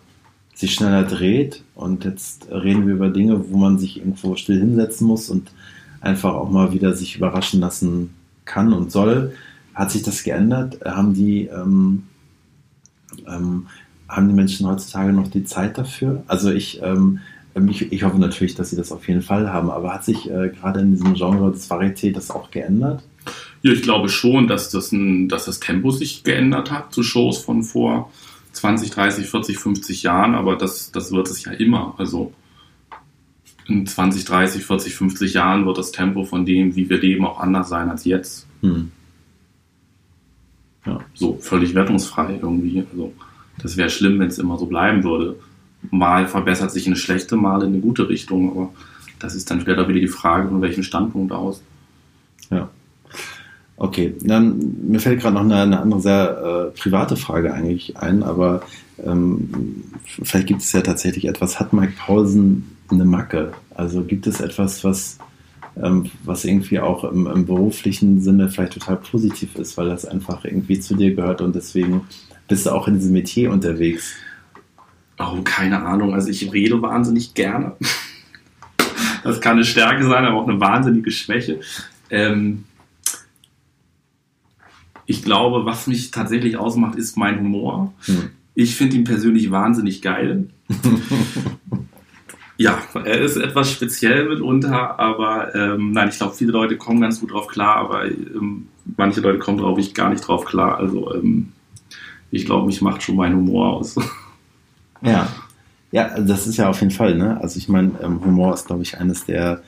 sich 0.53 0.73
schneller 0.73 1.03
dreht 1.03 1.65
und 1.75 2.05
jetzt 2.05 2.47
reden 2.49 2.87
wir 2.87 2.93
über 2.93 3.09
Dinge, 3.09 3.49
wo 3.49 3.57
man 3.57 3.77
sich 3.77 3.97
irgendwo 3.97 4.37
still 4.37 4.57
hinsetzen 4.57 5.05
muss 5.05 5.29
und 5.29 5.51
einfach 5.99 6.33
auch 6.33 6.49
mal 6.49 6.71
wieder 6.71 6.93
sich 6.93 7.17
überraschen 7.17 7.59
lassen 7.59 8.13
kann 8.45 8.71
und 8.71 8.89
soll. 8.89 9.33
Hat 9.73 9.91
sich 9.91 10.03
das 10.03 10.23
geändert? 10.23 10.79
Haben 10.85 11.13
die, 11.13 11.47
ähm, 11.47 12.03
ähm, 13.27 13.67
haben 14.07 14.29
die 14.29 14.33
Menschen 14.33 14.65
heutzutage 14.65 15.11
noch 15.11 15.27
die 15.27 15.43
Zeit 15.43 15.77
dafür? 15.77 16.23
Also 16.27 16.51
ich, 16.51 16.81
ähm, 16.81 17.19
ich, 17.67 17.91
ich, 17.91 18.03
hoffe 18.03 18.17
natürlich, 18.17 18.55
dass 18.55 18.69
sie 18.69 18.77
das 18.77 18.93
auf 18.93 19.05
jeden 19.09 19.23
Fall 19.23 19.51
haben, 19.51 19.69
aber 19.69 19.93
hat 19.93 20.05
sich 20.05 20.31
äh, 20.31 20.53
gerade 20.57 20.79
in 20.79 20.91
diesem 20.91 21.15
Genre 21.15 21.51
des 21.51 21.69
Varieté 21.69 22.13
das 22.13 22.31
auch 22.31 22.49
geändert? 22.49 23.03
Ja, 23.65 23.71
ich 23.71 23.81
glaube 23.81 24.09
schon, 24.09 24.47
dass 24.47 24.69
das, 24.69 24.91
ein, 24.91 25.27
dass 25.27 25.45
das 25.45 25.59
Tempo 25.59 25.89
sich 25.89 26.23
geändert 26.23 26.69
hat 26.69 26.93
zu 26.93 27.01
Shows 27.01 27.39
von 27.39 27.63
vor 27.63 28.11
20, 28.51 28.91
30, 28.91 29.25
40, 29.25 29.57
50 29.57 30.03
Jahren, 30.03 30.35
aber 30.35 30.55
das, 30.55 30.91
das 30.91 31.11
wird 31.11 31.27
es 31.31 31.43
ja 31.43 31.51
immer. 31.51 31.95
Also 31.97 32.31
in 33.67 33.87
20, 33.87 34.23
30, 34.23 34.63
40, 34.63 34.93
50 34.93 35.33
Jahren 35.33 35.65
wird 35.65 35.79
das 35.79 35.91
Tempo 35.91 36.25
von 36.25 36.45
dem, 36.45 36.75
wie 36.75 36.87
wir 36.91 36.99
leben, 36.99 37.25
auch 37.25 37.39
anders 37.39 37.67
sein 37.67 37.89
als 37.89 38.05
jetzt. 38.05 38.45
Hm. 38.61 38.91
Ja, 40.85 40.99
so 41.15 41.39
völlig 41.41 41.73
wertungsfrei 41.73 42.37
irgendwie. 42.39 42.85
Also 42.91 43.13
das 43.57 43.77
wäre 43.77 43.89
schlimm, 43.89 44.19
wenn 44.19 44.27
es 44.27 44.37
immer 44.37 44.59
so 44.59 44.67
bleiben 44.67 45.03
würde. 45.03 45.39
Mal 45.89 46.27
verbessert 46.27 46.69
sich 46.69 46.85
eine 46.85 46.97
schlechte, 46.97 47.35
mal 47.35 47.63
in 47.63 47.69
eine 47.69 47.79
gute 47.79 48.09
Richtung, 48.09 48.51
aber 48.51 48.73
das 49.17 49.33
ist 49.33 49.49
dann 49.49 49.61
später 49.61 49.87
wieder 49.87 50.01
die 50.01 50.07
Frage, 50.07 50.49
von 50.49 50.61
welchem 50.61 50.83
Standpunkt 50.83 51.31
aus. 51.31 51.63
Ja. 52.51 52.69
Okay, 53.77 54.15
dann 54.21 54.77
mir 54.87 54.99
fällt 54.99 55.21
gerade 55.21 55.35
noch 55.35 55.41
eine, 55.41 55.57
eine, 55.57 55.79
andere 55.81 56.01
sehr 56.01 56.71
äh, 56.73 56.79
private 56.79 57.17
Frage 57.17 57.53
eigentlich 57.53 57.97
ein, 57.97 58.23
aber 58.23 58.61
ähm, 59.03 59.83
vielleicht 60.05 60.47
gibt 60.47 60.61
es 60.61 60.71
ja 60.71 60.81
tatsächlich 60.81 61.25
etwas. 61.25 61.59
Hat 61.59 61.73
Mike 61.73 61.93
Paulsen 61.97 62.77
eine 62.89 63.03
Macke? 63.03 63.51
Also 63.73 64.03
gibt 64.03 64.27
es 64.27 64.39
etwas, 64.39 64.83
was 64.85 65.17
ähm, 65.81 66.09
was 66.23 66.45
irgendwie 66.45 66.79
auch 66.79 67.03
im, 67.03 67.27
im, 67.27 67.45
beruflichen 67.45 68.21
Sinne 68.21 68.47
vielleicht 68.49 68.73
total 68.73 68.95
positiv 68.95 69.55
ist, 69.55 69.77
weil 69.77 69.89
das 69.89 70.05
einfach 70.05 70.45
irgendwie 70.45 70.79
zu 70.79 70.95
dir 70.95 71.13
gehört 71.13 71.41
und 71.41 71.53
deswegen 71.53 72.07
bist 72.47 72.65
du 72.65 72.71
auch 72.71 72.87
in 72.87 72.95
diesem 72.95 73.11
Metier 73.11 73.51
unterwegs. 73.51 74.15
Oh, 75.19 75.41
keine 75.43 75.83
Ahnung. 75.83 76.13
Also 76.13 76.29
ich 76.29 76.51
rede 76.51 76.81
wahnsinnig 76.81 77.33
gerne. 77.33 77.73
Das 79.23 79.41
kann 79.41 79.53
eine 79.53 79.65
Stärke 79.65 80.03
sein, 80.03 80.23
aber 80.23 80.37
auch 80.39 80.47
eine 80.47 80.59
wahnsinnige 80.59 81.09
Schwäche. 81.09 81.59
Ähm, 82.11 82.65
ich 85.05 85.23
glaube, 85.23 85.65
was 85.65 85.87
mich 85.87 86.11
tatsächlich 86.11 86.57
ausmacht, 86.57 86.97
ist 86.97 87.17
mein 87.17 87.39
Humor. 87.39 87.93
Hm. 88.05 88.29
Ich 88.55 88.75
finde 88.75 88.95
ihn 88.95 89.03
persönlich 89.03 89.51
wahnsinnig 89.51 90.01
geil. 90.01 90.47
ja, 92.57 92.77
er 92.93 93.21
ist 93.21 93.35
etwas 93.35 93.71
speziell 93.71 94.29
mitunter, 94.29 94.99
aber 94.99 95.53
ähm, 95.53 95.91
nein, 95.91 96.09
ich 96.09 96.17
glaube, 96.17 96.35
viele 96.35 96.51
Leute 96.51 96.77
kommen 96.77 97.01
ganz 97.01 97.19
gut 97.19 97.33
drauf 97.33 97.47
klar, 97.47 97.75
aber 97.75 98.05
ähm, 98.05 98.67
manche 98.97 99.21
Leute 99.21 99.39
kommen, 99.39 99.57
glaube 99.57 99.81
ich, 99.81 99.93
gar 99.93 100.09
nicht 100.09 100.27
drauf 100.27 100.45
klar. 100.45 100.77
Also 100.77 101.13
ähm, 101.13 101.51
ich 102.31 102.45
glaube, 102.45 102.67
mich 102.67 102.81
macht 102.81 103.03
schon 103.03 103.15
mein 103.15 103.35
Humor 103.35 103.73
aus. 103.73 103.95
ja. 105.01 105.27
Ja, 105.91 106.19
das 106.19 106.45
ist 106.45 106.57
ja 106.57 106.67
auf 106.67 106.81
jeden 106.81 106.91
Fall, 106.91 107.15
ne? 107.15 107.39
Also 107.41 107.57
ich 107.57 107.69
meine, 107.69 107.91
ähm, 108.01 108.19
Humor 108.25 108.53
ist, 108.53 108.67
glaube 108.67 108.81
ich, 108.83 108.97
eines 108.99 109.25
der 109.25 109.61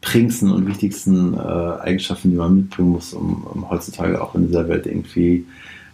prägendsten 0.00 0.50
und 0.50 0.66
wichtigsten 0.66 1.34
äh, 1.34 1.38
Eigenschaften, 1.38 2.30
die 2.30 2.36
man 2.36 2.56
mitbringen 2.56 2.90
muss, 2.90 3.12
um, 3.12 3.44
um, 3.44 3.70
heutzutage 3.70 4.20
auch 4.20 4.34
in 4.34 4.46
dieser 4.46 4.68
Welt 4.68 4.86
irgendwie 4.86 5.46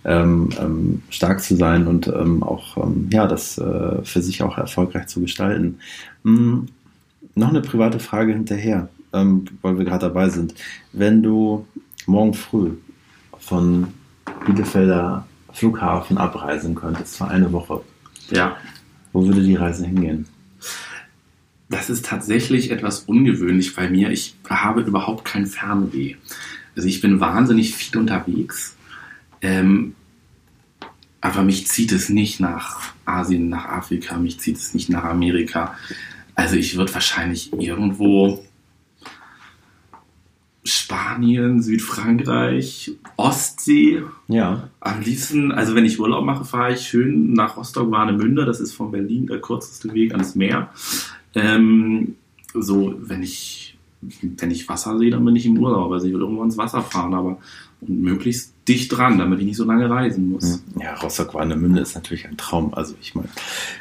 ähm, 0.05 0.51
ähm, 0.61 1.03
stark 1.11 1.43
zu 1.43 1.57
sein 1.57 1.87
und 1.89 2.07
ähm, 2.07 2.43
auch 2.43 2.77
ähm, 2.77 3.09
ja, 3.13 3.27
das 3.27 3.59
äh, 3.59 4.05
für 4.05 4.23
sich 4.23 4.43
auch 4.43 4.57
erfolgreich 4.57 5.09
zu 5.09 5.21
gestalten. 5.21 5.79
Hm, 6.23 6.69
noch 7.35 7.49
eine 7.49 7.61
private 7.61 7.99
Frage 7.99 8.33
hinterher, 8.33 8.89
ähm, 9.13 9.47
weil 9.63 9.77
wir 9.79 9.85
gerade 9.85 10.07
dabei 10.07 10.29
sind. 10.29 10.55
Wenn 10.93 11.23
du 11.23 11.67
morgen 12.07 12.35
früh 12.35 12.71
von 13.39 13.89
Bielefelder 14.47 15.27
Flughafen 15.53 16.19
abreisen 16.19 16.75
könntest 16.75 17.17
für 17.17 17.27
eine 17.27 17.51
Woche, 17.53 17.81
ja. 18.31 18.57
wo 19.13 19.25
würde 19.27 19.43
die 19.43 19.57
Reise 19.57 19.87
hingehen? 19.87 20.27
Das 21.69 21.91
ist 21.91 22.07
tatsächlich 22.07 22.71
etwas 22.71 23.01
ungewöhnlich 23.01 23.75
bei 23.75 23.91
mir. 23.91 24.11
Ich 24.11 24.37
habe 24.49 24.83
überhaupt 24.83 25.25
kein 25.25 25.47
Fernweh. 25.47 26.15
Also 26.77 26.89
ich 26.89 27.01
bin 27.01 27.21
wahnsinnig 27.21 27.75
viel 27.75 27.99
unterwegs. 27.99 28.77
Ähm, 29.43 29.95
aber 31.21 31.43
mich 31.43 31.67
zieht 31.67 31.91
es 31.93 32.09
nicht 32.09 32.39
nach 32.39 32.93
Asien, 33.05 33.49
nach 33.49 33.65
Afrika, 33.65 34.17
mich 34.17 34.39
zieht 34.39 34.57
es 34.57 34.75
nicht 34.75 34.91
nach 34.91 35.05
Amerika. 35.05 35.75
Also 36.37 36.57
ich 36.57 36.77
würde 36.77 36.95
wahrscheinlich 36.95 37.53
irgendwo 37.53 38.45
Spanien, 40.63 41.63
Südfrankreich, 41.63 42.93
Ostsee. 43.17 44.03
Ja. 44.29 44.69
Am 44.81 45.01
liebsten, 45.01 45.53
also 45.53 45.75
wenn 45.75 45.85
ich 45.85 45.99
Urlaub 45.99 46.25
mache, 46.25 46.45
fahre 46.45 46.75
ich 46.75 46.83
schön 46.83 47.33
nach 47.33 47.57
Rostock-Warnemünde. 47.57 48.45
Das 48.45 48.61
ist 48.61 48.75
von 48.75 48.91
Berlin 48.91 49.27
der 49.27 49.41
kürzeste 49.41 49.95
Weg 49.95 50.13
ans 50.13 50.35
Meer. 50.35 50.71
Ähm, 51.37 52.17
so, 52.55 52.95
wenn 52.99 53.23
ich, 53.23 53.77
wenn 54.01 54.51
ich 54.51 54.69
Wasser 54.69 54.99
sehe, 54.99 55.11
dann 55.11 55.25
bin 55.25 55.37
ich 55.37 55.47
im 55.47 55.59
Urlaub. 55.59 55.93
Also 55.93 56.07
ich 56.07 56.13
will 56.13 56.21
irgendwo 56.21 56.43
ins 56.43 56.57
Wasser 56.57 56.83
fahren, 56.83 57.15
aber 57.15 57.39
möglichst 57.83 58.55
dicht 58.67 58.97
dran, 58.97 59.19
damit 59.19 59.39
ich 59.41 59.47
nicht 59.47 59.57
so 59.57 59.65
lange 59.65 59.89
reisen 59.89 60.31
muss. 60.31 60.55
Hm. 60.75 60.83
Ja, 60.83 60.95
Rostock-Warnemünde 60.95 61.81
ist 61.83 61.95
natürlich 61.95 62.27
ein 62.27 62.37
Traum. 62.37 62.75
Also 62.75 62.95
ich 63.01 63.15
meine, 63.15 63.29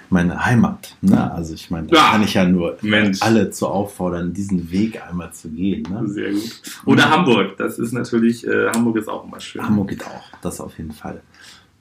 meine 0.09 0.45
Heimat. 0.45 0.95
Ne? 1.01 1.31
Also 1.31 1.53
ich 1.53 1.71
meine, 1.71 1.87
da 1.87 1.95
ja, 1.95 2.11
kann 2.11 2.23
ich 2.23 2.33
ja 2.33 2.45
nur 2.45 2.77
Mensch. 2.81 3.21
alle 3.21 3.49
zu 3.49 3.67
auffordern, 3.67 4.33
diesen 4.33 4.69
Weg 4.71 5.01
einmal 5.01 5.33
zu 5.33 5.49
gehen. 5.49 5.83
Ne? 5.89 6.07
Sehr 6.07 6.33
gut. 6.33 6.61
Oder 6.85 7.09
Hamburg. 7.09 7.57
Das 7.57 7.79
ist 7.79 7.93
natürlich, 7.93 8.45
äh, 8.45 8.67
Hamburg 8.69 8.97
ist 8.97 9.07
auch 9.07 9.25
immer 9.25 9.39
schön. 9.39 9.63
Hamburg 9.63 9.89
geht 9.89 10.05
auch, 10.05 10.37
das 10.41 10.59
auf 10.59 10.77
jeden 10.77 10.91
Fall. 10.91 11.21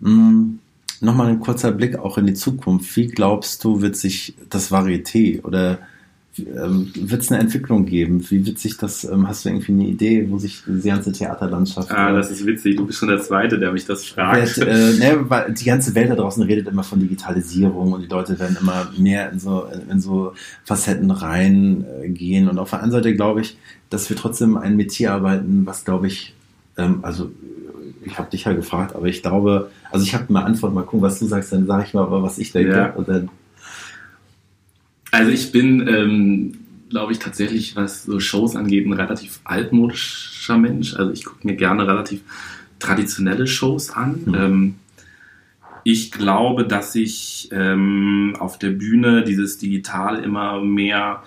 Mhm. 0.00 0.60
Nochmal 1.04 1.28
ein 1.28 1.40
kurzer 1.40 1.72
Blick 1.72 1.98
auch 1.98 2.18
in 2.18 2.26
die 2.26 2.34
Zukunft. 2.34 2.96
Wie 2.96 3.06
glaubst 3.06 3.62
du, 3.62 3.82
wird 3.82 3.96
sich 3.96 4.34
das 4.48 4.72
Varieté 4.72 5.42
oder 5.44 5.78
ähm, 6.38 6.90
wird 6.96 7.22
es 7.22 7.30
eine 7.30 7.40
Entwicklung 7.40 7.86
geben? 7.86 8.24
Wie 8.28 8.44
wird 8.44 8.58
sich 8.58 8.76
das, 8.76 9.04
ähm, 9.04 9.28
hast 9.28 9.44
du 9.44 9.50
irgendwie 9.50 9.72
eine 9.72 9.86
Idee, 9.86 10.26
wo 10.30 10.38
sich 10.38 10.62
die 10.66 10.88
ganze 10.88 11.12
Theaterlandschaft... 11.12 11.90
Ah, 11.92 12.12
das 12.12 12.30
ist 12.30 12.44
witzig, 12.44 12.76
du 12.76 12.86
bist 12.86 12.98
schon 12.98 13.08
der 13.08 13.20
Zweite, 13.20 13.58
der 13.58 13.70
mich 13.70 13.84
das 13.84 14.04
fragt. 14.04 14.56
Wird, 14.56 14.68
äh, 14.68 14.92
ne, 14.98 15.24
weil 15.28 15.52
die 15.52 15.64
ganze 15.64 15.94
Welt 15.94 16.10
da 16.10 16.16
draußen 16.16 16.42
redet 16.42 16.66
immer 16.66 16.82
von 16.82 16.98
Digitalisierung 16.98 17.92
und 17.92 18.02
die 18.02 18.08
Leute 18.08 18.38
werden 18.38 18.56
immer 18.60 18.90
mehr 18.98 19.30
in 19.30 19.38
so, 19.38 19.66
in 19.88 20.00
so 20.00 20.32
Facetten 20.64 21.10
reingehen 21.10 22.48
und 22.48 22.58
auf 22.58 22.70
der 22.70 22.82
anderen 22.82 23.02
Seite 23.02 23.14
glaube 23.14 23.42
ich, 23.42 23.56
dass 23.90 24.08
wir 24.10 24.16
trotzdem 24.16 24.56
ein 24.56 24.76
Metier 24.76 25.12
arbeiten, 25.12 25.66
was 25.66 25.84
glaube 25.84 26.08
ich, 26.08 26.34
ähm, 26.76 26.98
also 27.02 27.30
ich 28.04 28.18
habe 28.18 28.30
dich 28.30 28.44
ja 28.44 28.52
gefragt, 28.52 28.94
aber 28.94 29.06
ich 29.06 29.22
glaube, 29.22 29.70
also 29.90 30.04
ich 30.04 30.14
habe 30.14 30.26
eine 30.28 30.44
Antwort, 30.44 30.74
mal 30.74 30.82
gucken, 30.82 31.02
was 31.02 31.18
du 31.18 31.26
sagst, 31.26 31.52
dann 31.52 31.66
sage 31.66 31.84
ich 31.86 31.94
mal, 31.94 32.06
was 32.10 32.38
ich 32.38 32.52
denke. 32.52 32.72
Ja. 32.72 32.94
Dann, 33.06 33.30
also 35.10 35.30
ich 35.30 35.52
bin, 35.52 35.86
ähm, 35.86 36.58
glaube 36.90 37.12
ich, 37.12 37.18
tatsächlich, 37.18 37.76
was 37.76 38.04
so 38.04 38.20
Shows 38.20 38.56
angeht, 38.56 38.86
ein 38.86 38.92
relativ 38.92 39.40
altmodischer 39.44 40.58
Mensch. 40.58 40.94
Also 40.94 41.12
ich 41.12 41.24
gucke 41.24 41.46
mir 41.46 41.56
gerne 41.56 41.86
relativ 41.86 42.20
traditionelle 42.78 43.46
Shows 43.46 43.90
an. 43.90 44.20
Mhm. 44.26 44.34
Ähm, 44.34 44.74
ich 45.84 46.10
glaube, 46.10 46.66
dass 46.66 46.92
sich 46.94 47.48
ähm, 47.52 48.36
auf 48.38 48.58
der 48.58 48.70
Bühne 48.70 49.22
dieses 49.22 49.58
Digital 49.58 50.24
immer 50.24 50.60
mehr 50.62 51.22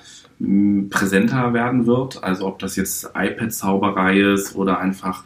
präsenter 0.90 1.54
werden 1.54 1.88
wird. 1.88 2.24
Also 2.24 2.46
ob 2.46 2.60
das 2.60 2.76
jetzt 2.76 3.12
iPad-Zauberei 3.16 4.20
ist 4.34 4.56
oder 4.56 4.80
einfach 4.80 5.24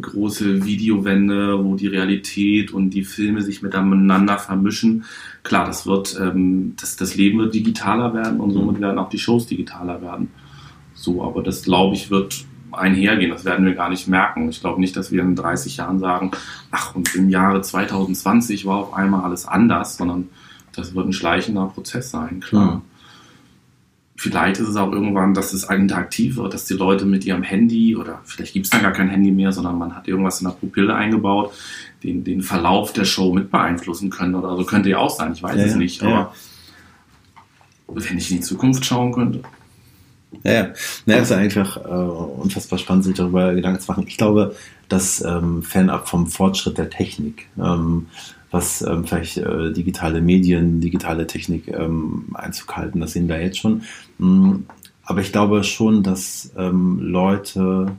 große 0.00 0.64
Videowände, 0.64 1.64
wo 1.64 1.74
die 1.74 1.86
Realität 1.86 2.72
und 2.72 2.90
die 2.90 3.04
Filme 3.04 3.42
sich 3.42 3.62
miteinander 3.62 4.38
vermischen. 4.38 5.04
Klar, 5.42 5.66
das 5.66 5.86
wird, 5.86 6.18
ähm, 6.20 6.74
das, 6.80 6.96
das 6.96 7.14
Leben 7.16 7.38
wird 7.38 7.54
digitaler 7.54 8.12
werden 8.14 8.40
und 8.40 8.50
somit 8.50 8.80
werden 8.80 8.98
auch 8.98 9.08
die 9.08 9.18
Shows 9.18 9.46
digitaler 9.46 10.02
werden. 10.02 10.30
So, 10.94 11.22
aber 11.22 11.42
das 11.42 11.62
glaube 11.62 11.94
ich 11.94 12.10
wird 12.10 12.44
einhergehen. 12.72 13.30
Das 13.30 13.44
werden 13.44 13.64
wir 13.64 13.74
gar 13.74 13.88
nicht 13.88 14.08
merken. 14.08 14.48
Ich 14.50 14.60
glaube 14.60 14.80
nicht, 14.80 14.96
dass 14.96 15.10
wir 15.10 15.22
in 15.22 15.36
30 15.36 15.78
Jahren 15.78 15.98
sagen, 15.98 16.32
ach, 16.70 16.94
und 16.94 17.14
im 17.14 17.30
Jahre 17.30 17.62
2020 17.62 18.66
war 18.66 18.78
auf 18.78 18.94
einmal 18.94 19.24
alles 19.24 19.46
anders, 19.46 19.96
sondern 19.96 20.28
das 20.72 20.94
wird 20.94 21.06
ein 21.06 21.12
schleichender 21.12 21.66
Prozess 21.66 22.10
sein, 22.10 22.40
klar. 22.40 22.76
Mhm 22.76 22.82
vielleicht 24.18 24.58
ist 24.58 24.68
es 24.68 24.76
auch 24.76 24.90
irgendwann, 24.90 25.32
dass 25.32 25.52
es 25.52 25.62
interaktiv 25.70 26.36
wird, 26.36 26.52
dass 26.52 26.64
die 26.64 26.74
Leute 26.74 27.06
mit 27.06 27.24
ihrem 27.24 27.44
Handy 27.44 27.94
oder 27.96 28.20
vielleicht 28.24 28.52
gibt 28.52 28.66
es 28.66 28.70
dann 28.70 28.82
gar 28.82 28.92
kein 28.92 29.08
Handy 29.08 29.30
mehr, 29.30 29.52
sondern 29.52 29.78
man 29.78 29.94
hat 29.94 30.08
irgendwas 30.08 30.40
in 30.40 30.48
der 30.48 30.54
Pupille 30.54 30.94
eingebaut, 30.94 31.52
den, 32.02 32.24
den 32.24 32.42
Verlauf 32.42 32.92
der 32.92 33.04
Show 33.04 33.32
mit 33.32 33.50
beeinflussen 33.50 34.10
können 34.10 34.34
oder 34.34 34.56
so. 34.56 34.64
Könnte 34.64 34.90
ja 34.90 34.98
auch 34.98 35.10
sein, 35.10 35.32
ich 35.32 35.42
weiß 35.42 35.56
ja, 35.56 35.62
es 35.62 35.76
nicht. 35.76 36.02
Ja. 36.02 36.32
Aber 37.86 38.04
wenn 38.04 38.18
ich 38.18 38.30
in 38.30 38.38
die 38.38 38.42
Zukunft 38.42 38.84
schauen 38.84 39.12
könnte. 39.12 39.42
Ja, 40.42 40.52
ja. 40.52 40.68
Naja, 41.06 41.22
ist 41.22 41.30
ja 41.30 41.36
einfach 41.36 41.76
äh, 41.76 41.88
unfassbar 41.88 42.78
spannend, 42.78 43.04
sich 43.04 43.14
darüber 43.14 43.54
Gedanken 43.54 43.80
zu 43.80 43.90
machen. 43.90 44.04
Ich 44.08 44.18
glaube, 44.18 44.56
dass 44.88 45.22
ähm, 45.24 45.62
fernab 45.62 46.08
vom 46.08 46.26
Fortschritt 46.26 46.76
der 46.76 46.90
Technik 46.90 47.46
ähm, 47.56 48.06
was 48.50 48.82
ähm, 48.82 49.04
vielleicht 49.04 49.38
äh, 49.38 49.72
digitale 49.72 50.20
Medien, 50.20 50.80
digitale 50.80 51.26
Technik 51.26 51.68
ähm, 51.68 52.26
Einzug 52.34 52.76
halten. 52.76 53.00
Das 53.00 53.12
sehen 53.12 53.28
wir 53.28 53.40
jetzt 53.40 53.58
schon. 53.58 53.82
Mhm. 54.18 54.66
Aber 55.04 55.20
ich 55.20 55.32
glaube 55.32 55.64
schon, 55.64 56.02
dass 56.02 56.52
ähm, 56.56 56.98
Leute 57.00 57.92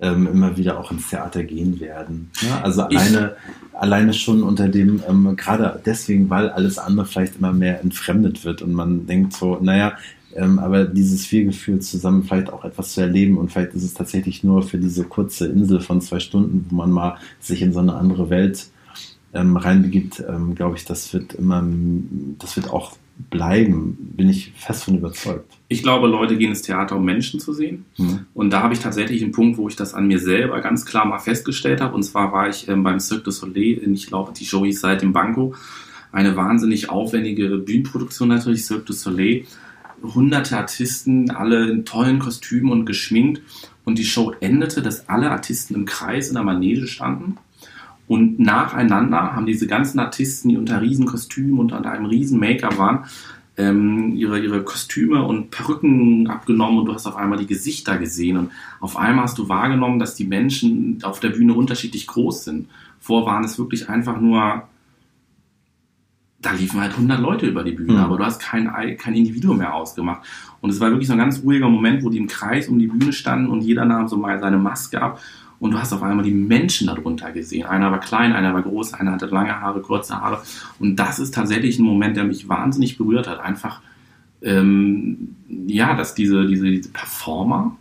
ähm, 0.00 0.26
immer 0.26 0.56
wieder 0.56 0.78
auch 0.78 0.90
ins 0.90 1.08
Theater 1.10 1.44
gehen 1.44 1.78
werden. 1.80 2.30
Ja? 2.40 2.60
Also 2.62 2.82
alleine, 2.82 3.36
alleine 3.72 4.12
schon 4.12 4.42
unter 4.42 4.68
dem, 4.68 5.02
ähm, 5.08 5.36
gerade 5.36 5.80
deswegen, 5.86 6.28
weil 6.28 6.50
alles 6.50 6.78
andere 6.78 7.06
vielleicht 7.06 7.36
immer 7.36 7.52
mehr 7.52 7.80
entfremdet 7.80 8.44
wird 8.44 8.62
und 8.62 8.72
man 8.72 9.06
denkt 9.06 9.32
so, 9.32 9.58
naja, 9.60 9.92
ähm, 10.34 10.58
aber 10.58 10.86
dieses 10.86 11.30
Wir-Gefühl 11.30 11.80
zusammen 11.80 12.24
vielleicht 12.24 12.52
auch 12.52 12.64
etwas 12.64 12.94
zu 12.94 13.00
erleben 13.00 13.38
und 13.38 13.52
vielleicht 13.52 13.74
ist 13.74 13.84
es 13.84 13.94
tatsächlich 13.94 14.42
nur 14.42 14.62
für 14.62 14.78
diese 14.78 15.04
kurze 15.04 15.46
Insel 15.46 15.80
von 15.80 16.00
zwei 16.00 16.18
Stunden, 16.18 16.66
wo 16.68 16.76
man 16.76 16.90
mal 16.90 17.18
sich 17.40 17.62
in 17.62 17.72
so 17.72 17.80
eine 17.80 17.94
andere 17.94 18.30
Welt 18.30 18.66
ähm, 19.34 19.56
reinbegibt, 19.56 20.22
ähm, 20.28 20.54
glaube 20.54 20.76
ich, 20.76 20.84
das 20.84 21.12
wird 21.12 21.34
immer, 21.34 21.64
das 22.38 22.56
wird 22.56 22.70
auch 22.70 22.96
bleiben, 23.30 23.96
bin 24.16 24.28
ich 24.28 24.52
fest 24.56 24.84
von 24.84 24.96
überzeugt. 24.96 25.52
Ich 25.68 25.82
glaube, 25.82 26.06
Leute 26.06 26.36
gehen 26.36 26.50
ins 26.50 26.62
Theater, 26.62 26.96
um 26.96 27.04
Menschen 27.04 27.40
zu 27.40 27.52
sehen. 27.52 27.84
Mhm. 27.96 28.26
Und 28.34 28.50
da 28.50 28.62
habe 28.62 28.74
ich 28.74 28.80
tatsächlich 28.80 29.22
einen 29.22 29.32
Punkt, 29.32 29.58
wo 29.58 29.68
ich 29.68 29.76
das 29.76 29.94
an 29.94 30.06
mir 30.06 30.18
selber 30.18 30.60
ganz 30.60 30.84
klar 30.84 31.06
mal 31.06 31.18
festgestellt 31.18 31.80
habe. 31.80 31.94
Und 31.94 32.02
zwar 32.02 32.32
war 32.32 32.48
ich 32.48 32.68
ähm, 32.68 32.82
beim 32.82 33.00
Cirque 33.00 33.24
du 33.24 33.30
Soleil, 33.30 33.78
in, 33.78 33.94
ich 33.94 34.06
glaube, 34.06 34.32
die 34.32 34.44
Show 34.44 34.64
hieß 34.64 34.80
seit 34.80 35.02
dem 35.02 35.12
Banco. 35.12 35.54
Eine 36.10 36.36
wahnsinnig 36.36 36.90
aufwendige 36.90 37.48
Bühnenproduktion 37.58 38.28
natürlich, 38.28 38.66
Cirque 38.66 38.86
du 38.86 38.92
Soleil. 38.92 39.44
Hunderte 40.02 40.56
Artisten, 40.56 41.30
alle 41.30 41.70
in 41.70 41.84
tollen 41.84 42.18
Kostümen 42.18 42.72
und 42.72 42.86
geschminkt. 42.86 43.40
Und 43.84 43.98
die 43.98 44.04
Show 44.04 44.32
endete, 44.40 44.82
dass 44.82 45.08
alle 45.08 45.30
Artisten 45.30 45.74
im 45.74 45.84
Kreis 45.84 46.28
in 46.28 46.34
der 46.34 46.42
Manege 46.42 46.86
standen 46.86 47.36
und 48.06 48.38
nacheinander 48.38 49.34
haben 49.34 49.46
diese 49.46 49.66
ganzen 49.66 49.98
Artisten, 49.98 50.48
die 50.48 50.56
unter 50.56 50.80
Riesenkostümen 50.82 51.58
und 51.58 51.72
unter 51.72 51.90
einem 51.90 52.06
riesen 52.06 52.40
Maker 52.40 52.76
waren, 52.76 53.04
ähm, 53.56 54.14
ihre, 54.16 54.40
ihre 54.40 54.62
Kostüme 54.62 55.22
und 55.24 55.50
Perücken 55.50 56.26
abgenommen 56.26 56.80
und 56.80 56.86
du 56.86 56.94
hast 56.94 57.06
auf 57.06 57.16
einmal 57.16 57.38
die 57.38 57.46
Gesichter 57.46 57.98
gesehen 57.98 58.36
und 58.36 58.50
auf 58.80 58.96
einmal 58.96 59.24
hast 59.24 59.38
du 59.38 59.48
wahrgenommen, 59.48 59.98
dass 59.98 60.14
die 60.14 60.24
Menschen 60.24 60.98
auf 61.02 61.20
der 61.20 61.30
Bühne 61.30 61.54
unterschiedlich 61.54 62.06
groß 62.06 62.44
sind. 62.44 62.68
Vor 62.98 63.26
waren 63.26 63.44
es 63.44 63.58
wirklich 63.58 63.88
einfach 63.88 64.20
nur, 64.20 64.62
da 66.40 66.52
liefen 66.52 66.80
halt 66.80 66.92
100 66.92 67.20
Leute 67.20 67.46
über 67.46 67.62
die 67.62 67.72
Bühne, 67.72 67.94
mhm. 67.94 67.98
aber 67.98 68.16
du 68.16 68.24
hast 68.24 68.40
kein, 68.40 68.70
kein 68.96 69.14
Individuum 69.14 69.58
mehr 69.58 69.74
ausgemacht. 69.74 70.22
Und 70.60 70.70
es 70.70 70.80
war 70.80 70.90
wirklich 70.90 71.08
so 71.08 71.12
ein 71.12 71.18
ganz 71.18 71.42
ruhiger 71.42 71.68
Moment, 71.68 72.02
wo 72.04 72.10
die 72.10 72.18
im 72.18 72.28
Kreis 72.28 72.68
um 72.68 72.78
die 72.78 72.86
Bühne 72.86 73.12
standen 73.12 73.50
und 73.50 73.60
jeder 73.60 73.84
nahm 73.84 74.08
so 74.08 74.16
mal 74.16 74.40
seine 74.40 74.58
Maske 74.58 75.00
ab 75.00 75.20
und 75.62 75.70
du 75.70 75.78
hast 75.78 75.92
auf 75.92 76.02
einmal 76.02 76.24
die 76.24 76.32
Menschen 76.32 76.88
darunter 76.88 77.30
gesehen. 77.30 77.66
Einer 77.66 77.92
war 77.92 78.00
klein, 78.00 78.32
einer 78.32 78.52
war 78.52 78.62
groß, 78.62 78.94
einer 78.94 79.12
hatte 79.12 79.26
lange 79.26 79.60
Haare, 79.60 79.80
kurze 79.80 80.20
Haare. 80.20 80.42
Und 80.80 80.96
das 80.96 81.20
ist 81.20 81.34
tatsächlich 81.34 81.78
ein 81.78 81.84
Moment, 81.84 82.16
der 82.16 82.24
mich 82.24 82.48
wahnsinnig 82.48 82.98
berührt 82.98 83.28
hat. 83.28 83.38
Einfach, 83.38 83.80
ähm, 84.42 85.36
ja, 85.68 85.94
dass 85.94 86.16
diese, 86.16 86.48
diese, 86.48 86.68
diese 86.68 86.88
Performer, 86.88 87.76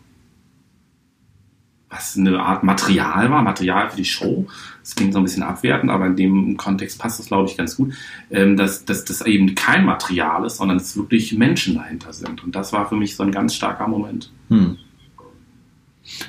was 1.89 2.15
eine 2.15 2.39
Art 2.39 2.63
Material 2.63 3.31
war, 3.31 3.41
Material 3.41 3.89
für 3.89 3.97
die 3.97 4.05
Show. 4.05 4.45
Das 4.81 4.93
klingt 4.93 5.13
so 5.13 5.19
ein 5.19 5.23
bisschen 5.23 5.41
abwertend, 5.41 5.89
aber 5.89 6.05
in 6.05 6.15
dem 6.15 6.57
Kontext 6.57 6.99
passt 6.99 7.17
das, 7.17 7.25
glaube 7.29 7.49
ich, 7.49 7.57
ganz 7.57 7.77
gut, 7.77 7.95
ähm, 8.29 8.57
dass, 8.57 8.85
das 8.85 9.21
eben 9.25 9.55
kein 9.55 9.85
Material 9.85 10.45
ist, 10.45 10.57
sondern 10.57 10.77
es 10.77 10.95
wirklich 10.95 11.35
Menschen 11.35 11.73
dahinter 11.73 12.13
sind. 12.13 12.43
Und 12.43 12.55
das 12.55 12.73
war 12.73 12.87
für 12.87 12.95
mich 12.95 13.15
so 13.15 13.23
ein 13.23 13.31
ganz 13.31 13.55
starker 13.55 13.87
Moment. 13.87 14.31
Hm. 14.49 14.77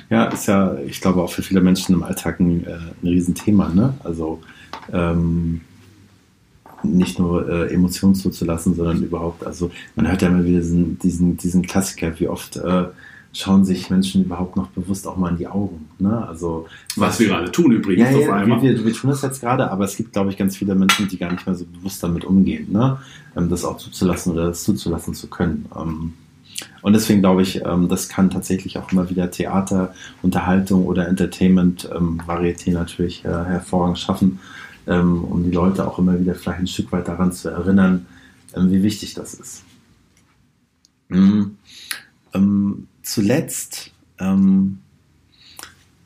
Ja, 0.09 0.25
ist 0.25 0.47
ja, 0.47 0.75
ich 0.85 1.01
glaube, 1.01 1.21
auch 1.21 1.31
für 1.31 1.41
viele 1.41 1.61
Menschen 1.61 1.95
im 1.95 2.03
Alltag 2.03 2.39
ein, 2.39 2.65
äh, 2.65 2.71
ein 2.71 3.07
Riesenthema. 3.07 3.69
Ne? 3.69 3.93
Also 4.03 4.41
ähm, 4.91 5.61
nicht 6.83 7.19
nur 7.19 7.47
äh, 7.47 7.73
Emotionen 7.73 8.15
zuzulassen, 8.15 8.75
sondern 8.75 9.01
überhaupt, 9.01 9.45
also 9.45 9.71
man 9.95 10.07
hört 10.09 10.21
ja 10.21 10.27
immer 10.27 10.43
wieder 10.43 10.59
diesen, 10.59 10.99
diesen, 10.99 11.37
diesen 11.37 11.61
Klassiker, 11.61 12.19
wie 12.19 12.27
oft 12.27 12.57
äh, 12.57 12.85
schauen 13.33 13.65
sich 13.65 13.89
Menschen 13.89 14.25
überhaupt 14.25 14.55
noch 14.55 14.67
bewusst 14.67 15.07
auch 15.07 15.17
mal 15.17 15.31
in 15.31 15.37
die 15.37 15.47
Augen. 15.47 15.89
Ne? 15.97 16.25
Also, 16.27 16.67
was, 16.95 17.09
was 17.09 17.19
wir 17.19 17.27
gerade 17.29 17.51
tun 17.51 17.71
übrigens. 17.71 18.11
Ja, 18.11 18.19
ja 18.19 18.61
wir, 18.61 18.85
wir, 18.85 18.93
tun 18.93 19.09
das 19.09 19.23
jetzt 19.23 19.41
gerade, 19.41 19.71
aber 19.71 19.85
es 19.85 19.97
gibt, 19.97 20.13
glaube 20.13 20.29
ich, 20.29 20.37
ganz 20.37 20.55
viele 20.55 20.75
Menschen, 20.75 21.07
die 21.07 21.17
gar 21.17 21.31
nicht 21.31 21.45
mehr 21.45 21.55
so 21.55 21.65
bewusst 21.65 22.03
damit 22.03 22.25
umgehen, 22.25 22.71
ne? 22.71 22.99
Ähm, 23.35 23.49
das 23.49 23.65
auch 23.65 23.77
zuzulassen 23.77 24.33
oder 24.33 24.47
das 24.47 24.63
zuzulassen 24.63 25.15
zu 25.15 25.27
können. 25.27 25.65
Ähm, 25.75 26.13
und 26.83 26.91
deswegen 26.91 27.21
glaube 27.21 27.41
ich, 27.41 27.63
ähm, 27.65 27.87
das 27.87 28.09
kann 28.09 28.29
tatsächlich 28.29 28.77
auch 28.77 28.91
immer 28.91 29.09
wieder 29.09 29.31
Theater, 29.31 29.95
Unterhaltung 30.21 30.85
oder 30.85 31.07
Entertainment, 31.07 31.89
ähm, 31.95 32.21
Varieté 32.27 32.73
natürlich 32.73 33.23
äh, 33.23 33.29
hervorragend 33.29 33.99
schaffen, 33.99 34.39
ähm, 34.85 35.23
um 35.23 35.45
die 35.45 35.51
Leute 35.51 35.87
auch 35.87 35.97
immer 35.97 36.19
wieder 36.19 36.35
vielleicht 36.35 36.59
ein 36.59 36.67
Stück 36.67 36.91
weit 36.91 37.07
daran 37.07 37.31
zu 37.31 37.49
erinnern, 37.49 38.05
ähm, 38.53 38.69
wie 38.69 38.83
wichtig 38.83 39.13
das 39.13 39.33
ist. 39.33 39.63
Mhm. 41.07 41.57
Ähm, 42.33 42.87
zuletzt 43.01 43.91
ähm, 44.19 44.79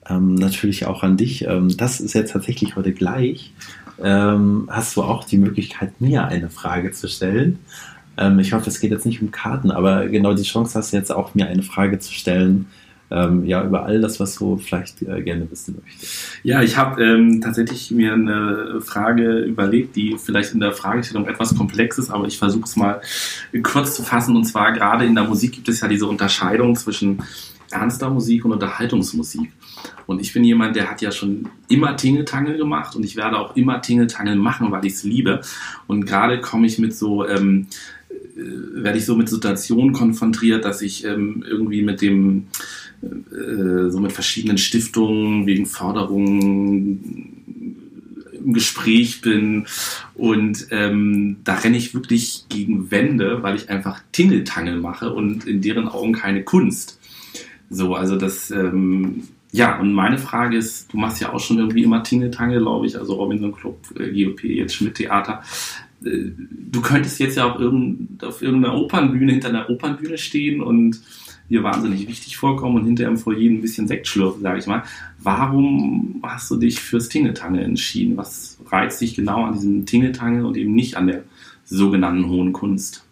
natürlich 0.10 0.86
auch 0.86 1.04
an 1.04 1.18
dich. 1.18 1.46
das 1.76 2.00
ist 2.00 2.14
jetzt 2.14 2.32
tatsächlich 2.32 2.78
heute 2.78 2.94
gleich. 2.94 3.54
hast 4.00 4.96
du 4.96 5.04
auch 5.04 5.26
die 5.26 5.38
Möglichkeit, 5.38 6.00
mir 6.00 6.26
eine 6.26 6.50
Frage 6.50 6.94
zu 6.94 7.10
stellen. 7.10 7.60
Ähm, 8.18 8.40
ich 8.40 8.54
hoffe, 8.54 8.70
es 8.70 8.80
geht 8.80 8.92
jetzt 8.92 9.06
nicht 9.06 9.22
um 9.22 9.32
Karten, 9.32 9.72
aber 9.72 10.08
genau 10.08 10.34
die 10.34 10.44
Chance 10.44 10.78
hast 10.78 10.94
du 10.94 10.98
jetzt 10.98 11.12
auch, 11.12 11.36
mir 11.36 11.48
eine 11.48 11.64
Frage 11.64 12.00
zu 12.00 12.12
stellen. 12.14 12.68
Ähm, 13.10 13.46
ja, 13.46 13.64
über 13.64 13.86
all 13.86 14.02
das, 14.02 14.20
was 14.20 14.36
du 14.36 14.58
vielleicht 14.58 15.02
äh, 15.02 15.22
gerne 15.22 15.50
wissen 15.50 15.82
möchtest. 15.82 16.40
Ja, 16.44 16.62
ich 16.62 16.76
habe 16.76 17.02
ähm, 17.02 17.40
tatsächlich 17.40 17.90
mir 17.92 18.12
eine 18.14 18.82
Frage 18.82 19.40
überlegt, 19.40 19.96
die 19.96 20.18
vielleicht 20.18 20.54
in 20.54 20.60
der 20.60 20.74
Fragestellung 20.74 21.26
etwas 21.26 21.56
komplex 21.56 21.98
ist, 21.98 22.10
aber 22.10 22.28
ich 22.28 22.38
versuche 22.38 22.66
es 22.66 22.76
mal 22.76 23.00
kurz 23.64 23.96
zu 23.96 24.04
fassen. 24.04 24.36
Und 24.36 24.44
zwar 24.44 24.74
gerade 24.74 25.06
in 25.06 25.16
der 25.16 25.24
Musik 25.24 25.54
gibt 25.54 25.70
es 25.70 25.80
ja 25.80 25.88
diese 25.88 26.06
Unterscheidung 26.06 26.76
zwischen 26.76 27.24
ernster 27.72 28.10
Musik 28.10 28.44
und 28.44 28.52
Unterhaltungsmusik. 28.52 29.52
Und 30.06 30.20
ich 30.22 30.34
bin 30.34 30.44
jemand, 30.44 30.76
der 30.76 30.90
hat 30.90 31.02
ja 31.02 31.12
schon 31.12 31.50
immer 31.68 31.96
Tingeltangel 31.96 32.58
gemacht 32.58 32.96
und 32.96 33.04
ich 33.04 33.16
werde 33.16 33.38
auch 33.38 33.56
immer 33.56 33.82
Tingeltangel 33.82 34.36
machen, 34.36 34.72
weil 34.72 34.86
ich 34.86 34.94
es 34.94 35.04
liebe. 35.04 35.42
Und 35.88 36.06
gerade 36.06 36.40
komme 36.40 36.68
ich 36.68 36.78
mit 36.80 36.96
so 36.96 37.28
ähm, 37.28 37.68
äh, 37.68 37.97
werde 38.38 38.98
ich 38.98 39.06
so 39.06 39.16
mit 39.16 39.30
Situationen 39.30 39.94
konfrontiert, 39.94 40.66
dass 40.66 40.82
ich 40.82 41.04
ähm, 41.06 41.44
irgendwie 41.48 41.82
mit 41.82 42.02
dem, 42.02 42.48
äh, 43.02 43.90
so 43.90 44.00
mit 44.00 44.12
verschiedenen 44.12 44.58
Stiftungen 44.58 45.46
wegen 45.48 45.66
Förderungen 45.66 47.38
im 48.34 48.54
Gespräch 48.54 49.22
bin 49.22 49.66
und 50.14 50.68
ähm, 50.72 51.38
da 51.44 51.56
renne 51.56 51.78
ich 51.78 51.94
wirklich 51.94 52.46
gegen 52.50 52.92
Wände, 52.92 53.44
weil 53.44 53.56
ich 53.56 53.70
einfach 53.70 54.02
Tingeltangel 54.12 54.80
mache 54.80 55.14
und 55.14 55.46
in 55.46 55.62
deren 55.62 55.88
Augen 55.88 56.14
keine 56.14 56.44
Kunst. 56.44 57.00
So, 57.70 57.96
also 57.96 58.16
das, 58.16 58.52
ähm, 58.52 59.24
ja, 59.52 59.80
und 59.80 59.94
meine 59.94 60.18
Frage 60.18 60.58
ist, 60.58 60.94
du 60.94 60.98
machst 60.98 61.20
ja 61.22 61.34
auch 61.34 61.40
schon 61.40 61.58
irgendwie 61.58 61.84
immer 61.84 62.04
Tingeltangel, 62.04 62.62
glaube 62.62 62.86
ich, 62.86 62.98
also 62.98 63.16
Robinson 63.16 63.54
Club, 63.54 63.80
äh, 64.00 64.12
GOP, 64.12 64.44
jetzt 64.44 64.76
Schmidt 64.76 64.96
Theater. 64.96 65.44
Äh, 66.04 66.32
du 66.72 66.82
könntest 66.82 67.20
jetzt 67.20 67.38
ja 67.38 67.46
auch 67.46 67.60
irgend, 67.60 68.24
auf 68.24 68.42
irgendeiner 68.42 68.76
Opernbühne 68.76 69.32
hinter 69.32 69.50
einer 69.50 69.70
Opernbühne 69.70 70.18
stehen 70.18 70.62
und 70.62 71.02
dir 71.50 71.64
wahnsinnig 71.64 72.08
wichtig 72.08 72.38
vorkommen 72.38 72.76
und 72.76 72.86
hinterher 72.86 73.12
im 73.12 73.18
Foyer 73.18 73.50
ein 73.50 73.62
bisschen 73.62 73.88
Sekt 73.88 74.08
schlürfen, 74.08 74.42
sage 74.42 74.60
ich 74.60 74.68
mal. 74.68 74.84
Warum 75.20 76.20
hast 76.24 76.52
du 76.52 76.58
dich 76.58 76.80
fürs 76.80 77.10
Tingeltangel 77.10 77.64
entschieden? 77.64 78.18
Was 78.18 78.58
reizt 78.70 79.00
dich 79.02 79.16
genau 79.16 79.46
an 79.46 79.54
diesem 79.54 79.86
Tingeltangel 79.86 80.46
und 80.46 80.58
eben 80.58 80.74
nicht 80.74 80.98
an 80.98 81.08
der 81.08 81.24
sogenannten 81.66 82.28
hohen 82.28 82.54
Kunst? 82.54 83.06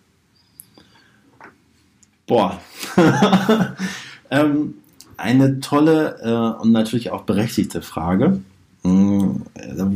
Boah. 2.28 2.60
ähm, 4.32 4.76
eine 5.18 5.60
tolle 5.60 6.18
äh, 6.22 6.62
und 6.62 6.72
natürlich 6.72 7.12
auch 7.12 7.22
berechtigte 7.22 7.82
Frage. 7.82 8.42
Mm, 8.86 9.42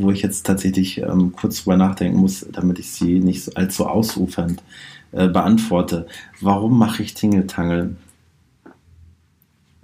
wo 0.02 0.10
ich 0.10 0.24
jetzt 0.24 0.48
tatsächlich 0.48 0.98
ähm, 0.98 1.32
kurz 1.34 1.64
drüber 1.64 1.78
nachdenken 1.78 2.18
muss, 2.18 2.48
damit 2.52 2.80
ich 2.80 2.90
sie 2.90 3.20
nicht 3.20 3.56
allzu 3.56 3.86
ausufernd 3.86 4.64
äh, 5.12 5.28
beantworte. 5.28 6.08
Warum 6.42 6.80
mache 6.80 7.04
ich 7.04 7.14
Tingeltangel? 7.14 7.96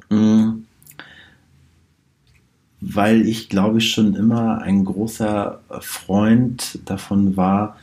Mhm. 0.10 0.66
Weil 2.82 3.28
ich, 3.28 3.49
glaube 3.49 3.78
ich, 3.78 3.91
schon 3.91 4.16
immer 4.16 4.62
ein 4.64 4.86
großer 4.86 5.62
Freund 5.82 6.80
davon 6.86 7.38
war, 7.38 7.78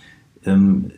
ähm, 0.45 0.91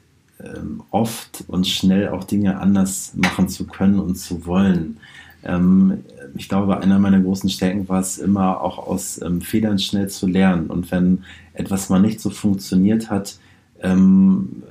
ähm, 0.42 0.82
oft 0.90 1.44
und 1.48 1.66
schnell 1.66 2.08
auch 2.08 2.24
Dinge 2.24 2.60
anders 2.60 3.12
machen 3.14 3.50
zu 3.50 3.66
können 3.66 4.00
und 4.00 4.16
zu 4.16 4.46
wollen. 4.46 4.98
Ähm, 5.44 6.04
ich 6.36 6.48
glaube, 6.48 6.78
einer 6.78 6.98
meiner 6.98 7.20
großen 7.20 7.48
Stärken 7.50 7.88
war 7.88 8.00
es 8.00 8.18
immer 8.18 8.60
auch 8.60 8.78
aus 8.78 9.20
ähm, 9.22 9.40
Fehlern 9.40 9.78
schnell 9.78 10.08
zu 10.08 10.26
lernen. 10.26 10.68
Und 10.68 10.90
wenn 10.90 11.24
etwas 11.52 11.88
mal 11.88 12.00
nicht 12.00 12.20
so 12.20 12.30
funktioniert 12.30 13.10
hat, 13.10 13.36
ähm, 13.84 14.62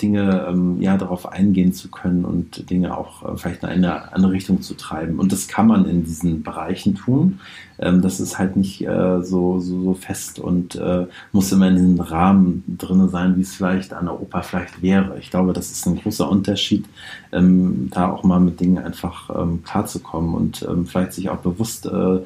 Dinge 0.00 0.46
ähm, 0.48 0.80
ja 0.80 0.96
darauf 0.96 1.30
eingehen 1.30 1.72
zu 1.72 1.90
können 1.90 2.24
und 2.24 2.68
Dinge 2.70 2.96
auch 2.96 3.22
äh, 3.22 3.36
vielleicht 3.36 3.62
in 3.62 3.68
eine 3.68 4.12
andere 4.12 4.32
Richtung 4.32 4.62
zu 4.62 4.74
treiben. 4.74 5.18
Und 5.18 5.32
das 5.32 5.48
kann 5.48 5.66
man 5.66 5.84
in 5.84 6.04
diesen 6.04 6.42
Bereichen 6.42 6.94
tun. 6.94 7.40
Ähm, 7.78 8.00
das 8.02 8.20
ist 8.20 8.38
halt 8.38 8.56
nicht 8.56 8.86
äh, 8.86 9.22
so, 9.22 9.60
so, 9.60 9.82
so 9.82 9.94
fest 9.94 10.38
und 10.38 10.76
äh, 10.76 11.06
muss 11.32 11.52
immer 11.52 11.68
in 11.68 11.76
den 11.76 12.00
Rahmen 12.00 12.64
drin 12.66 13.08
sein, 13.08 13.36
wie 13.36 13.42
es 13.42 13.54
vielleicht 13.54 13.92
an 13.92 14.06
der 14.06 14.20
Oper 14.20 14.42
vielleicht 14.42 14.82
wäre. 14.82 15.18
Ich 15.18 15.30
glaube, 15.30 15.52
das 15.52 15.70
ist 15.70 15.86
ein 15.86 15.96
großer 15.96 16.28
Unterschied, 16.28 16.86
ähm, 17.32 17.90
da 17.90 18.10
auch 18.10 18.24
mal 18.24 18.40
mit 18.40 18.60
Dingen 18.60 18.78
einfach 18.78 19.30
ähm, 19.30 19.62
klarzukommen 19.62 20.34
und 20.34 20.66
ähm, 20.68 20.86
vielleicht 20.86 21.12
sich 21.12 21.28
auch 21.28 21.38
bewusst 21.38 21.86
äh, 21.86 22.18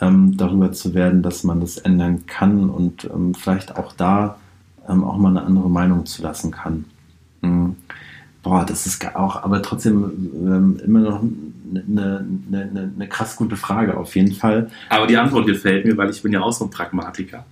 ähm, 0.00 0.36
darüber 0.36 0.72
zu 0.72 0.94
werden, 0.94 1.22
dass 1.22 1.44
man 1.44 1.60
das 1.60 1.78
ändern 1.78 2.26
kann 2.26 2.68
und 2.68 3.08
vielleicht 3.36 3.76
auch 3.76 3.92
da 3.92 4.36
ähm, 4.88 5.04
auch 5.04 5.16
mal 5.16 5.30
eine 5.30 5.42
andere 5.42 5.70
Meinung 5.70 6.06
zu 6.06 6.22
lassen 6.22 6.50
kann. 6.50 6.84
Mhm. 7.42 7.76
Boah, 8.42 8.66
das 8.66 8.86
ist 8.86 9.16
auch, 9.16 9.42
aber 9.42 9.62
trotzdem 9.62 10.30
ähm, 10.34 10.78
immer 10.84 11.00
noch 11.00 11.22
eine, 11.70 12.26
eine, 12.52 12.92
eine, 12.94 13.08
krass 13.08 13.36
gute 13.36 13.56
Frage 13.56 13.96
auf 13.96 14.14
jeden 14.14 14.34
Fall. 14.34 14.70
Aber 14.90 15.06
die 15.06 15.16
Antwort 15.16 15.46
gefällt 15.46 15.86
mir, 15.86 15.96
weil 15.96 16.10
ich 16.10 16.22
bin 16.22 16.32
ja 16.32 16.42
auch 16.42 16.52
so 16.52 16.64
ein 16.66 16.70
Pragmatiker. 16.70 17.46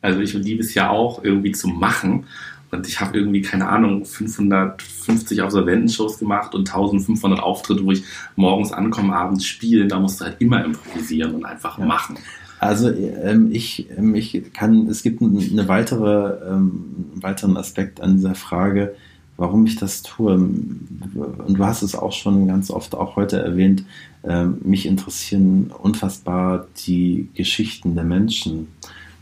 Also 0.00 0.20
ich 0.20 0.32
liebe 0.32 0.62
es 0.62 0.72
ja 0.74 0.88
auch 0.88 1.22
irgendwie 1.22 1.52
zu 1.52 1.68
machen. 1.68 2.24
Und 2.70 2.86
ich 2.86 3.00
habe 3.00 3.16
irgendwie, 3.16 3.40
keine 3.40 3.68
Ahnung, 3.68 4.04
550 4.04 5.42
Absolventenshows 5.42 6.18
gemacht 6.18 6.54
und 6.54 6.68
1500 6.68 7.40
Auftritte, 7.40 7.84
wo 7.84 7.92
ich 7.92 8.04
morgens 8.36 8.72
ankomme, 8.72 9.14
abends 9.14 9.46
spielen. 9.46 9.88
Da 9.88 9.98
musst 9.98 10.20
du 10.20 10.26
halt 10.26 10.36
immer 10.40 10.64
improvisieren 10.64 11.34
und 11.34 11.44
einfach 11.44 11.78
ja. 11.78 11.86
machen. 11.86 12.18
Also 12.58 12.90
ähm, 12.90 13.50
ich, 13.52 13.88
ähm, 13.96 14.14
ich 14.14 14.52
kann, 14.52 14.88
es 14.88 15.02
gibt 15.02 15.22
eine 15.22 15.68
weitere, 15.68 16.48
ähm, 16.48 17.10
einen 17.12 17.22
weiteren 17.22 17.56
Aspekt 17.56 18.00
an 18.00 18.16
dieser 18.16 18.34
Frage, 18.34 18.94
warum 19.36 19.66
ich 19.66 19.76
das 19.76 20.02
tue. 20.02 20.34
Und 20.34 21.54
du 21.54 21.64
hast 21.64 21.82
es 21.82 21.94
auch 21.94 22.12
schon 22.12 22.48
ganz 22.48 22.70
oft 22.70 22.94
auch 22.94 23.16
heute 23.16 23.40
erwähnt, 23.40 23.84
äh, 24.24 24.44
mich 24.44 24.86
interessieren 24.86 25.70
unfassbar 25.82 26.66
die 26.86 27.28
Geschichten 27.34 27.94
der 27.94 28.04
Menschen. 28.04 28.68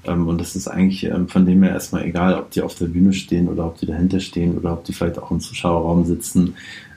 Ähm, 0.04 0.26
und 0.26 0.40
das 0.40 0.56
ist 0.56 0.68
eigentlich 0.68 1.04
ähm, 1.04 1.28
von 1.28 1.44
dem 1.44 1.62
her 1.62 1.72
erstmal 1.72 2.04
egal, 2.04 2.34
ob 2.34 2.50
die 2.50 2.62
auf 2.62 2.74
der 2.74 2.86
Bühne 2.86 3.12
stehen 3.12 3.48
oder 3.48 3.66
ob 3.66 3.78
die 3.78 3.86
dahinter 3.86 4.20
stehen 4.20 4.56
oder 4.56 4.72
ob 4.72 4.84
die 4.84 4.92
vielleicht 4.92 5.18
auch 5.18 5.30
im 5.30 5.40
Zuschauerraum 5.40 6.06
sitzen, 6.06 6.54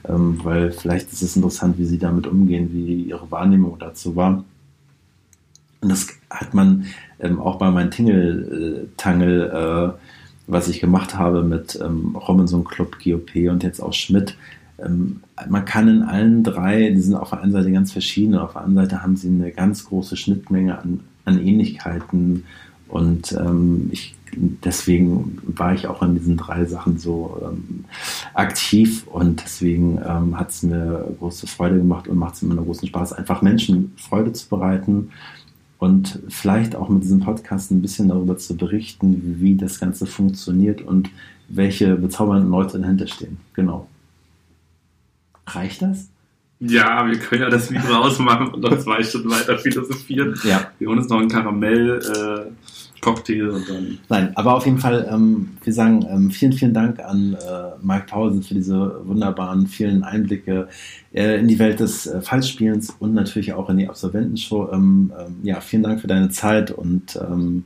ähm, 0.08 0.40
weil 0.44 0.72
vielleicht 0.72 1.12
ist 1.12 1.22
es 1.22 1.36
interessant, 1.36 1.78
wie 1.78 1.86
sie 1.86 1.98
damit 1.98 2.28
umgehen, 2.28 2.70
wie 2.72 3.04
ihre 3.04 3.30
Wahrnehmung 3.30 3.78
dazu 3.80 4.16
war. 4.16 4.46
Und 5.82 5.90
das 5.90 6.08
hat 6.30 6.54
man 6.54 6.86
auch 7.40 7.58
bei 7.58 7.72
meinem 7.72 7.92
Tingle-Tangel, 7.92 9.50
äh, 9.50 10.00
was 10.48 10.68
ich 10.68 10.80
gemacht 10.80 11.16
habe 11.16 11.44
mit 11.44 11.80
Robinson 11.80 12.64
Club, 12.64 12.98
GOP 13.04 13.50
und 13.50 13.62
jetzt 13.64 13.82
auch 13.82 13.94
Schmidt, 13.94 14.36
man 15.48 15.66
kann 15.66 15.88
in 15.88 16.04
allen 16.04 16.44
drei, 16.44 16.90
die 16.90 17.02
sind 17.02 17.16
auf 17.16 17.32
der 17.32 17.42
einen 17.42 17.52
Seite 17.52 17.72
ganz 17.72 17.92
verschieden, 17.92 18.36
auf 18.36 18.54
der 18.54 18.62
anderen 18.64 18.88
Seite 18.88 19.04
haben 19.04 19.16
sie 19.16 19.28
eine 19.28 19.52
ganz 19.52 19.86
große 19.86 20.18
Schnittmenge 20.18 20.80
an, 20.80 21.02
an 21.26 21.46
Ähnlichkeiten. 21.46 22.46
Und 22.88 23.34
ähm, 23.34 23.90
ich, 23.92 24.16
deswegen 24.34 25.38
war 25.46 25.74
ich 25.74 25.88
auch 25.88 26.02
in 26.02 26.16
diesen 26.16 26.38
drei 26.38 26.66
Sachen 26.66 26.98
so 26.98 27.40
ähm, 27.44 27.86
aktiv. 28.34 29.06
Und 29.08 29.44
deswegen 29.44 30.00
ähm, 30.06 30.40
hat 30.40 30.50
es 30.50 30.64
mir 30.64 31.08
große 31.20 31.48
Freude 31.48 31.78
gemacht 31.78 32.08
und 32.08 32.18
macht 32.18 32.36
es 32.36 32.42
mir 32.42 32.52
einen 32.52 32.66
großen 32.66 32.88
Spaß, 32.88 33.14
einfach 33.14 33.42
Menschen 33.42 33.94
Freude 33.96 34.34
zu 34.34 34.50
bereiten 34.50 35.10
und 35.80 36.20
vielleicht 36.28 36.76
auch 36.76 36.90
mit 36.90 37.04
diesem 37.04 37.22
Podcast 37.22 37.72
ein 37.72 37.82
bisschen 37.82 38.10
darüber 38.10 38.38
zu 38.38 38.56
berichten, 38.56 39.38
wie, 39.40 39.56
das 39.56 39.80
Ganze 39.80 40.06
funktioniert 40.06 40.82
und 40.82 41.10
welche 41.48 41.96
bezaubernden 41.96 42.52
Leute 42.52 42.80
dahinter 42.80 43.08
stehen. 43.08 43.38
Genau. 43.54 43.88
Reicht 45.48 45.82
das? 45.82 46.10
Ja, 46.60 47.08
wir 47.08 47.18
können 47.18 47.44
ja 47.44 47.50
das 47.50 47.72
Video 47.72 47.96
ausmachen 47.96 48.50
und 48.50 48.62
dann 48.62 48.80
zwei 48.82 49.02
Stunden 49.02 49.32
weiter 49.32 49.58
philosophieren. 49.58 50.38
Ja. 50.44 50.70
Wir 50.78 50.90
holen 50.90 51.00
uns 51.00 51.08
noch 51.08 51.20
einen 51.20 51.30
Karamell. 51.30 52.00
Äh, 52.00 52.52
Cocktail 53.02 53.50
und 53.50 53.70
dann. 53.70 53.98
Nein, 54.10 54.32
aber 54.36 54.56
auf 54.56 54.66
jeden 54.66 54.78
Fall, 54.78 55.08
ähm, 55.12 55.52
wir 55.64 55.74
sagen 55.74 56.06
ähm, 56.10 56.32
vielen, 56.32 56.54
vielen 56.54 56.74
Dank 56.74 57.00
an 57.00 57.34
äh, 57.34 57.86
Mike 57.86 58.08
Tausend 58.08 58.46
für 58.46 58.54
diese 58.54 59.02
wunderbaren, 59.06 59.68
vielen 59.68 60.04
Einblicke 60.04 60.68
äh, 61.14 61.40
in 61.40 61.48
die 61.48 61.60
Welt 61.60 61.80
des 61.80 62.08
äh, 62.08 62.22
Fallspielens 62.22 62.96
und 63.00 63.14
natürlich 63.14 63.54
auch 63.54 63.70
in 63.70 63.78
die 63.78 63.88
Absolventenshow. 63.88 64.70
Ähm, 64.72 65.12
ähm 65.20 65.36
ja, 65.44 65.62
vielen 65.62 65.84
Dank 65.84 66.02
für 66.02 66.08
deine 66.08 66.30
Zeit 66.30 66.72
und 66.72 67.18
ähm, 67.22 67.64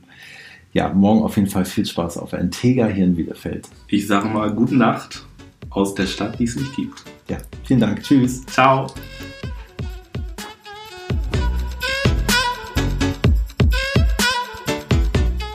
ja, 0.72 0.92
morgen 0.92 1.22
auf 1.22 1.36
jeden 1.36 1.48
Fall 1.48 1.64
viel 1.64 1.86
Spaß 1.86 2.18
auf 2.18 2.32
Entega 2.32 2.86
hier 2.86 3.04
in 3.04 3.14
Bielefeld. 3.14 3.68
Ich 3.88 4.06
sage 4.06 4.28
mal 4.28 4.52
gute 4.52 4.76
Nacht 4.76 5.24
aus 5.70 5.94
der 5.94 6.06
Stadt, 6.06 6.38
die 6.38 6.44
es 6.44 6.56
nicht 6.56 6.74
gibt. 6.76 7.04
Ja, 7.28 7.38
vielen 7.64 7.80
Dank. 7.80 8.02
Tschüss. 8.02 8.44
Ciao. 8.46 8.88